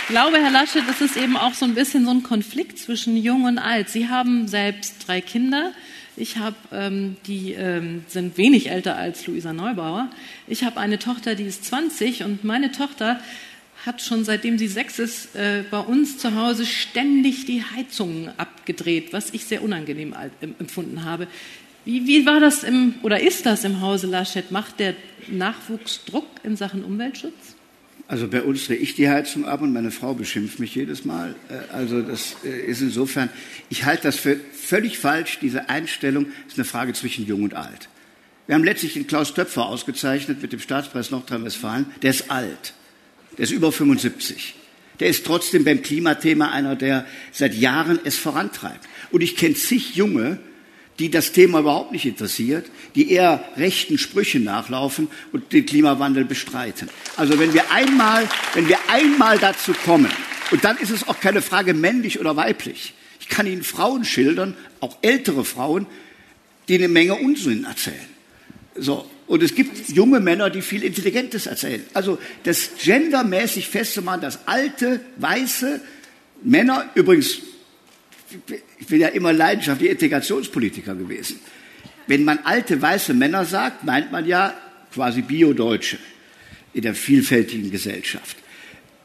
Ich 0.09 0.15
glaube, 0.15 0.39
Herr 0.39 0.51
Laschet, 0.51 0.85
das 0.89 1.03
ist 1.03 1.19
eben 1.19 1.37
auch 1.37 1.53
so 1.53 1.67
ein 1.67 1.75
bisschen 1.75 2.07
so 2.07 2.11
ein 2.11 2.23
Konflikt 2.23 2.79
zwischen 2.79 3.15
Jung 3.15 3.45
und 3.45 3.59
Alt. 3.59 3.91
Sie 3.91 4.09
haben 4.09 4.49
selbst 4.49 5.07
drei 5.07 5.21
Kinder. 5.21 5.73
Ich 6.17 6.39
habe, 6.39 6.57
ähm, 6.73 7.19
die 7.27 7.53
ähm, 7.53 8.05
sind 8.09 8.39
wenig 8.39 8.71
älter 8.71 8.97
als 8.97 9.27
Luisa 9.27 9.53
Neubauer. 9.53 10.09
Ich 10.47 10.65
habe 10.65 10.81
eine 10.81 10.99
Tochter, 10.99 11.35
die 11.35 11.45
ist 11.45 11.67
20 11.67 12.25
und 12.25 12.43
meine 12.43 12.73
Tochter 12.73 13.21
hat 13.85 14.01
schon 14.01 14.25
seitdem 14.25 14.57
sie 14.57 14.69
sechs 14.69 14.99
ist, 14.99 15.37
äh, 15.37 15.65
bei 15.71 15.81
uns 15.81 16.17
zu 16.17 16.35
Hause 16.35 16.65
ständig 16.65 17.45
die 17.45 17.63
Heizungen 17.63 18.31
abgedreht, 18.39 19.13
was 19.13 19.35
ich 19.35 19.45
sehr 19.45 19.63
unangenehm 19.63 20.15
empfunden 20.41 21.05
habe. 21.05 21.27
Wie, 21.85 22.07
wie 22.07 22.25
war 22.25 22.41
das 22.41 22.65
im, 22.65 22.95
oder 23.03 23.21
ist 23.21 23.45
das 23.45 23.63
im 23.63 23.83
Hause 23.83 24.07
Laschet? 24.07 24.51
Macht 24.53 24.81
der 24.81 24.95
Nachwuchs 25.27 26.07
Druck 26.07 26.29
in 26.45 26.57
Sachen 26.57 26.83
Umweltschutz? 26.83 27.58
Also 28.09 28.27
bei 28.27 28.43
uns 28.43 28.67
drehe 28.67 28.79
ich 28.79 28.95
die 28.95 29.11
Heizung 29.11 29.45
ab 29.45 29.61
und 29.61 29.75
meine 29.75 29.91
Frau 29.91 30.15
beschimpft 30.15 30.59
mich 30.59 30.75
jedes 30.75 31.05
Mal. 31.05 31.35
Äh, 31.51 31.75
also 31.75 32.01
das 32.01 32.37
äh, 32.43 32.49
ist 32.49 32.81
insofern, 32.81 33.29
ich 33.69 33.85
halte 33.85 34.05
das 34.05 34.17
für 34.17 34.41
völlig 34.53 34.99
falsch. 34.99 35.39
Diese 35.43 35.69
Einstellung 35.69 36.27
ist 36.49 36.57
eine 36.57 36.65
Frage 36.65 36.95
zwischen 36.95 37.27
Jung 37.27 37.43
und 37.43 37.55
Alt. 37.55 37.91
Wir 38.47 38.55
haben 38.55 38.65
letztlich 38.65 38.95
den 38.95 39.07
Klaus 39.07 39.35
Töpfer 39.35 39.67
ausgezeichnet 39.67 40.41
mit 40.41 40.55
dem 40.55 40.61
Staatspreis 40.61 41.11
Nordrhein-Westfalen. 41.11 41.85
Der 42.01 42.11
ist 42.11 42.31
alt. 42.31 42.73
Der 43.37 43.45
ist 43.45 43.53
über 43.53 43.71
75. 43.71 44.55
Der 45.01 45.09
ist 45.09 45.27
trotzdem 45.27 45.65
beim 45.65 45.83
Klimathema 45.83 46.51
einer, 46.51 46.77
der 46.77 47.05
seit 47.31 47.55
Jahren 47.55 48.01
es 48.05 48.17
vorantreibt. 48.17 48.89
Und 49.11 49.21
ich 49.21 49.37
kenne 49.37 49.55
zig 49.55 49.95
Junge, 49.95 50.39
die 50.99 51.11
das 51.11 51.33
Thema 51.33 51.61
überhaupt 51.61 51.93
nicht 51.93 52.07
interessiert, 52.07 52.67
die 52.95 53.13
eher 53.13 53.45
rechten 53.57 53.99
Sprüche 53.99 54.41
nachlaufen 54.41 55.09
und 55.33 55.53
den 55.53 55.65
Klimawandel 55.65 56.25
bestreiten. 56.25 56.89
Also 57.17 57.39
wenn 57.39 57.55
wir 57.55 57.71
einmal, 57.71 58.29
wenn 58.55 58.69
wir 58.69 58.79
einmal 58.89 59.39
dazu 59.39 59.73
kommen, 59.85 60.11
und 60.51 60.65
dann 60.65 60.79
ist 60.79 60.91
es 60.91 61.07
auch 61.07 61.21
keine 61.21 61.43
Frage 61.43 61.75
männlich 61.75 62.21
oder 62.21 62.37
weiblich. 62.37 62.95
Ich 63.21 63.29
kann 63.29 63.47
Ihnen 63.47 63.63
Frauen 63.63 64.05
schildern, 64.05 64.57
auch 64.81 64.97
ältere 65.03 65.45
Frauen, 65.45 65.87
die 66.69 66.75
eine 66.77 66.89
Menge 66.89 67.15
Unsinn 67.15 67.65
erzählen. 67.65 67.97
So. 68.75 69.09
Und 69.27 69.43
es 69.43 69.55
gibt 69.55 69.91
junge 69.91 70.21
Männer, 70.21 70.49
die 70.49 70.63
viel 70.63 70.83
Intelligentes 70.83 71.45
erzählen. 71.47 71.85
Also 71.93 72.19
das 72.45 72.71
gendermäßig 72.83 73.69
festzumachen, 73.69 74.23
dass 74.23 74.47
alte, 74.47 75.01
weiße 75.17 75.83
Männer, 76.43 76.89
übrigens 76.95 77.43
ich 78.79 78.87
bin 78.87 79.01
ja 79.01 79.09
immer 79.09 79.33
leidenschaftlich 79.33 79.91
Integrationspolitiker 79.91 80.95
gewesen. 80.95 81.41
Wenn 82.07 82.25
man 82.25 82.39
alte 82.45 82.81
weiße 82.81 83.15
Männer 83.15 83.45
sagt, 83.45 83.85
meint 83.85 84.13
man 84.13 84.27
ja 84.27 84.55
quasi 84.93 85.23
Bio-Deutsche 85.23 85.99
in 86.73 86.83
der 86.83 86.95
vielfältigen 86.95 87.71
Gesellschaft. 87.71 88.37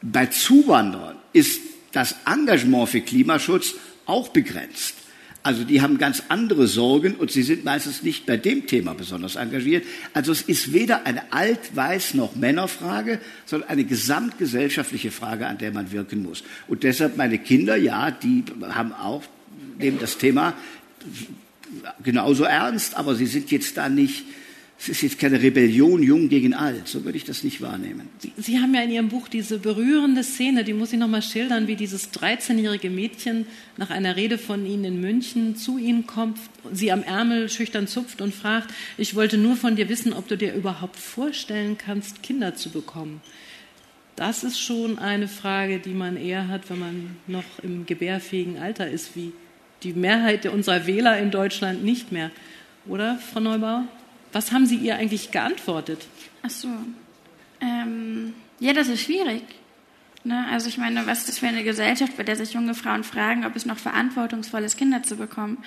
Bei 0.02 0.26
Zuwanderern 0.26 1.16
ist 1.32 1.60
das 1.92 2.16
Engagement 2.26 2.88
für 2.88 3.00
Klimaschutz 3.00 3.74
auch 4.06 4.28
begrenzt. 4.28 4.94
Also 5.44 5.62
die 5.62 5.82
haben 5.82 5.98
ganz 5.98 6.22
andere 6.30 6.66
Sorgen 6.66 7.14
und 7.16 7.30
sie 7.30 7.42
sind 7.42 7.64
meistens 7.64 8.02
nicht 8.02 8.24
bei 8.24 8.38
dem 8.38 8.66
Thema 8.66 8.94
besonders 8.94 9.36
engagiert. 9.36 9.84
Also 10.14 10.32
es 10.32 10.40
ist 10.40 10.72
weder 10.72 11.06
eine 11.06 11.32
alt-weiß 11.32 12.14
noch 12.14 12.34
Männerfrage, 12.34 13.20
sondern 13.44 13.68
eine 13.68 13.84
gesamtgesellschaftliche 13.84 15.10
Frage, 15.10 15.46
an 15.46 15.58
der 15.58 15.70
man 15.70 15.92
wirken 15.92 16.22
muss. 16.22 16.44
Und 16.66 16.82
deshalb 16.82 17.18
meine 17.18 17.38
Kinder, 17.38 17.76
ja, 17.76 18.10
die 18.10 18.42
haben 18.62 18.94
auch 18.94 19.22
nehmen 19.78 19.98
das 20.00 20.18
Thema 20.18 20.54
genauso 22.02 22.44
ernst, 22.44 22.96
aber 22.96 23.14
sie 23.14 23.26
sind 23.26 23.50
jetzt 23.50 23.76
da 23.76 23.88
nicht 23.88 24.24
es 24.78 24.88
ist 24.88 25.02
jetzt 25.02 25.18
keine 25.18 25.40
Rebellion 25.40 26.02
jung 26.02 26.28
gegen 26.28 26.52
alt, 26.52 26.88
so 26.88 27.04
würde 27.04 27.16
ich 27.16 27.24
das 27.24 27.44
nicht 27.44 27.60
wahrnehmen. 27.60 28.08
Sie, 28.18 28.32
Sie 28.36 28.58
haben 28.58 28.74
ja 28.74 28.82
in 28.82 28.90
Ihrem 28.90 29.08
Buch 29.08 29.28
diese 29.28 29.58
berührende 29.58 30.22
Szene, 30.24 30.64
die 30.64 30.74
muss 30.74 30.92
ich 30.92 30.98
noch 30.98 31.08
mal 31.08 31.22
schildern, 31.22 31.68
wie 31.68 31.76
dieses 31.76 32.12
13-jährige 32.12 32.90
Mädchen 32.90 33.46
nach 33.76 33.90
einer 33.90 34.16
Rede 34.16 34.36
von 34.36 34.66
Ihnen 34.66 34.84
in 34.84 35.00
München 35.00 35.56
zu 35.56 35.78
Ihnen 35.78 36.06
kommt, 36.06 36.38
Sie 36.72 36.90
am 36.90 37.02
Ärmel 37.02 37.48
schüchtern 37.48 37.86
zupft 37.86 38.20
und 38.20 38.34
fragt, 38.34 38.74
ich 38.98 39.14
wollte 39.14 39.38
nur 39.38 39.56
von 39.56 39.76
dir 39.76 39.88
wissen, 39.88 40.12
ob 40.12 40.28
du 40.28 40.36
dir 40.36 40.54
überhaupt 40.54 40.96
vorstellen 40.96 41.78
kannst, 41.78 42.22
Kinder 42.22 42.54
zu 42.54 42.70
bekommen. 42.70 43.20
Das 44.16 44.44
ist 44.44 44.60
schon 44.60 44.98
eine 44.98 45.28
Frage, 45.28 45.78
die 45.78 45.94
man 45.94 46.16
eher 46.16 46.48
hat, 46.48 46.68
wenn 46.68 46.78
man 46.78 47.16
noch 47.26 47.44
im 47.62 47.86
gebärfähigen 47.86 48.58
Alter 48.58 48.88
ist, 48.88 49.16
wie 49.16 49.32
die 49.82 49.92
Mehrheit 49.92 50.46
unserer 50.46 50.86
Wähler 50.86 51.18
in 51.18 51.30
Deutschland 51.30 51.84
nicht 51.84 52.12
mehr. 52.12 52.30
Oder, 52.86 53.18
Frau 53.18 53.40
Neubauer? 53.40 53.88
Was 54.34 54.50
haben 54.50 54.66
Sie 54.66 54.76
ihr 54.76 54.96
eigentlich 54.96 55.30
geantwortet? 55.30 56.06
Ach 56.42 56.50
so. 56.50 56.68
Ähm, 57.60 58.34
ja, 58.58 58.72
das 58.72 58.88
ist 58.88 59.02
schwierig. 59.02 59.42
Ne? 60.24 60.46
Also 60.50 60.68
ich 60.68 60.76
meine, 60.76 61.06
was 61.06 61.20
ist 61.20 61.28
das 61.28 61.38
für 61.38 61.46
eine 61.46 61.62
Gesellschaft, 61.62 62.16
bei 62.16 62.24
der 62.24 62.34
sich 62.34 62.52
junge 62.52 62.74
Frauen 62.74 63.04
fragen, 63.04 63.46
ob 63.46 63.54
es 63.54 63.64
noch 63.64 63.78
verantwortungsvoll 63.78 64.64
ist, 64.64 64.76
Kinder 64.76 65.04
zu 65.04 65.14
bekommen? 65.16 65.58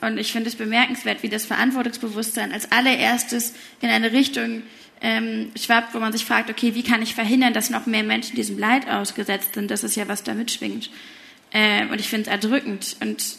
Und 0.00 0.16
ich 0.16 0.32
finde 0.32 0.48
es 0.48 0.56
bemerkenswert, 0.56 1.22
wie 1.22 1.28
das 1.28 1.44
Verantwortungsbewusstsein 1.44 2.52
als 2.52 2.72
allererstes 2.72 3.52
in 3.82 3.90
eine 3.90 4.12
Richtung 4.12 4.62
ähm, 5.02 5.50
schwappt, 5.54 5.94
wo 5.94 5.98
man 5.98 6.12
sich 6.12 6.24
fragt, 6.24 6.48
okay, 6.48 6.74
wie 6.74 6.82
kann 6.82 7.02
ich 7.02 7.14
verhindern, 7.14 7.52
dass 7.52 7.68
noch 7.68 7.84
mehr 7.84 8.02
Menschen 8.02 8.34
diesem 8.34 8.58
Leid 8.58 8.88
ausgesetzt 8.88 9.54
sind? 9.54 9.70
Das 9.70 9.84
ist 9.84 9.96
ja, 9.96 10.08
was 10.08 10.22
da 10.22 10.32
mitschwingt. 10.32 10.88
Ähm, 11.52 11.90
und 11.90 12.00
ich 12.00 12.08
finde 12.08 12.30
es 12.30 12.32
erdrückend. 12.32 12.96
Und 13.00 13.36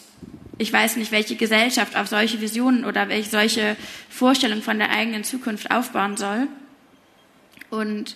ich 0.62 0.72
weiß 0.72 0.98
nicht, 0.98 1.12
welche 1.12 1.36
Gesellschaft 1.36 1.96
auf 1.96 2.08
solche 2.08 2.40
Visionen 2.40 2.86
oder 2.86 3.10
welche 3.10 3.30
solche 3.30 3.76
Vorstellungen 4.10 4.62
von 4.62 4.78
der 4.78 4.92
eigenen 4.92 5.24
Zukunft 5.24 5.72
aufbauen 5.72 6.18
soll. 6.18 6.48
Und 7.72 8.16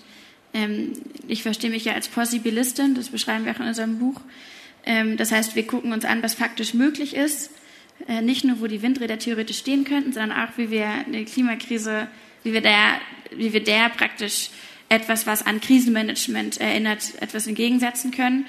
ähm, 0.53 0.93
ich 1.27 1.41
verstehe 1.41 1.71
mich 1.71 1.85
ja 1.85 1.93
als 1.93 2.07
Possibilistin, 2.07 2.93
das 2.93 3.09
beschreiben 3.09 3.45
wir 3.45 3.53
auch 3.53 3.59
in 3.59 3.67
unserem 3.67 3.97
Buch. 3.97 4.21
Ähm, 4.85 5.17
das 5.17 5.31
heißt, 5.31 5.55
wir 5.55 5.65
gucken 5.65 5.91
uns 5.91 6.05
an, 6.05 6.21
was 6.21 6.35
faktisch 6.35 6.75
möglich 6.75 7.15
ist. 7.15 7.49
Äh, 8.07 8.21
nicht 8.21 8.43
nur, 8.43 8.61
wo 8.61 8.67
die 8.67 8.83
Windräder 8.83 9.17
theoretisch 9.17 9.57
stehen 9.57 9.83
könnten, 9.83 10.13
sondern 10.13 10.37
auch, 10.37 10.55
wie 10.57 10.69
wir 10.69 10.85
eine 10.85 11.25
Klimakrise, 11.25 12.07
wie 12.43 12.53
wir 12.53 12.61
der, 12.61 13.01
wie 13.35 13.53
wir 13.53 13.63
der 13.63 13.89
praktisch 13.89 14.51
etwas, 14.87 15.25
was 15.25 15.43
an 15.43 15.61
Krisenmanagement 15.61 16.61
erinnert, 16.61 17.19
etwas 17.21 17.47
entgegensetzen 17.47 18.11
können. 18.11 18.45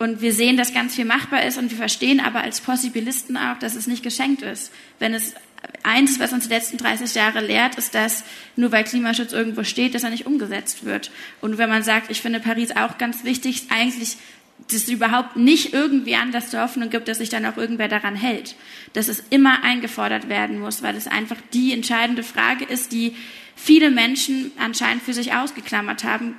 Und 0.00 0.22
wir 0.22 0.32
sehen, 0.32 0.56
dass 0.56 0.72
ganz 0.72 0.94
viel 0.94 1.04
machbar 1.04 1.44
ist 1.44 1.58
und 1.58 1.70
wir 1.70 1.76
verstehen 1.76 2.20
aber 2.20 2.40
als 2.40 2.62
Possibilisten 2.62 3.36
auch, 3.36 3.58
dass 3.58 3.74
es 3.74 3.86
nicht 3.86 4.02
geschenkt 4.02 4.40
ist. 4.40 4.72
Wenn 4.98 5.12
es 5.12 5.34
eins, 5.82 6.18
was 6.18 6.32
uns 6.32 6.48
die 6.48 6.54
letzten 6.54 6.78
30 6.78 7.14
Jahre 7.14 7.44
lehrt, 7.44 7.74
ist, 7.74 7.94
dass 7.94 8.24
nur 8.56 8.72
weil 8.72 8.84
Klimaschutz 8.84 9.34
irgendwo 9.34 9.62
steht, 9.62 9.94
dass 9.94 10.02
er 10.02 10.08
nicht 10.08 10.24
umgesetzt 10.24 10.86
wird. 10.86 11.10
Und 11.42 11.58
wenn 11.58 11.68
man 11.68 11.82
sagt, 11.82 12.10
ich 12.10 12.22
finde 12.22 12.40
Paris 12.40 12.70
auch 12.74 12.96
ganz 12.96 13.24
wichtig, 13.24 13.64
eigentlich 13.68 14.16
dass 14.68 14.84
es 14.84 14.88
überhaupt 14.88 15.36
nicht 15.36 15.74
irgendwie 15.74 16.14
anders 16.14 16.50
zur 16.50 16.60
Hoffnung 16.60 16.88
gibt, 16.88 17.08
dass 17.08 17.18
sich 17.18 17.28
dann 17.28 17.44
auch 17.44 17.56
irgendwer 17.58 17.88
daran 17.88 18.14
hält. 18.14 18.56
Dass 18.94 19.08
es 19.08 19.22
immer 19.28 19.64
eingefordert 19.64 20.30
werden 20.30 20.60
muss, 20.60 20.82
weil 20.82 20.96
es 20.96 21.08
einfach 21.08 21.38
die 21.52 21.72
entscheidende 21.72 22.22
Frage 22.22 22.64
ist, 22.64 22.92
die 22.92 23.14
viele 23.54 23.90
Menschen 23.90 24.52
anscheinend 24.58 25.02
für 25.02 25.12
sich 25.12 25.34
ausgeklammert 25.34 26.04
haben, 26.04 26.36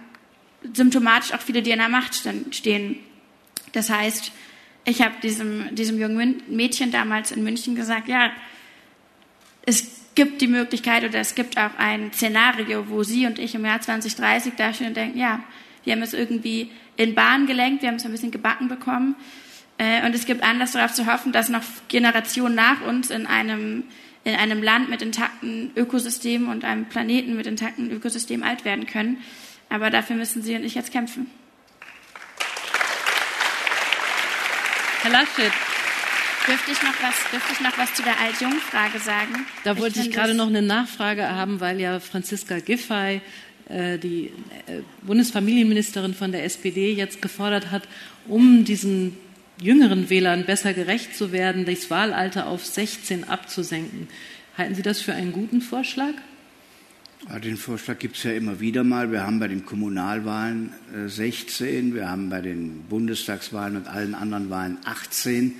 symptomatisch 0.73 1.33
auch 1.33 1.41
viele, 1.41 1.61
die 1.61 1.71
in 1.71 1.79
der 1.79 1.89
Macht 1.89 2.15
stehen. 2.51 2.97
Das 3.71 3.89
heißt, 3.89 4.31
ich 4.85 5.01
habe 5.01 5.15
diesem, 5.21 5.75
diesem 5.75 5.99
jungen 5.99 6.41
Mädchen 6.47 6.91
damals 6.91 7.31
in 7.31 7.43
München 7.43 7.75
gesagt, 7.75 8.07
ja, 8.07 8.31
es 9.65 10.01
gibt 10.15 10.41
die 10.41 10.47
Möglichkeit 10.47 11.03
oder 11.03 11.19
es 11.19 11.35
gibt 11.35 11.57
auch 11.57 11.75
ein 11.77 12.11
Szenario, 12.13 12.89
wo 12.89 13.03
Sie 13.03 13.25
und 13.27 13.39
ich 13.39 13.55
im 13.55 13.63
Jahr 13.63 13.79
2030 13.79 14.53
dastehen 14.55 14.89
und 14.89 14.97
denken, 14.97 15.17
ja, 15.17 15.41
wir 15.83 15.93
haben 15.93 16.01
es 16.01 16.13
irgendwie 16.13 16.71
in 16.97 17.15
Bahn 17.15 17.47
gelenkt, 17.47 17.81
wir 17.81 17.89
haben 17.89 17.95
es 17.95 18.05
ein 18.05 18.11
bisschen 18.11 18.31
gebacken 18.31 18.67
bekommen. 18.67 19.15
Äh, 19.77 20.05
und 20.05 20.13
es 20.13 20.25
gibt 20.25 20.43
Anlass 20.43 20.73
darauf 20.73 20.93
zu 20.93 21.11
hoffen, 21.11 21.31
dass 21.31 21.49
noch 21.49 21.63
Generationen 21.87 22.55
nach 22.55 22.81
uns 22.81 23.09
in 23.09 23.25
einem, 23.25 23.83
in 24.23 24.35
einem 24.35 24.61
Land 24.61 24.89
mit 24.89 25.01
intakten 25.01 25.71
Ökosystemen 25.75 26.49
und 26.49 26.65
einem 26.65 26.85
Planeten 26.85 27.35
mit 27.35 27.47
intakten 27.47 27.91
Ökosystemen 27.91 28.47
alt 28.47 28.65
werden 28.65 28.85
können. 28.85 29.17
Aber 29.69 29.89
dafür 29.89 30.15
müssen 30.15 30.43
Sie 30.43 30.55
und 30.55 30.63
ich 30.63 30.75
jetzt 30.75 30.91
kämpfen. 30.91 31.27
Herr 35.01 35.11
Laschet. 35.11 35.51
Dürfte 36.47 36.71
ich, 36.71 36.83
noch 36.83 36.93
was, 37.01 37.15
dürfte 37.31 37.53
ich 37.53 37.59
noch 37.59 37.75
was 37.75 37.91
zu 37.95 38.03
der 38.03 38.19
Alt-Jung-Frage 38.19 38.99
sagen? 38.99 39.47
Da 39.63 39.79
wollte 39.79 39.99
ich, 39.99 40.07
ich 40.07 40.11
gerade 40.11 40.35
noch 40.35 40.45
eine 40.45 40.61
Nachfrage 40.61 41.27
haben, 41.27 41.59
weil 41.59 41.79
ja 41.79 41.99
Franziska 41.99 42.59
Giffey, 42.59 43.21
äh, 43.67 43.97
die 43.97 44.31
äh, 44.67 44.81
Bundesfamilienministerin 45.01 46.13
von 46.13 46.31
der 46.31 46.43
SPD, 46.43 46.93
jetzt 46.93 47.19
gefordert 47.19 47.71
hat, 47.71 47.83
um 48.27 48.63
diesen 48.63 49.17
jüngeren 49.59 50.11
Wählern 50.11 50.45
besser 50.45 50.73
gerecht 50.73 51.15
zu 51.15 51.31
werden, 51.31 51.65
das 51.65 51.89
Wahlalter 51.89 52.45
auf 52.45 52.63
16 52.63 53.23
abzusenken. 53.23 54.07
Halten 54.55 54.75
Sie 54.75 54.83
das 54.83 55.01
für 55.01 55.13
einen 55.13 55.31
guten 55.31 55.61
Vorschlag? 55.61 56.13
Den 57.29 57.55
Vorschlag 57.55 57.99
gibt 57.99 58.17
es 58.17 58.23
ja 58.23 58.31
immer 58.31 58.59
wieder 58.59 58.83
mal. 58.83 59.11
Wir 59.11 59.23
haben 59.23 59.39
bei 59.39 59.47
den 59.47 59.63
Kommunalwahlen 59.63 60.73
16, 61.05 61.91
äh, 61.91 61.95
wir 61.95 62.09
haben 62.09 62.29
bei 62.29 62.41
den 62.41 62.81
Bundestagswahlen 62.89 63.75
und 63.75 63.87
allen 63.87 64.15
anderen 64.15 64.49
Wahlen 64.49 64.79
18, 64.85 65.53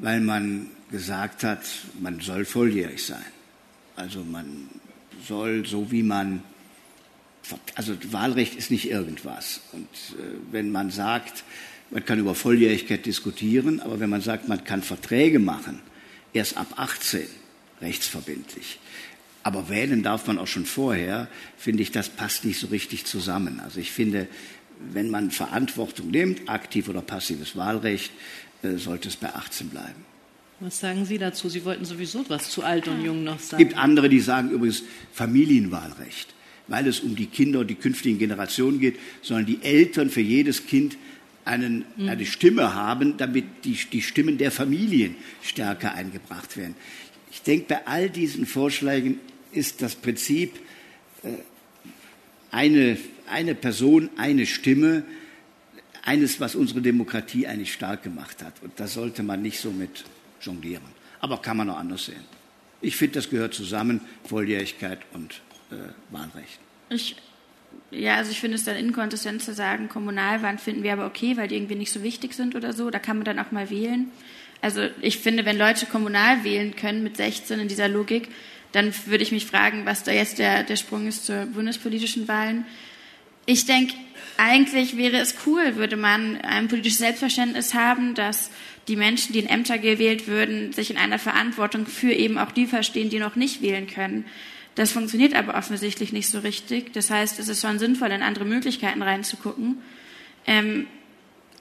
weil 0.00 0.20
man 0.20 0.68
gesagt 0.90 1.44
hat, 1.44 1.62
man 1.98 2.20
soll 2.20 2.44
volljährig 2.44 3.06
sein. 3.06 3.24
Also 3.96 4.22
man 4.22 4.68
soll, 5.26 5.64
so 5.64 5.90
wie 5.90 6.02
man, 6.02 6.42
also 7.74 7.96
Wahlrecht 8.10 8.54
ist 8.54 8.70
nicht 8.70 8.90
irgendwas. 8.90 9.62
Und 9.72 9.88
äh, 10.18 10.24
wenn 10.50 10.70
man 10.70 10.90
sagt, 10.90 11.42
man 11.90 12.04
kann 12.04 12.18
über 12.18 12.34
Volljährigkeit 12.34 13.06
diskutieren, 13.06 13.80
aber 13.80 13.98
wenn 13.98 14.10
man 14.10 14.20
sagt, 14.20 14.46
man 14.46 14.62
kann 14.62 14.82
Verträge 14.82 15.38
machen, 15.38 15.80
erst 16.34 16.58
ab 16.58 16.74
18, 16.76 17.22
rechtsverbindlich, 17.80 18.78
aber 19.42 19.68
wählen 19.68 20.02
darf 20.02 20.26
man 20.26 20.38
auch 20.38 20.46
schon 20.46 20.66
vorher, 20.66 21.28
finde 21.56 21.82
ich, 21.82 21.90
das 21.90 22.08
passt 22.08 22.44
nicht 22.44 22.60
so 22.60 22.68
richtig 22.68 23.04
zusammen. 23.06 23.60
Also 23.60 23.80
ich 23.80 23.90
finde, 23.90 24.28
wenn 24.92 25.10
man 25.10 25.30
Verantwortung 25.30 26.10
nimmt, 26.10 26.48
aktiv 26.48 26.88
oder 26.88 27.02
passives 27.02 27.56
Wahlrecht, 27.56 28.12
äh, 28.62 28.76
sollte 28.76 29.08
es 29.08 29.16
bei 29.16 29.34
18 29.34 29.68
bleiben. 29.68 30.04
Was 30.60 30.78
sagen 30.78 31.04
Sie 31.04 31.18
dazu? 31.18 31.48
Sie 31.48 31.64
wollten 31.64 31.84
sowieso 31.84 32.24
was 32.28 32.50
zu 32.50 32.62
alt 32.62 32.86
und 32.86 33.04
jung 33.04 33.24
noch 33.24 33.40
sagen. 33.40 33.62
Es 33.62 33.68
gibt 33.68 33.78
andere, 33.78 34.08
die 34.08 34.20
sagen 34.20 34.50
übrigens 34.50 34.84
Familienwahlrecht, 35.12 36.32
weil 36.68 36.86
es 36.86 37.00
um 37.00 37.16
die 37.16 37.26
Kinder 37.26 37.60
und 37.60 37.66
die 37.68 37.74
künftigen 37.74 38.18
Generationen 38.18 38.78
geht, 38.78 38.98
sollen 39.22 39.44
die 39.44 39.60
Eltern 39.62 40.08
für 40.08 40.20
jedes 40.20 40.68
Kind 40.68 40.96
einen, 41.44 41.84
mhm. 41.96 42.08
eine 42.08 42.26
Stimme 42.26 42.74
haben, 42.74 43.16
damit 43.16 43.44
die, 43.64 43.76
die 43.90 44.02
Stimmen 44.02 44.38
der 44.38 44.52
Familien 44.52 45.16
stärker 45.42 45.94
eingebracht 45.94 46.56
werden. 46.56 46.76
Ich 47.32 47.42
denke, 47.42 47.66
bei 47.68 47.86
all 47.86 48.08
diesen 48.08 48.46
Vorschlägen 48.46 49.18
ist 49.52 49.82
das 49.82 49.94
Prinzip 49.94 50.58
äh, 51.22 51.28
eine, 52.50 52.98
eine 53.30 53.54
Person, 53.54 54.10
eine 54.16 54.46
Stimme, 54.46 55.04
eines, 56.04 56.40
was 56.40 56.54
unsere 56.54 56.80
Demokratie 56.80 57.46
eigentlich 57.46 57.72
stark 57.72 58.02
gemacht 58.02 58.42
hat. 58.42 58.54
Und 58.62 58.72
das 58.76 58.94
sollte 58.94 59.22
man 59.22 59.40
nicht 59.40 59.60
so 59.60 59.70
mit 59.70 60.04
jonglieren. 60.40 60.84
Aber 61.20 61.40
kann 61.40 61.56
man 61.56 61.70
auch 61.70 61.78
anders 61.78 62.06
sehen. 62.06 62.24
Ich 62.80 62.96
finde, 62.96 63.14
das 63.14 63.30
gehört 63.30 63.54
zusammen, 63.54 64.00
Volljährigkeit 64.24 64.98
und 65.12 65.40
äh, 65.70 65.76
Wahlrecht. 66.10 66.58
Ich, 66.90 67.16
ja, 67.92 68.16
also 68.16 68.32
ich 68.32 68.40
finde 68.40 68.56
es 68.56 68.64
dann 68.64 68.76
inkonsistent 68.76 69.40
zu 69.40 69.54
sagen, 69.54 69.88
Kommunalwahlen 69.88 70.58
finden 70.58 70.82
wir 70.82 70.92
aber 70.92 71.06
okay, 71.06 71.36
weil 71.36 71.46
die 71.46 71.54
irgendwie 71.54 71.76
nicht 71.76 71.92
so 71.92 72.02
wichtig 72.02 72.34
sind 72.34 72.56
oder 72.56 72.72
so. 72.72 72.90
Da 72.90 72.98
kann 72.98 73.18
man 73.18 73.24
dann 73.24 73.38
auch 73.38 73.52
mal 73.52 73.70
wählen. 73.70 74.10
Also 74.60 74.88
ich 75.00 75.18
finde, 75.18 75.44
wenn 75.44 75.58
Leute 75.58 75.86
kommunal 75.86 76.42
wählen 76.42 76.74
können 76.74 77.04
mit 77.04 77.16
16 77.16 77.60
in 77.60 77.68
dieser 77.68 77.88
Logik, 77.88 78.28
dann 78.72 78.92
würde 79.06 79.22
ich 79.22 79.32
mich 79.32 79.46
fragen, 79.46 79.84
was 79.84 80.02
da 80.02 80.12
jetzt 80.12 80.38
der, 80.38 80.62
der 80.62 80.76
Sprung 80.76 81.06
ist 81.06 81.26
zur 81.26 81.46
bundespolitischen 81.46 82.26
Wahlen. 82.28 82.64
Ich 83.44 83.66
denke, 83.66 83.94
eigentlich 84.36 84.96
wäre 84.96 85.18
es 85.18 85.34
cool, 85.46 85.76
würde 85.76 85.96
man 85.96 86.40
ein 86.40 86.68
politisches 86.68 86.98
Selbstverständnis 86.98 87.74
haben, 87.74 88.14
dass 88.14 88.50
die 88.88 88.96
Menschen, 88.96 89.32
die 89.32 89.40
in 89.40 89.48
Ämter 89.48 89.78
gewählt 89.78 90.26
würden, 90.26 90.72
sich 90.72 90.90
in 90.90 90.96
einer 90.96 91.18
Verantwortung 91.18 91.86
für 91.86 92.12
eben 92.12 92.38
auch 92.38 92.50
die 92.50 92.66
verstehen, 92.66 93.10
die 93.10 93.18
noch 93.18 93.36
nicht 93.36 93.62
wählen 93.62 93.86
können. 93.86 94.24
Das 94.74 94.92
funktioniert 94.92 95.34
aber 95.34 95.54
offensichtlich 95.54 96.12
nicht 96.12 96.28
so 96.28 96.38
richtig. 96.38 96.92
Das 96.94 97.10
heißt, 97.10 97.38
es 97.38 97.48
ist 97.48 97.60
schon 97.60 97.78
sinnvoll, 97.78 98.10
in 98.10 98.22
andere 98.22 98.44
Möglichkeiten 98.44 99.02
reinzugucken. 99.02 99.78
Ähm, 100.46 100.86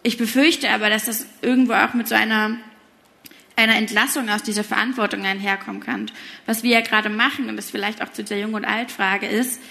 ich 0.04 0.18
befürchte 0.18 0.70
aber, 0.70 0.90
dass 0.90 1.06
das 1.06 1.28
irgendwo 1.42 1.74
auch 1.74 1.94
mit 1.94 2.08
so 2.08 2.16
einer 2.16 2.58
einer 3.62 3.76
Entlassung 3.76 4.30
aus 4.30 4.44
dieser 4.44 4.64
Verantwortung 4.64 5.24
einherkommen 5.24 5.82
kann. 5.82 6.12
Was 6.46 6.64
wir 6.64 6.72
ja 6.72 6.82
gerade 6.82 7.10
machen, 7.10 7.48
und 7.50 7.58
das 7.58 7.70
vielleicht 7.70 8.02
auch 8.02 8.12
zu 8.12 8.24
der 8.24 8.40
Jung- 8.40 8.54
und 8.54 8.66
Alt-Frage 8.66 9.28
ist, 9.28 9.62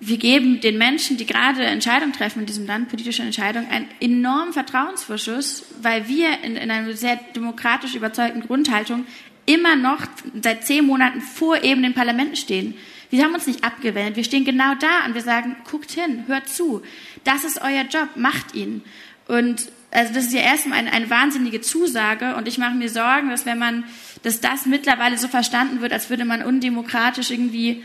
wir 0.00 0.18
geben 0.18 0.60
den 0.60 0.76
Menschen, 0.76 1.16
die 1.16 1.26
gerade 1.26 1.64
Entscheidungen 1.64 2.12
treffen 2.12 2.40
in 2.40 2.46
diesem 2.46 2.66
Land, 2.66 2.88
politische 2.88 3.22
Entscheidungen, 3.22 3.68
einen 3.70 3.88
enormen 4.00 4.52
Vertrauensvorschuss, 4.52 5.64
weil 5.80 6.08
wir 6.08 6.42
in, 6.42 6.56
in 6.56 6.70
einer 6.70 6.94
sehr 6.94 7.18
demokratisch 7.34 7.94
überzeugten 7.94 8.42
Grundhaltung 8.42 9.06
immer 9.46 9.76
noch 9.76 10.00
seit 10.42 10.64
zehn 10.64 10.86
Monaten 10.86 11.20
vor 11.20 11.62
eben 11.62 11.82
den 11.82 11.94
Parlamenten 11.94 12.36
stehen. 12.36 12.74
Wir 13.10 13.24
haben 13.24 13.34
uns 13.34 13.46
nicht 13.46 13.62
abgewendet, 13.62 14.16
wir 14.16 14.24
stehen 14.24 14.44
genau 14.44 14.74
da 14.74 15.06
und 15.06 15.14
wir 15.14 15.22
sagen, 15.22 15.56
guckt 15.70 15.92
hin, 15.92 16.24
hört 16.26 16.48
zu, 16.48 16.82
das 17.22 17.44
ist 17.44 17.60
euer 17.62 17.84
Job, 17.84 18.10
macht 18.16 18.54
ihn. 18.54 18.82
Und 19.28 19.68
also 19.94 20.12
das 20.12 20.24
ist 20.24 20.34
ja 20.34 20.40
erstmal 20.40 20.78
eine, 20.80 20.92
eine 20.92 21.08
wahnsinnige 21.08 21.60
Zusage 21.60 22.34
und 22.34 22.48
ich 22.48 22.58
mache 22.58 22.74
mir 22.74 22.88
Sorgen, 22.88 23.30
dass 23.30 23.46
wenn 23.46 23.58
man, 23.58 23.84
dass 24.22 24.40
das 24.40 24.66
mittlerweile 24.66 25.16
so 25.16 25.28
verstanden 25.28 25.80
wird, 25.80 25.92
als 25.92 26.10
würde 26.10 26.24
man 26.24 26.42
undemokratisch 26.42 27.30
irgendwie 27.30 27.84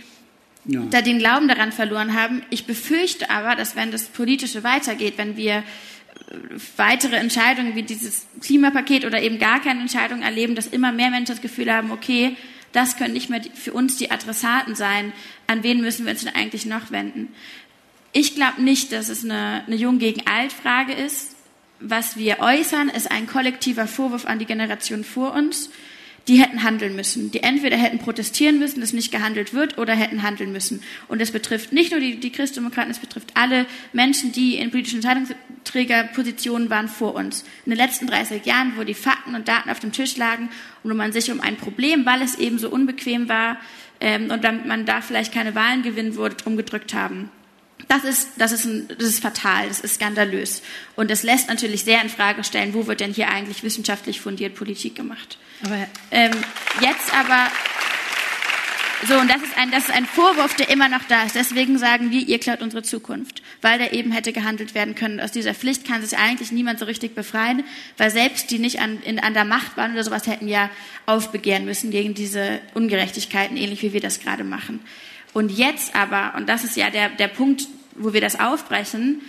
ja. 0.66 0.82
da 0.90 1.02
den 1.04 1.20
Glauben 1.20 1.48
daran 1.48 1.72
verloren 1.72 2.16
haben. 2.16 2.42
Ich 2.50 2.66
befürchte 2.66 3.30
aber, 3.30 3.56
dass 3.56 3.76
wenn 3.76 3.92
das 3.92 4.06
Politische 4.06 4.64
weitergeht, 4.64 5.14
wenn 5.18 5.38
wir 5.38 5.58
äh, 5.58 5.64
weitere 6.78 7.18
Entscheidungen 7.18 7.76
wie 7.76 7.84
dieses 7.84 8.26
Klimapaket 8.42 9.06
oder 9.06 9.22
eben 9.22 9.38
gar 9.38 9.62
keine 9.62 9.82
Entscheidung 9.82 10.24
erleben, 10.24 10.56
dass 10.56 10.66
immer 10.66 10.92
mehr 10.92 11.12
Menschen 11.12 11.36
das 11.36 11.42
Gefühl 11.42 11.72
haben, 11.72 11.92
okay, 11.92 12.36
das 12.72 12.98
können 12.98 13.14
nicht 13.14 13.30
mehr 13.30 13.42
für 13.54 13.74
uns 13.74 13.98
die 13.98 14.10
Adressaten 14.10 14.74
sein. 14.74 15.14
An 15.46 15.62
wen 15.62 15.82
müssen 15.82 16.06
wir 16.06 16.12
uns 16.12 16.24
denn 16.24 16.34
eigentlich 16.34 16.66
noch 16.66 16.90
wenden? 16.90 17.28
Ich 18.14 18.34
glaube 18.34 18.64
nicht, 18.64 18.92
dass 18.92 19.10
es 19.10 19.24
eine, 19.24 19.64
eine 19.68 19.76
Jung 19.76 20.00
gegen 20.00 20.26
Alt 20.26 20.52
Frage 20.52 20.94
ist. 20.94 21.36
Was 21.80 22.18
wir 22.18 22.40
äußern, 22.40 22.90
ist 22.90 23.10
ein 23.10 23.28
kollektiver 23.28 23.88
Vorwurf 23.88 24.26
an 24.26 24.40
die 24.40 24.46
Generation 24.46 25.04
vor 25.04 25.34
uns 25.34 25.70
die 26.30 26.40
hätten 26.40 26.64
handeln 26.64 26.96
müssen. 26.96 27.32
Die 27.32 27.42
entweder 27.42 27.76
hätten 27.76 27.98
protestieren 27.98 28.60
müssen, 28.60 28.82
dass 28.82 28.94
nicht 28.94 29.12
gehandelt 29.12 29.54
wird, 29.54 29.78
oder 29.78 29.96
hätten 29.96 30.22
handeln 30.22 30.52
müssen. 30.52 30.82
Und 31.08 31.22
es 31.22 31.32
betrifft 31.32 31.74
nicht 31.74 31.92
nur 31.92 32.00
die, 32.00 32.20
die 32.20 32.32
Christdemokraten, 32.32 32.92
es 32.92 33.00
betrifft 33.00 33.32
alle 33.34 33.66
Menschen, 33.94 34.32
die 34.32 34.58
in 34.58 34.70
politischen 34.70 34.98
Entscheidungsträgerpositionen 34.98 36.70
waren 36.70 36.88
vor 36.88 37.16
uns. 37.16 37.44
In 37.66 37.72
den 37.72 37.80
letzten 37.80 38.06
30 38.06 38.46
Jahren, 38.46 38.74
wo 38.78 38.84
die 38.84 38.94
Fakten 38.94 39.34
und 39.34 39.48
Daten 39.48 39.72
auf 39.72 39.80
dem 39.80 39.92
Tisch 39.92 40.18
lagen 40.18 40.50
und 40.84 40.92
wo 40.92 40.96
man 40.96 41.12
sich 41.12 41.32
um 41.32 41.42
ein 41.42 41.58
Problem, 41.58 42.06
weil 42.06 42.22
es 42.22 42.36
eben 42.36 42.60
so 42.60 42.70
unbequem 42.70 43.28
war 43.28 43.58
ähm, 44.00 44.30
und 44.30 44.44
damit 44.44 44.68
man 44.68 44.86
da 44.86 45.02
vielleicht 45.02 45.34
keine 45.34 45.56
Wahlen 45.56 45.82
gewinnen 45.82 46.16
wurde, 46.16 46.36
drum 46.36 46.58
gedrückt 46.58 46.94
haben. 46.94 47.32
Das 47.88 48.04
ist, 48.04 48.30
das, 48.38 48.52
ist 48.52 48.66
ein, 48.66 48.88
das 48.88 49.08
ist 49.08 49.22
fatal, 49.22 49.68
das 49.68 49.80
ist 49.80 49.96
skandalös. 49.96 50.62
Und 50.96 51.10
es 51.10 51.24
lässt 51.24 51.48
natürlich 51.48 51.84
sehr 51.84 52.02
in 52.02 52.10
Frage 52.10 52.44
stellen, 52.44 52.74
wo 52.74 52.88
wird 52.88 53.00
denn 53.00 53.14
hier 53.14 53.30
eigentlich 53.30 53.64
wissenschaftlich 53.64 54.22
fundiert 54.22 54.56
Politik 54.56 54.96
gemacht. 54.96 55.38
Aber 55.64 55.88
ähm, 56.12 56.32
jetzt 56.82 57.14
aber 57.14 57.50
so, 59.08 59.18
und 59.18 59.30
das 59.30 59.42
ist, 59.42 59.58
ein, 59.58 59.72
das 59.72 59.86
ist 59.86 59.92
ein 59.92 60.06
Vorwurf, 60.06 60.56
der 60.56 60.70
immer 60.70 60.90
noch 60.90 61.04
da 61.08 61.24
ist. 61.24 61.36
Deswegen 61.36 61.78
sagen 61.78 62.12
wir, 62.12 62.20
ihr 62.20 62.38
klaut 62.38 62.62
unsere 62.62 62.84
Zukunft, 62.84 63.42
weil 63.62 63.80
da 63.80 63.88
eben 63.88 64.12
hätte 64.12 64.34
gehandelt 64.34 64.76
werden 64.76 64.94
können. 64.94 65.22
Aus 65.22 65.32
dieser 65.32 65.54
Pflicht 65.54 65.88
kann 65.88 66.02
sich 66.02 66.20
eigentlich 66.20 66.52
niemand 66.52 66.80
so 66.80 66.86
richtig 66.86 67.16
befreien, 67.16 67.64
weil 67.98 68.12
selbst 68.12 68.52
die 68.52 68.60
nicht 68.60 68.82
an, 68.82 69.02
in, 69.04 69.20
an 69.20 69.34
der 69.34 69.46
Macht 69.46 69.78
waren 69.78 69.94
oder 69.94 70.04
sowas, 70.04 70.28
hätten 70.28 70.50
ja 70.50 70.70
aufbegehren 71.06 71.64
müssen 71.64 71.92
gegen 71.92 72.14
diese 72.14 72.60
Ungerechtigkeiten, 72.74 73.56
ähnlich 73.56 73.82
wie 73.84 73.94
wir 73.94 74.02
das 74.02 74.20
gerade 74.20 74.44
machen. 74.44 74.82
Und 75.34 75.52
jetzt 75.52 75.96
aber, 75.96 76.34
und 76.38 76.50
das 76.50 76.64
ist 76.64 76.76
ja 76.76 76.90
der, 76.90 77.10
der 77.10 77.28
Punkt, 77.28 77.68
wo 77.96 78.14
wir 78.14 78.22
das 78.22 78.40
aufbrechen, 78.40 79.22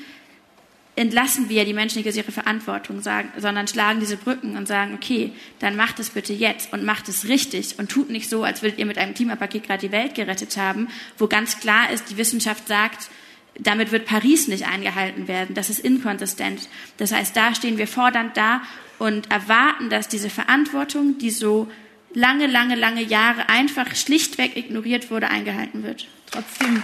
entlassen 0.96 1.48
wir 1.48 1.64
die 1.64 1.72
Menschen 1.72 1.98
nicht 1.98 2.08
aus 2.08 2.16
ihrer 2.16 2.32
Verantwortung, 2.32 3.00
sagen, 3.00 3.30
sondern 3.38 3.68
schlagen 3.68 4.00
diese 4.00 4.16
Brücken 4.16 4.56
und 4.56 4.66
sagen, 4.66 4.94
okay, 4.94 5.32
dann 5.58 5.76
macht 5.76 5.98
es 5.98 6.10
bitte 6.10 6.32
jetzt 6.32 6.72
und 6.72 6.84
macht 6.84 7.08
es 7.08 7.28
richtig 7.28 7.78
und 7.78 7.90
tut 7.90 8.10
nicht 8.10 8.28
so, 8.28 8.44
als 8.44 8.62
würdet 8.62 8.78
ihr 8.78 8.86
mit 8.86 8.98
einem 8.98 9.14
Klimapaket 9.14 9.66
gerade 9.66 9.86
die 9.86 9.92
Welt 9.92 10.14
gerettet 10.14 10.56
haben, 10.56 10.88
wo 11.16 11.26
ganz 11.26 11.60
klar 11.60 11.90
ist, 11.90 12.10
die 12.10 12.16
Wissenschaft 12.16 12.68
sagt, 12.68 13.08
damit 13.58 13.92
wird 13.92 14.06
Paris 14.06 14.48
nicht 14.48 14.66
eingehalten 14.66 15.28
werden. 15.28 15.54
Das 15.54 15.70
ist 15.70 15.80
inkonsistent. 15.80 16.68
Das 16.96 17.12
heißt, 17.12 17.36
da 17.36 17.54
stehen 17.54 17.78
wir 17.78 17.86
fordernd 17.86 18.36
da 18.36 18.62
und 18.98 19.30
erwarten, 19.30 19.90
dass 19.90 20.08
diese 20.08 20.30
Verantwortung, 20.30 21.18
die 21.18 21.30
so 21.30 21.70
lange, 22.14 22.46
lange, 22.46 22.74
lange 22.74 23.02
Jahre 23.02 23.48
einfach 23.48 23.94
schlichtweg 23.94 24.56
ignoriert 24.56 25.10
wurde, 25.10 25.28
eingehalten 25.28 25.82
wird. 25.82 26.06
Trotzdem 26.30 26.82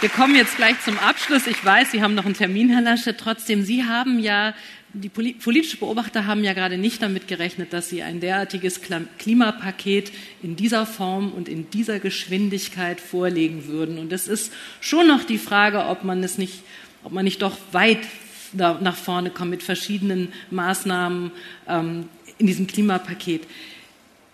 Wir 0.00 0.10
kommen 0.10 0.36
jetzt 0.36 0.56
gleich 0.56 0.80
zum 0.84 0.96
Abschluss. 0.96 1.48
Ich 1.48 1.64
weiß, 1.64 1.90
Sie 1.90 2.02
haben 2.02 2.14
noch 2.14 2.24
einen 2.24 2.36
Termin, 2.36 2.70
Herr 2.70 2.82
Lasche. 2.82 3.16
Trotzdem, 3.16 3.64
Sie 3.64 3.84
haben 3.84 4.20
ja, 4.20 4.54
die 4.92 5.08
politischen 5.08 5.80
Beobachter 5.80 6.24
haben 6.24 6.44
ja 6.44 6.52
gerade 6.52 6.78
nicht 6.78 7.02
damit 7.02 7.26
gerechnet, 7.26 7.72
dass 7.72 7.88
Sie 7.88 8.04
ein 8.04 8.20
derartiges 8.20 8.80
Klimapaket 9.18 10.12
in 10.40 10.54
dieser 10.54 10.86
Form 10.86 11.32
und 11.32 11.48
in 11.48 11.68
dieser 11.70 11.98
Geschwindigkeit 11.98 13.00
vorlegen 13.00 13.66
würden. 13.66 13.98
Und 13.98 14.12
es 14.12 14.28
ist 14.28 14.52
schon 14.80 15.08
noch 15.08 15.24
die 15.24 15.36
Frage, 15.36 15.86
ob 15.86 16.04
man 16.04 16.22
es 16.22 16.38
nicht, 16.38 16.62
ob 17.02 17.10
man 17.10 17.24
nicht 17.24 17.42
doch 17.42 17.58
weit 17.72 18.06
nach 18.52 18.96
vorne 18.96 19.30
kommt 19.30 19.50
mit 19.50 19.62
verschiedenen 19.62 20.32
Maßnahmen 20.50 21.30
ähm, 21.66 22.08
in 22.38 22.46
diesem 22.46 22.66
Klimapaket. 22.66 23.42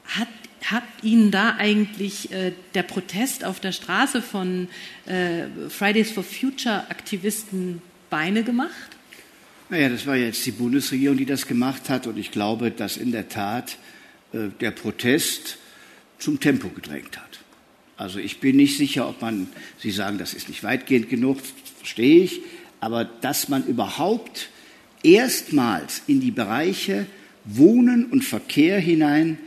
Hat 0.06 0.28
hat 0.64 0.84
Ihnen 1.02 1.30
da 1.30 1.56
eigentlich 1.56 2.32
äh, 2.32 2.52
der 2.74 2.84
Protest 2.84 3.44
auf 3.44 3.60
der 3.60 3.72
Straße 3.72 4.22
von 4.22 4.68
äh, 5.06 5.44
Fridays 5.68 6.10
for 6.10 6.24
Future 6.24 6.88
Aktivisten 6.88 7.82
Beine 8.08 8.44
gemacht? 8.44 8.72
Naja, 9.68 9.88
das 9.88 10.06
war 10.06 10.16
jetzt 10.16 10.44
die 10.46 10.52
Bundesregierung, 10.52 11.16
die 11.16 11.26
das 11.26 11.46
gemacht 11.46 11.90
hat. 11.90 12.06
Und 12.06 12.16
ich 12.16 12.30
glaube, 12.30 12.70
dass 12.70 12.96
in 12.96 13.12
der 13.12 13.28
Tat 13.28 13.76
äh, 14.32 14.48
der 14.60 14.70
Protest 14.70 15.58
zum 16.18 16.40
Tempo 16.40 16.68
gedrängt 16.68 17.18
hat. 17.18 17.40
Also 17.96 18.18
ich 18.18 18.40
bin 18.40 18.56
nicht 18.56 18.76
sicher, 18.76 19.08
ob 19.08 19.20
man, 19.20 19.48
Sie 19.78 19.90
sagen, 19.90 20.18
das 20.18 20.34
ist 20.34 20.48
nicht 20.48 20.64
weitgehend 20.64 21.08
genug, 21.10 21.38
verstehe 21.78 22.24
ich, 22.24 22.40
aber 22.84 23.06
dass 23.06 23.48
man 23.48 23.64
überhaupt 23.64 24.50
erstmals 25.02 26.02
in 26.06 26.20
die 26.20 26.30
Bereiche 26.30 27.06
Wohnen 27.46 28.10
und 28.10 28.22
Verkehr 28.22 28.78
hinein 28.78 29.38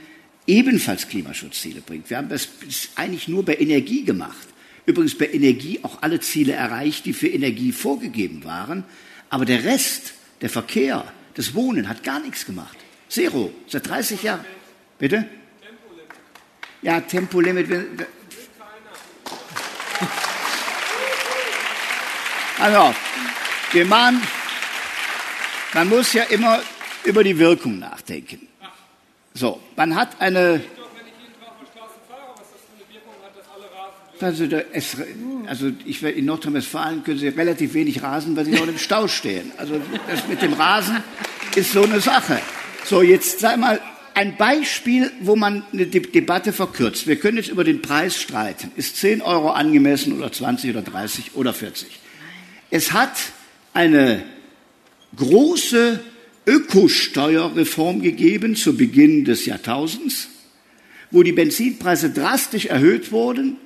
ebenfalls 0.47 1.07
Klimaschutzziele 1.07 1.81
bringt. 1.81 2.09
Wir 2.09 2.17
haben 2.17 2.29
das 2.29 2.49
eigentlich 2.95 3.27
nur 3.27 3.45
bei 3.45 3.55
Energie 3.57 4.03
gemacht. 4.03 4.47
Übrigens 4.88 5.15
bei 5.15 5.31
Energie 5.31 5.81
auch 5.83 6.01
alle 6.01 6.19
Ziele 6.19 6.53
erreicht, 6.53 7.05
die 7.05 7.13
für 7.13 7.27
Energie 7.27 7.71
vorgegeben 7.71 8.43
waren. 8.43 8.83
Aber 9.29 9.45
der 9.45 9.63
Rest, 9.63 10.13
der 10.41 10.49
Verkehr, 10.49 11.05
das 11.35 11.53
Wohnen 11.53 11.88
hat 11.88 12.03
gar 12.03 12.19
nichts 12.19 12.43
gemacht. 12.43 12.77
Zero, 13.07 13.53
seit 13.67 13.88
30 13.88 14.23
Jahren. 14.23 14.45
Bitte? 14.97 15.27
Ja, 16.81 17.01
Tempolimit. 17.01 17.69
Also, 22.60 22.95
wir 23.72 23.86
machen, 23.86 24.22
man 25.74 25.89
muss 25.89 26.14
ja 26.14 26.24
immer 26.24 26.60
über 27.03 27.24
die 27.24 27.38
Wirkung 27.38 27.78
nachdenken. 27.80 28.47
So, 29.34 29.62
man 29.76 29.95
hat 29.95 30.20
eine. 30.20 30.62
Also, 34.20 34.45
es, 34.74 34.97
also 35.45 35.72
ich, 35.86 36.01
in 36.01 36.26
Nordrhein-Westfalen 36.26 37.03
können 37.03 37.20
Sie 37.20 37.28
relativ 37.28 37.76
wenig 37.76 38.01
rasen, 38.01 38.36
weil 38.36 38.45
Sie 38.45 38.51
noch 38.51 38.68
im 38.68 38.80
Stau 38.80 39.08
stehen. 39.08 39.51
Also 39.58 39.80
das 40.08 40.28
mit 40.28 40.41
dem 40.41 40.53
Rasen 40.53 41.03
ist 41.55 41.72
so 41.72 41.84
eine 41.84 41.99
Sache. 41.99 42.41
So, 42.84 43.03
jetzt 43.03 43.39
sei 43.39 43.55
mal 43.58 43.80
ein 44.16 44.36
Beispiel, 44.36 45.12
wo 45.20 45.36
man 45.36 45.64
eine 45.72 45.86
Debatte 45.86 46.51
verkürzt. 46.51 47.05
Wir 47.05 47.18
können 47.18 47.38
jetzt 47.38 47.49
über 47.49 47.64
den 47.64 47.84
Preis 47.84 48.20
streiten. 48.20 48.72
Ist 48.76 48.97
10 48.97 49.22
Euro 49.22 49.51
angemessen 49.51 50.18
oder 50.18 50.32
20 50.32 50.72
oder 50.72 50.82
30 50.82 51.36
oder 51.36 51.53
40? 51.53 52.07
Es 52.70 52.91
hat 52.91 53.18
eine 53.74 54.24
große 55.15 55.99
Ökosteuerreform 56.45 58.01
gegeben 58.01 58.55
zu 58.55 58.76
Beginn 58.76 59.26
des 59.26 59.45
Jahrtausends, 59.45 60.30
wo 61.11 61.24
die 61.24 61.32
Benzinpreise 61.32 62.09
drastisch 62.09 62.65
erhöht 62.65 63.11
wurden. 63.11 63.57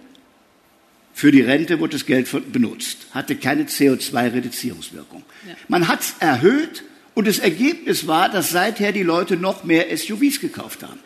Für 1.14 1.32
die 1.32 1.41
Rente 1.41 1.80
wurde 1.80 1.93
das 1.93 2.06
Geld 2.06 2.30
benutzt, 2.52 3.08
hatte 3.12 3.36
keine 3.36 3.66
CO2-Reduzierungswirkung. 3.66 5.24
Ja. 5.47 5.56
Man 5.68 5.88
hat 5.88 6.02
es 6.02 6.16
erhöht 6.20 6.84
und 7.14 7.28
das 7.28 7.39
Ergebnis 7.39 8.08
war, 8.08 8.30
dass 8.30 8.49
seither 8.49 8.91
die 8.91 9.04
Leute 9.04 9.36
noch 9.36 9.64
mehr 9.64 9.95
SUVs 9.95 10.39
gekauft 10.39 10.84
haben. 10.84 10.99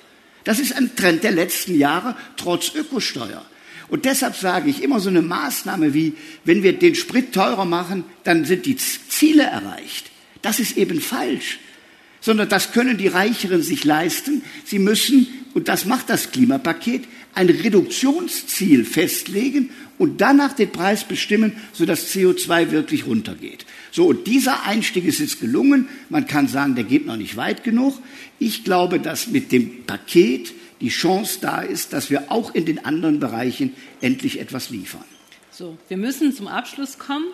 Das 0.43 0.59
ist 0.59 0.75
ein 0.75 0.95
Trend 0.95 1.23
der 1.23 1.31
letzten 1.31 1.77
Jahre, 1.77 2.15
trotz 2.37 2.73
Ökosteuer. 2.75 3.43
Und 3.87 4.05
deshalb 4.05 4.35
sage 4.35 4.69
ich 4.69 4.81
immer 4.81 4.99
so 4.99 5.09
eine 5.09 5.21
Maßnahme 5.21 5.93
wie, 5.93 6.13
wenn 6.43 6.63
wir 6.63 6.73
den 6.73 6.95
Sprit 6.95 7.33
teurer 7.33 7.65
machen, 7.65 8.03
dann 8.23 8.45
sind 8.45 8.65
die 8.65 8.77
Ziele 8.77 9.43
erreicht. 9.43 10.11
Das 10.41 10.59
ist 10.59 10.77
eben 10.77 11.01
falsch. 11.01 11.59
Sondern 12.21 12.49
das 12.49 12.71
können 12.71 12.97
die 12.97 13.07
Reicheren 13.07 13.61
sich 13.61 13.83
leisten. 13.83 14.41
Sie 14.63 14.79
müssen, 14.79 15.27
und 15.53 15.67
das 15.67 15.85
macht 15.85 16.09
das 16.09 16.31
Klimapaket, 16.31 17.03
ein 17.35 17.49
Reduktionsziel 17.49 18.85
festlegen 18.85 19.69
und 19.97 20.21
danach 20.21 20.53
den 20.53 20.71
Preis 20.71 21.03
bestimmen, 21.03 21.53
sodass 21.73 22.13
CO2 22.13 22.71
wirklich 22.71 23.05
runtergeht. 23.05 23.65
So, 23.91 24.07
und 24.07 24.25
dieser 24.25 24.63
Einstieg 24.63 25.05
ist 25.05 25.19
jetzt 25.19 25.39
gelungen. 25.39 25.87
Man 26.09 26.27
kann 26.27 26.47
sagen, 26.47 26.75
der 26.75 26.85
geht 26.85 27.05
noch 27.05 27.17
nicht 27.17 27.37
weit 27.37 27.63
genug. 27.63 28.01
Ich 28.39 28.63
glaube, 28.63 28.99
dass 28.99 29.27
mit 29.27 29.51
dem 29.51 29.83
Paket 29.85 30.53
die 30.81 30.89
Chance 30.89 31.39
da 31.41 31.61
ist, 31.61 31.93
dass 31.93 32.09
wir 32.09 32.31
auch 32.31 32.53
in 32.53 32.65
den 32.65 32.85
anderen 32.85 33.19
Bereichen 33.19 33.75
endlich 34.01 34.39
etwas 34.39 34.69
liefern. 34.69 35.05
So, 35.51 35.77
wir 35.87 35.97
müssen 35.97 36.33
zum 36.33 36.47
Abschluss 36.47 36.99
kommen. 36.99 37.25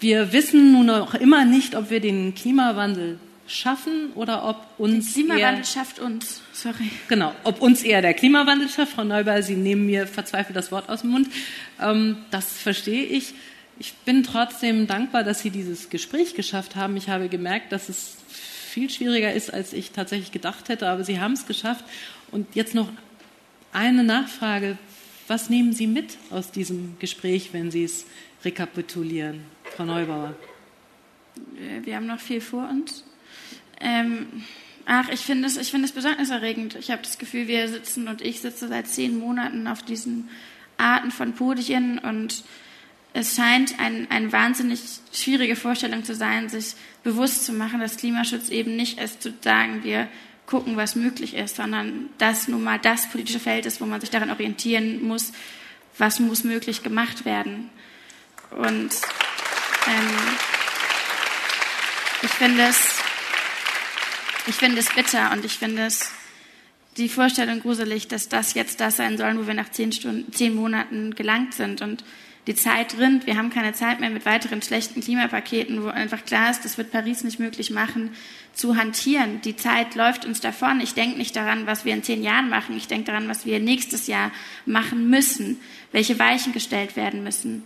Wir 0.00 0.32
wissen 0.32 0.72
nun 0.72 0.86
noch 0.86 1.14
immer 1.14 1.44
nicht, 1.44 1.74
ob 1.74 1.90
wir 1.90 2.00
den 2.00 2.34
Klimawandel 2.34 3.18
schaffen 3.46 4.12
oder 4.14 4.48
ob 4.48 4.56
uns. 4.78 5.14
Der 5.14 5.24
Klimawandel 5.24 5.64
schafft 5.64 5.98
uns. 5.98 6.40
Sorry. 6.52 6.90
Genau, 7.08 7.34
ob 7.44 7.60
uns 7.60 7.82
eher 7.82 8.02
der 8.02 8.14
Klimawandel 8.14 8.68
schafft. 8.68 8.92
Frau 8.92 9.04
Neubauer, 9.04 9.42
Sie 9.42 9.56
nehmen 9.56 9.86
mir 9.86 10.06
verzweifelt 10.06 10.56
das 10.56 10.70
Wort 10.70 10.88
aus 10.88 11.00
dem 11.00 11.10
Mund. 11.10 11.28
Ähm, 11.80 12.18
das 12.30 12.52
verstehe 12.52 13.04
ich. 13.04 13.34
Ich 13.78 13.94
bin 14.04 14.22
trotzdem 14.22 14.86
dankbar, 14.86 15.24
dass 15.24 15.40
Sie 15.40 15.50
dieses 15.50 15.88
Gespräch 15.88 16.34
geschafft 16.34 16.76
haben. 16.76 16.96
Ich 16.96 17.08
habe 17.08 17.28
gemerkt, 17.28 17.72
dass 17.72 17.88
es 17.88 18.16
viel 18.70 18.88
schwieriger 18.90 19.32
ist, 19.32 19.52
als 19.52 19.72
ich 19.72 19.90
tatsächlich 19.90 20.32
gedacht 20.32 20.68
hätte, 20.68 20.88
aber 20.88 21.04
Sie 21.04 21.20
haben 21.20 21.32
es 21.32 21.46
geschafft. 21.46 21.84
Und 22.30 22.54
jetzt 22.54 22.74
noch 22.74 22.88
eine 23.72 24.04
Nachfrage. 24.04 24.78
Was 25.28 25.50
nehmen 25.50 25.72
Sie 25.72 25.86
mit 25.86 26.16
aus 26.30 26.50
diesem 26.50 26.96
Gespräch, 26.98 27.52
wenn 27.52 27.70
Sie 27.70 27.84
es 27.84 28.06
rekapitulieren, 28.44 29.42
Frau 29.76 29.84
Neubauer? 29.84 30.34
Wir 31.82 31.96
haben 31.96 32.06
noch 32.06 32.20
viel 32.20 32.40
vor 32.40 32.68
uns. 32.68 33.04
Ähm, 33.80 34.44
ach, 34.86 35.08
ich 35.10 35.20
finde 35.20 35.46
es, 35.46 35.56
ich 35.56 35.70
finde 35.70 35.86
es 35.86 35.92
besorgniserregend. 35.92 36.74
Ich 36.76 36.90
habe 36.90 37.02
das 37.02 37.18
Gefühl, 37.18 37.48
wir 37.48 37.68
sitzen 37.68 38.08
und 38.08 38.22
ich 38.22 38.40
sitze 38.40 38.68
seit 38.68 38.88
zehn 38.88 39.18
Monaten 39.18 39.66
auf 39.66 39.82
diesen 39.82 40.28
Arten 40.76 41.10
von 41.10 41.34
Podien 41.34 41.98
und 41.98 42.44
es 43.12 43.34
scheint 43.34 43.78
eine 43.78 44.10
ein 44.10 44.32
wahnsinnig 44.32 44.80
schwierige 45.12 45.56
Vorstellung 45.56 46.04
zu 46.04 46.14
sein, 46.14 46.48
sich 46.48 46.74
bewusst 47.02 47.44
zu 47.44 47.52
machen, 47.52 47.80
dass 47.80 47.96
Klimaschutz 47.96 48.50
eben 48.50 48.76
nicht 48.76 49.00
ist, 49.00 49.22
zu 49.22 49.32
sagen, 49.42 49.82
wir 49.82 50.08
gucken, 50.46 50.76
was 50.76 50.96
möglich 50.96 51.34
ist, 51.34 51.56
sondern 51.56 52.10
dass 52.18 52.48
nun 52.48 52.62
mal 52.62 52.78
das 52.78 53.08
politische 53.08 53.40
Feld 53.40 53.66
ist, 53.66 53.80
wo 53.80 53.86
man 53.86 54.00
sich 54.00 54.10
daran 54.10 54.30
orientieren 54.30 55.02
muss, 55.02 55.32
was 55.98 56.20
muss 56.20 56.44
möglich 56.44 56.82
gemacht 56.82 57.24
werden. 57.24 57.70
Und 58.50 58.90
ähm, 59.86 60.18
ich 62.22 62.30
finde 62.30 62.62
es 62.64 63.00
ich 64.46 64.54
finde 64.56 64.80
es 64.80 64.92
bitter 64.92 65.30
und 65.32 65.44
ich 65.44 65.58
finde 65.58 65.86
es 65.86 66.10
die 66.96 67.08
Vorstellung 67.08 67.60
gruselig, 67.60 68.08
dass 68.08 68.28
das 68.28 68.54
jetzt 68.54 68.80
das 68.80 68.96
sein 68.96 69.16
soll, 69.16 69.38
wo 69.38 69.46
wir 69.46 69.54
nach 69.54 69.70
zehn, 69.70 69.92
Stunden, 69.92 70.32
zehn 70.32 70.54
Monaten 70.54 71.14
gelangt 71.14 71.54
sind 71.54 71.82
und 71.82 72.04
die 72.50 72.56
Zeit 72.56 72.98
rinnt. 72.98 73.28
Wir 73.28 73.36
haben 73.36 73.50
keine 73.50 73.74
Zeit 73.74 74.00
mehr 74.00 74.10
mit 74.10 74.26
weiteren 74.26 74.60
schlechten 74.60 75.00
Klimapaketen, 75.00 75.84
wo 75.84 75.88
einfach 75.88 76.24
klar 76.24 76.50
ist, 76.50 76.64
das 76.64 76.78
wird 76.78 76.90
Paris 76.90 77.22
nicht 77.22 77.38
möglich 77.38 77.70
machen, 77.70 78.10
zu 78.54 78.76
hantieren. 78.76 79.40
Die 79.42 79.54
Zeit 79.54 79.94
läuft 79.94 80.24
uns 80.24 80.40
davon. 80.40 80.80
Ich 80.80 80.94
denke 80.94 81.16
nicht 81.16 81.36
daran, 81.36 81.68
was 81.68 81.84
wir 81.84 81.94
in 81.94 82.02
zehn 82.02 82.24
Jahren 82.24 82.48
machen. 82.50 82.76
Ich 82.76 82.88
denke 82.88 83.04
daran, 83.06 83.28
was 83.28 83.46
wir 83.46 83.60
nächstes 83.60 84.08
Jahr 84.08 84.32
machen 84.66 85.08
müssen, 85.08 85.60
welche 85.92 86.18
Weichen 86.18 86.52
gestellt 86.52 86.96
werden 86.96 87.22
müssen 87.22 87.62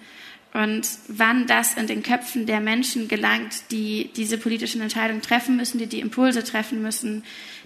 und 0.53 0.87
wann 1.09 1.47
das 1.47 1.75
in 1.75 1.87
den 1.87 2.03
Köpfen 2.03 2.47
der 2.47 2.61
Menschen 2.61 3.09
gelangt, 3.09 3.73
die 3.73 4.11
diese 4.15 4.37
politischen 4.37 4.83
Entscheidungen 4.83 5.23
treffen 5.23 5.57
müssen, 5.57 5.79
die 5.79 5.87
die 5.87 6.01
Impulse 6.01 6.45
treffen 6.45 6.83
müssen, 6.83 7.25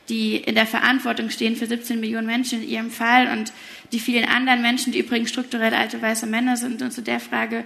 die 0.08 0.36
in 0.36 0.54
der 0.54 0.66
Verantwortung 0.66 1.30
stehen 1.30 1.56
für 1.56 1.66
17 1.66 2.00
Millionen 2.00 2.26
Menschen 2.26 2.62
in 2.62 2.68
ihrem 2.68 2.90
Fall 2.90 3.28
und 3.30 3.52
die 3.92 4.00
vielen 4.00 4.28
anderen 4.28 4.62
Menschen, 4.62 4.92
die 4.92 5.00
übrigens 5.00 5.30
strukturell 5.30 5.74
alte 5.74 6.00
weiße 6.00 6.26
Männer 6.26 6.56
sind. 6.56 6.82
Und 6.82 6.92
zu 6.92 7.02
der 7.02 7.20
Frage, 7.20 7.64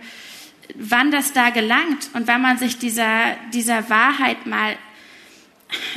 wann 0.74 1.10
das 1.10 1.32
da 1.32 1.50
gelangt 1.50 2.10
und 2.14 2.26
wann 2.26 2.42
man 2.42 2.58
sich 2.58 2.78
dieser, 2.78 3.36
dieser 3.52 3.88
Wahrheit 3.90 4.46
mal 4.46 4.76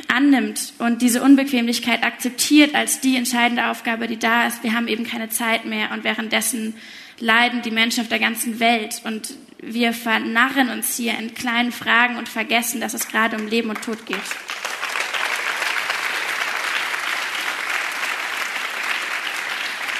annimmt 0.07 0.73
und 0.77 1.01
diese 1.01 1.21
Unbequemlichkeit 1.21 2.03
akzeptiert 2.03 2.75
als 2.75 3.01
die 3.01 3.17
entscheidende 3.17 3.67
Aufgabe, 3.67 4.07
die 4.07 4.17
da 4.17 4.47
ist. 4.47 4.63
Wir 4.63 4.73
haben 4.73 4.87
eben 4.87 5.05
keine 5.05 5.29
Zeit 5.29 5.65
mehr 5.65 5.91
und 5.91 6.03
währenddessen 6.03 6.75
leiden 7.19 7.61
die 7.61 7.71
Menschen 7.71 8.01
auf 8.01 8.09
der 8.09 8.19
ganzen 8.19 8.59
Welt. 8.59 9.01
Und 9.03 9.35
wir 9.61 9.93
vernarren 9.93 10.69
uns 10.69 10.95
hier 10.95 11.17
in 11.17 11.33
kleinen 11.33 11.71
Fragen 11.71 12.17
und 12.17 12.29
vergessen, 12.29 12.81
dass 12.81 12.93
es 12.93 13.07
gerade 13.07 13.37
um 13.37 13.47
Leben 13.47 13.69
und 13.69 13.81
Tod 13.81 14.05
geht. 14.05 14.17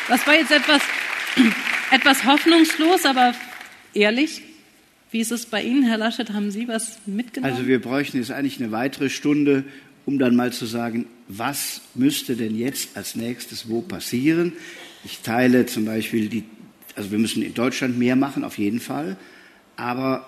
Das 0.08 0.26
war 0.28 0.36
jetzt 0.36 0.52
etwas, 0.52 0.82
etwas 1.92 2.26
hoffnungslos, 2.26 3.06
aber 3.06 3.34
ehrlich. 3.94 4.42
Wie 5.12 5.20
ist 5.20 5.32
es 5.32 5.46
bei 5.46 5.64
Ihnen, 5.64 5.84
Herr 5.84 5.98
Laschet? 5.98 6.32
Haben 6.32 6.52
Sie 6.52 6.68
was 6.68 7.00
mitgenommen? 7.06 7.54
Also 7.54 7.68
wir 7.68 7.80
bräuchten 7.80 8.18
jetzt 8.18 8.32
eigentlich 8.32 8.60
eine 8.62 8.72
weitere 8.72 9.10
Stunde, 9.10 9.64
um 10.06 10.20
dann 10.20 10.36
mal 10.36 10.52
zu 10.52 10.66
sagen, 10.66 11.06
was 11.28 11.82
müsste 11.94 12.36
denn 12.36 12.56
jetzt 12.56 12.98
als 12.98 13.16
nächstes 13.16 13.70
wo 13.70 13.82
passieren? 13.82 14.54
Ich 15.04 15.20
teile 15.22 15.66
zum 15.66 15.86
Beispiel 15.86 16.28
die 16.28 16.44
also 16.96 17.12
wir 17.12 17.20
müssen 17.20 17.44
in 17.44 17.54
Deutschland 17.54 17.98
mehr 17.98 18.16
machen, 18.16 18.44
auf 18.44 18.58
jeden 18.58 18.80
Fall. 18.80 19.18
Aber 19.76 20.26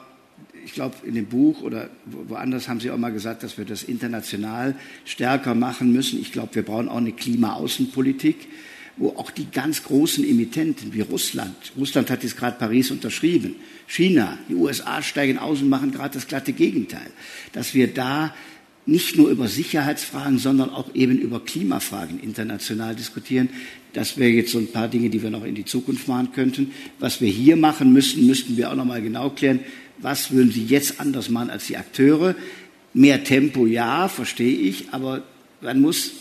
ich 0.65 0.73
glaube, 0.73 0.95
in 1.05 1.15
dem 1.15 1.25
Buch 1.25 1.61
oder 1.61 1.89
woanders 2.05 2.67
haben 2.67 2.80
Sie 2.80 2.91
auch 2.91 2.97
mal 2.97 3.13
gesagt, 3.13 3.43
dass 3.43 3.57
wir 3.57 3.65
das 3.65 3.84
international 3.84 4.75
stärker 5.05 5.55
machen 5.55 5.93
müssen. 5.93 6.19
Ich 6.19 6.32
glaube, 6.34 6.55
wir 6.55 6.63
brauchen 6.63 6.89
auch 6.89 6.97
eine 6.97 7.13
Klimaaußenpolitik, 7.13 8.47
wo 8.97 9.09
auch 9.09 9.31
die 9.31 9.47
ganz 9.51 9.83
großen 9.83 10.27
Emittenten 10.27 10.93
wie 10.93 11.01
Russland, 11.01 11.55
Russland 11.77 12.09
hat 12.09 12.23
jetzt 12.23 12.37
gerade 12.37 12.57
Paris 12.57 12.91
unterschrieben, 12.91 13.55
China, 13.87 14.37
die 14.49 14.55
USA 14.55 15.01
steigen 15.01 15.37
aus 15.37 15.61
und 15.61 15.69
machen 15.69 15.91
gerade 15.91 16.15
das 16.15 16.27
glatte 16.27 16.53
Gegenteil, 16.53 17.07
dass 17.53 17.73
wir 17.73 17.93
da 17.93 18.33
nicht 18.87 19.17
nur 19.17 19.29
über 19.29 19.47
Sicherheitsfragen, 19.47 20.39
sondern 20.39 20.69
auch 20.69 20.95
eben 20.95 21.17
über 21.17 21.41
Klimafragen 21.41 22.19
international 22.21 22.95
diskutieren. 22.95 23.49
Das 23.93 24.17
wäre 24.17 24.29
jetzt 24.29 24.51
so 24.51 24.59
ein 24.59 24.71
paar 24.71 24.87
Dinge, 24.87 25.09
die 25.09 25.21
wir 25.21 25.29
noch 25.29 25.43
in 25.43 25.55
die 25.55 25.65
Zukunft 25.65 26.07
machen 26.07 26.31
könnten. 26.31 26.71
Was 26.99 27.19
wir 27.19 27.29
hier 27.29 27.57
machen 27.57 27.91
müssten, 27.91 28.25
müssten 28.25 28.55
wir 28.55 28.71
auch 28.71 28.75
noch 28.75 28.85
mal 28.85 29.01
genau 29.01 29.29
klären. 29.29 29.59
Was 29.99 30.31
würden 30.31 30.51
Sie 30.51 30.63
jetzt 30.63 31.01
anders 31.01 31.29
machen 31.29 31.49
als 31.49 31.67
die 31.67 31.75
Akteure? 31.75 32.35
Mehr 32.93 33.23
Tempo, 33.23 33.65
ja, 33.65 34.07
verstehe 34.07 34.57
ich, 34.57 34.85
aber 34.91 35.23
man 35.61 35.81
muss 35.81 36.11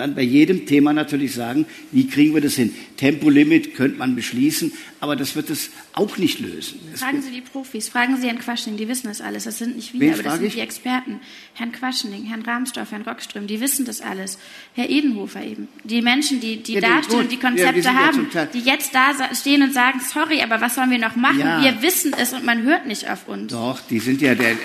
dann 0.00 0.14
bei 0.14 0.22
jedem 0.22 0.66
Thema 0.66 0.92
natürlich 0.92 1.34
sagen, 1.34 1.66
wie 1.92 2.08
kriegen 2.08 2.34
wir 2.34 2.40
das 2.40 2.54
hin? 2.54 2.74
Tempolimit 2.96 3.74
könnte 3.74 3.98
man 3.98 4.16
beschließen, 4.16 4.72
aber 4.98 5.14
das 5.14 5.36
wird 5.36 5.50
es 5.50 5.70
auch 5.92 6.16
nicht 6.16 6.40
lösen. 6.40 6.80
Fragen 6.94 7.22
Sie 7.22 7.30
die 7.30 7.40
Profis, 7.40 7.88
fragen 7.88 8.16
Sie 8.16 8.26
Herrn 8.26 8.38
Quaschning, 8.38 8.76
die 8.76 8.88
wissen 8.88 9.08
das 9.08 9.20
alles. 9.20 9.44
Das 9.44 9.58
sind 9.58 9.76
nicht 9.76 9.98
wir, 9.98 10.14
aber 10.14 10.22
das 10.22 10.34
sind 10.34 10.46
ich? 10.46 10.54
die 10.54 10.60
Experten. 10.60 11.20
Herrn 11.54 11.72
Quaschning, 11.72 12.24
Herrn 12.24 12.42
Rahmstorff, 12.42 12.90
Herrn 12.90 13.02
Rockström, 13.02 13.46
die 13.46 13.60
wissen 13.60 13.84
das 13.84 14.00
alles. 14.00 14.38
Herr 14.74 14.88
Edenhofer 14.88 15.42
eben. 15.44 15.68
Die 15.84 16.02
Menschen, 16.02 16.40
die, 16.40 16.62
die 16.62 16.74
ja, 16.74 16.80
dastehen 16.80 17.20
und 17.20 17.32
die 17.32 17.38
Konzepte 17.38 17.80
ja, 17.80 17.94
haben, 17.94 18.28
ja 18.32 18.46
die 18.46 18.60
jetzt 18.60 18.94
da 18.94 19.12
stehen 19.34 19.62
und 19.62 19.72
sagen, 19.72 20.00
sorry, 20.00 20.42
aber 20.42 20.60
was 20.60 20.74
sollen 20.74 20.90
wir 20.90 20.98
noch 20.98 21.16
machen? 21.16 21.38
Wir 21.62 21.82
wissen 21.82 22.14
es 22.18 22.32
und 22.32 22.44
man 22.44 22.62
hört 22.62 22.86
nicht 22.86 23.08
auf 23.08 23.28
uns. 23.28 23.52
Doch, 23.52 23.80
die 23.88 23.98
sind 23.98 24.20
ja 24.22 24.34
der 24.34 24.52
äh, 24.52 24.56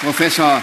Professor 0.00 0.62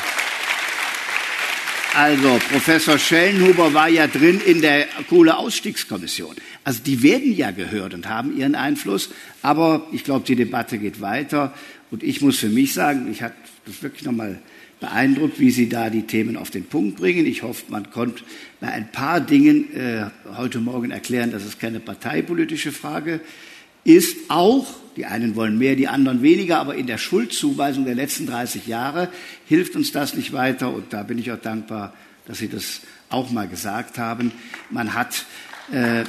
also, 1.95 2.39
Professor 2.51 2.97
Schellenhuber 2.97 3.73
war 3.73 3.89
ja 3.89 4.07
drin 4.07 4.41
in 4.45 4.61
der 4.61 4.85
Kohleausstiegskommission. 5.09 6.35
Also, 6.63 6.81
die 6.83 7.01
werden 7.03 7.35
ja 7.35 7.51
gehört 7.51 7.93
und 7.93 8.07
haben 8.07 8.37
ihren 8.37 8.55
Einfluss. 8.55 9.09
Aber 9.41 9.87
ich 9.91 10.03
glaube, 10.03 10.25
die 10.25 10.35
Debatte 10.35 10.77
geht 10.77 11.01
weiter. 11.01 11.53
Und 11.91 12.03
ich 12.03 12.21
muss 12.21 12.37
für 12.37 12.49
mich 12.49 12.73
sagen, 12.73 13.11
ich 13.11 13.23
habe 13.23 13.33
das 13.65 13.81
wirklich 13.81 14.03
nochmal 14.03 14.39
beeindruckt, 14.79 15.39
wie 15.39 15.51
Sie 15.51 15.67
da 15.67 15.89
die 15.89 16.03
Themen 16.03 16.37
auf 16.37 16.51
den 16.51 16.65
Punkt 16.65 16.97
bringen. 16.97 17.25
Ich 17.25 17.43
hoffe, 17.43 17.65
man 17.69 17.89
konnte 17.91 18.23
bei 18.59 18.67
ein 18.69 18.91
paar 18.91 19.19
Dingen 19.19 19.75
äh, 19.75 20.05
heute 20.37 20.59
Morgen 20.59 20.91
erklären, 20.91 21.31
dass 21.31 21.43
es 21.43 21.59
keine 21.59 21.79
parteipolitische 21.79 22.71
Frage 22.71 23.15
ist 23.15 23.48
ist 23.89 24.17
auch, 24.27 24.67
die 24.95 25.05
einen 25.05 25.35
wollen 25.35 25.57
mehr, 25.57 25.75
die 25.75 25.87
anderen 25.87 26.21
weniger, 26.21 26.59
aber 26.59 26.75
in 26.75 26.85
der 26.85 26.99
Schuldzuweisung 26.99 27.85
der 27.85 27.95
letzten 27.95 28.27
30 28.27 28.67
Jahre 28.67 29.09
hilft 29.47 29.75
uns 29.75 29.91
das 29.91 30.13
nicht 30.13 30.31
weiter. 30.31 30.71
Und 30.71 30.93
da 30.93 31.01
bin 31.01 31.17
ich 31.17 31.31
auch 31.31 31.41
dankbar, 31.41 31.93
dass 32.27 32.37
Sie 32.37 32.49
das 32.49 32.81
auch 33.09 33.31
mal 33.31 33.47
gesagt 33.47 33.97
haben. 33.97 34.31
Man 34.69 34.93
hat, 34.93 35.25
äh, 35.71 36.01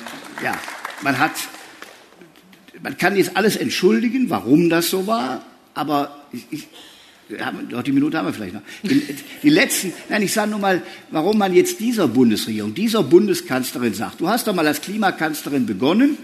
ja, 0.44 0.58
man 1.00 1.18
hat, 1.18 1.32
man 2.82 2.98
kann 2.98 3.16
jetzt 3.16 3.34
alles 3.34 3.56
entschuldigen, 3.56 4.28
warum 4.28 4.68
das 4.68 4.90
so 4.90 5.06
war, 5.06 5.42
aber 5.72 6.26
ich, 6.32 6.46
ich 6.50 6.68
doch, 7.70 7.82
die 7.82 7.92
Minute 7.92 8.18
haben 8.18 8.26
wir 8.26 8.34
vielleicht 8.34 8.54
noch. 8.54 8.62
Die, 8.82 9.02
die 9.42 9.48
letzten, 9.48 9.92
nein, 10.08 10.22
ich 10.22 10.32
sage 10.32 10.50
nur 10.50 10.58
mal, 10.58 10.82
warum 11.12 11.38
man 11.38 11.54
jetzt 11.54 11.78
dieser 11.78 12.08
Bundesregierung, 12.08 12.74
dieser 12.74 13.04
Bundeskanzlerin 13.04 13.94
sagt, 13.94 14.20
du 14.20 14.28
hast 14.28 14.48
doch 14.48 14.54
mal 14.54 14.66
als 14.66 14.80
Klimakanzlerin 14.80 15.64
begonnen, 15.64 16.18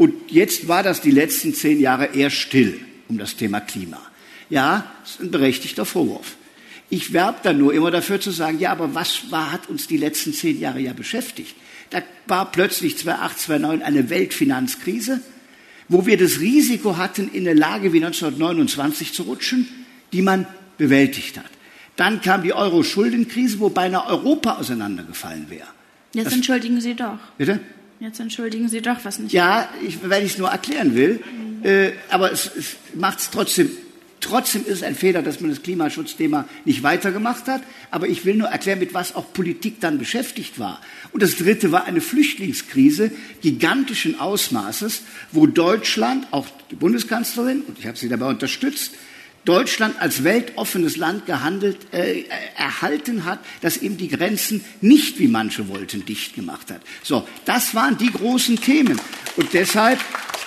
und 0.00 0.30
jetzt 0.30 0.66
war 0.66 0.82
das 0.82 1.02
die 1.02 1.10
letzten 1.10 1.52
zehn 1.52 1.78
Jahre 1.78 2.06
eher 2.14 2.30
still 2.30 2.80
um 3.08 3.18
das 3.18 3.36
Thema 3.36 3.60
Klima. 3.60 4.00
Ja, 4.48 4.90
das 5.02 5.10
ist 5.10 5.20
ein 5.20 5.30
berechtigter 5.30 5.84
Vorwurf. 5.84 6.36
Ich 6.88 7.12
werbe 7.12 7.40
dann 7.42 7.58
nur 7.58 7.74
immer 7.74 7.90
dafür 7.90 8.18
zu 8.18 8.30
sagen, 8.30 8.58
ja, 8.58 8.72
aber 8.72 8.94
was 8.94 9.30
war, 9.30 9.52
hat 9.52 9.68
uns 9.68 9.88
die 9.88 9.98
letzten 9.98 10.32
zehn 10.32 10.58
Jahre 10.58 10.80
ja 10.80 10.94
beschäftigt? 10.94 11.54
Da 11.90 12.02
war 12.26 12.50
plötzlich 12.50 12.96
2008, 12.96 13.38
2009 13.40 13.82
eine 13.82 14.08
Weltfinanzkrise, 14.08 15.20
wo 15.90 16.06
wir 16.06 16.16
das 16.16 16.40
Risiko 16.40 16.96
hatten, 16.96 17.30
in 17.30 17.46
eine 17.46 17.58
Lage 17.58 17.92
wie 17.92 18.02
1929 18.02 19.12
zu 19.12 19.24
rutschen, 19.24 19.68
die 20.14 20.22
man 20.22 20.46
bewältigt 20.78 21.36
hat. 21.36 21.50
Dann 21.96 22.22
kam 22.22 22.42
die 22.42 22.54
Euro-Schuldenkrise, 22.54 23.60
wo 23.60 23.68
beinahe 23.68 24.06
Europa 24.06 24.54
auseinandergefallen 24.54 25.50
wäre. 25.50 25.68
Jetzt 26.14 26.28
das, 26.28 26.32
entschuldigen 26.32 26.80
Sie 26.80 26.94
doch. 26.94 27.18
Bitte? 27.36 27.60
Jetzt 28.00 28.18
entschuldigen 28.18 28.68
Sie 28.68 28.80
doch, 28.80 28.96
was 29.04 29.18
nicht. 29.18 29.32
Ja, 29.32 29.68
ich, 29.86 29.98
weil 30.08 30.24
ich 30.24 30.32
es 30.32 30.38
nur 30.38 30.48
erklären 30.48 30.94
will. 30.94 31.20
Äh, 31.62 31.90
aber 32.08 32.32
es, 32.32 32.50
es 32.56 32.76
macht 32.94 33.18
es 33.18 33.30
trotzdem. 33.30 33.70
Trotzdem 34.20 34.62
ist 34.62 34.78
es 34.78 34.82
ein 34.82 34.94
Fehler, 34.94 35.22
dass 35.22 35.40
man 35.40 35.50
das 35.50 35.62
Klimaschutzthema 35.62 36.48
nicht 36.64 36.82
weitergemacht 36.82 37.46
hat. 37.46 37.62
Aber 37.90 38.08
ich 38.08 38.24
will 38.24 38.36
nur 38.36 38.48
erklären, 38.48 38.78
mit 38.78 38.94
was 38.94 39.14
auch 39.14 39.32
Politik 39.34 39.80
dann 39.80 39.98
beschäftigt 39.98 40.58
war. 40.58 40.80
Und 41.12 41.22
das 41.22 41.36
Dritte 41.36 41.72
war 41.72 41.84
eine 41.84 42.00
Flüchtlingskrise 42.00 43.10
gigantischen 43.42 44.18
Ausmaßes, 44.18 45.02
wo 45.32 45.46
Deutschland, 45.46 46.26
auch 46.30 46.46
die 46.70 46.76
Bundeskanzlerin, 46.76 47.62
und 47.62 47.78
ich 47.78 47.86
habe 47.86 47.98
sie 47.98 48.08
dabei 48.08 48.28
unterstützt, 48.28 48.94
Deutschland 49.44 50.00
als 50.00 50.22
weltoffenes 50.22 50.96
Land 50.96 51.26
gehandelt, 51.26 51.78
äh, 51.92 52.24
erhalten 52.56 53.24
hat, 53.24 53.40
das 53.62 53.78
eben 53.78 53.96
die 53.96 54.08
Grenzen 54.08 54.64
nicht, 54.80 55.18
wie 55.18 55.28
manche 55.28 55.68
wollten, 55.68 56.04
dicht 56.04 56.34
gemacht 56.34 56.70
hat. 56.70 56.82
So, 57.02 57.26
das 57.46 57.74
waren 57.74 57.96
die 57.96 58.12
großen 58.12 58.60
Themen. 58.60 59.00
Und 59.36 59.52
deshalb 59.54 59.98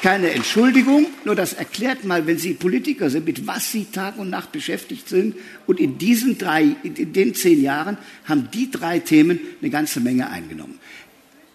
keine 0.03 0.31
Entschuldigung, 0.31 1.07
nur 1.23 1.33
das 1.33 1.53
erklärt 1.53 2.03
mal, 2.03 2.27
wenn 2.27 2.37
Sie 2.37 2.55
Politiker 2.55 3.09
sind, 3.09 3.25
mit 3.25 3.47
was 3.47 3.71
Sie 3.71 3.85
Tag 3.85 4.19
und 4.19 4.29
Nacht 4.29 4.51
beschäftigt 4.51 5.07
sind. 5.07 5.37
Und 5.65 5.79
in 5.79 5.97
diesen 5.97 6.37
drei, 6.37 6.75
in 6.83 7.13
den 7.13 7.33
zehn 7.33 7.63
Jahren 7.63 7.97
haben 8.25 8.49
die 8.53 8.69
drei 8.69 8.99
Themen 8.99 9.39
eine 9.61 9.69
ganze 9.69 10.01
Menge 10.01 10.29
eingenommen. 10.29 10.77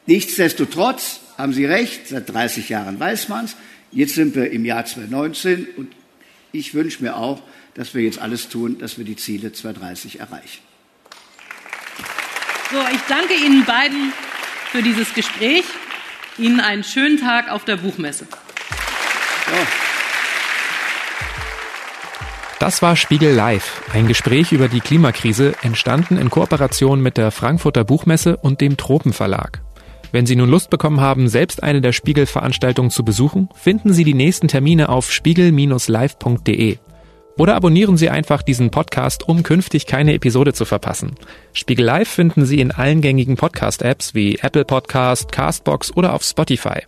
Nichtsdestotrotz 0.07 1.21
haben 1.37 1.53
Sie 1.53 1.67
recht, 1.67 2.09
seit 2.09 2.33
30 2.33 2.71
Jahren 2.71 2.99
weiß 2.99 3.29
man 3.29 3.45
es. 3.45 3.57
Jetzt 3.93 4.15
sind 4.15 4.35
wir 4.35 4.51
im 4.51 4.65
Jahr 4.65 4.87
2019 4.87 5.67
und 5.77 5.89
ich 6.53 6.75
wünsche 6.75 7.03
mir 7.03 7.17
auch, 7.17 7.43
dass 7.75 7.95
wir 7.95 8.03
jetzt 8.03 8.19
alles 8.19 8.49
tun, 8.49 8.79
dass 8.79 8.99
wir 8.99 9.05
die 9.05 9.17
Ziele 9.17 9.53
2030 9.53 10.21
erreichen. 10.21 10.61
So, 12.71 12.79
ich 12.93 13.01
danke 13.09 13.35
Ihnen 13.35 13.65
beiden 13.65 14.13
für 14.71 14.83
dieses 14.83 15.15
Gespräch. 15.15 15.65
Ihnen 16.37 16.61
einen 16.61 16.85
schönen 16.85 17.19
Tag 17.19 17.51
auf 17.51 17.65
der 17.65 17.77
Buchmesse. 17.77 18.27
So. 19.47 19.67
Das 22.59 22.83
war 22.83 22.97
Spiegel 22.97 23.33
Live, 23.35 23.83
ein 23.93 24.09
Gespräch 24.09 24.53
über 24.53 24.69
die 24.69 24.81
Klimakrise, 24.81 25.55
entstanden 25.63 26.17
in 26.17 26.29
Kooperation 26.29 27.01
mit 27.01 27.17
der 27.17 27.31
Frankfurter 27.31 27.85
Buchmesse 27.85 28.37
und 28.37 28.61
dem 28.61 28.77
Tropenverlag. 28.77 29.63
Wenn 30.11 30.27
Sie 30.27 30.37
nun 30.37 30.49
Lust 30.49 30.71
bekommen 30.71 31.01
haben, 31.01 31.29
selbst 31.29 31.63
eine 31.63 31.81
der 31.81 31.93
Spiegel-Veranstaltungen 31.93 32.91
zu 32.91 33.05
besuchen, 33.05 33.49
finden 33.55 33.93
Sie 33.93 34.05
die 34.05 34.15
nächsten 34.15 34.49
Termine 34.49 34.89
auf 34.89 35.13
spiegel-live.de. 35.13 36.79
Oder 37.37 37.55
abonnieren 37.55 37.97
Sie 37.97 38.11
einfach 38.11 38.43
diesen 38.43 38.71
Podcast, 38.71 39.29
um 39.29 39.43
künftig 39.45 39.87
keine 39.87 40.15
Episode 40.15 40.55
zu 40.55 40.65
verpassen. 40.65 41.15
Spiegel 41.53 41.85
Live 41.85 42.09
finden 42.09 42.45
Sie 42.47 42.61
in 42.61 42.73
allen 42.73 43.01
gängigen 43.01 43.37
Podcast-Apps 43.37 44.15
wie 44.15 44.39
Apple 44.41 44.65
Podcast, 44.65 45.31
Castbox 45.31 45.97
oder 45.97 46.15
auf 46.15 46.25
Spotify. 46.25 46.81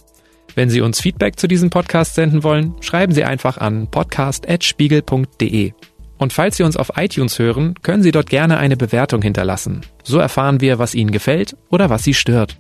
Wenn 0.56 0.70
Sie 0.70 0.80
uns 0.80 1.00
Feedback 1.00 1.38
zu 1.38 1.46
diesem 1.46 1.70
Podcast 1.70 2.16
senden 2.16 2.42
wollen, 2.42 2.74
schreiben 2.80 3.12
Sie 3.12 3.22
einfach 3.22 3.58
an 3.58 3.88
podcast.spiegel.de. 3.88 5.72
Und 6.18 6.32
falls 6.32 6.56
Sie 6.56 6.64
uns 6.64 6.76
auf 6.76 6.92
iTunes 6.96 7.38
hören, 7.38 7.74
können 7.82 8.02
Sie 8.02 8.10
dort 8.10 8.28
gerne 8.28 8.58
eine 8.58 8.76
Bewertung 8.76 9.22
hinterlassen. 9.22 9.82
So 10.02 10.18
erfahren 10.18 10.60
wir, 10.60 10.80
was 10.80 10.96
Ihnen 10.96 11.12
gefällt 11.12 11.56
oder 11.70 11.90
was 11.90 12.02
Sie 12.02 12.14
stört. 12.14 12.58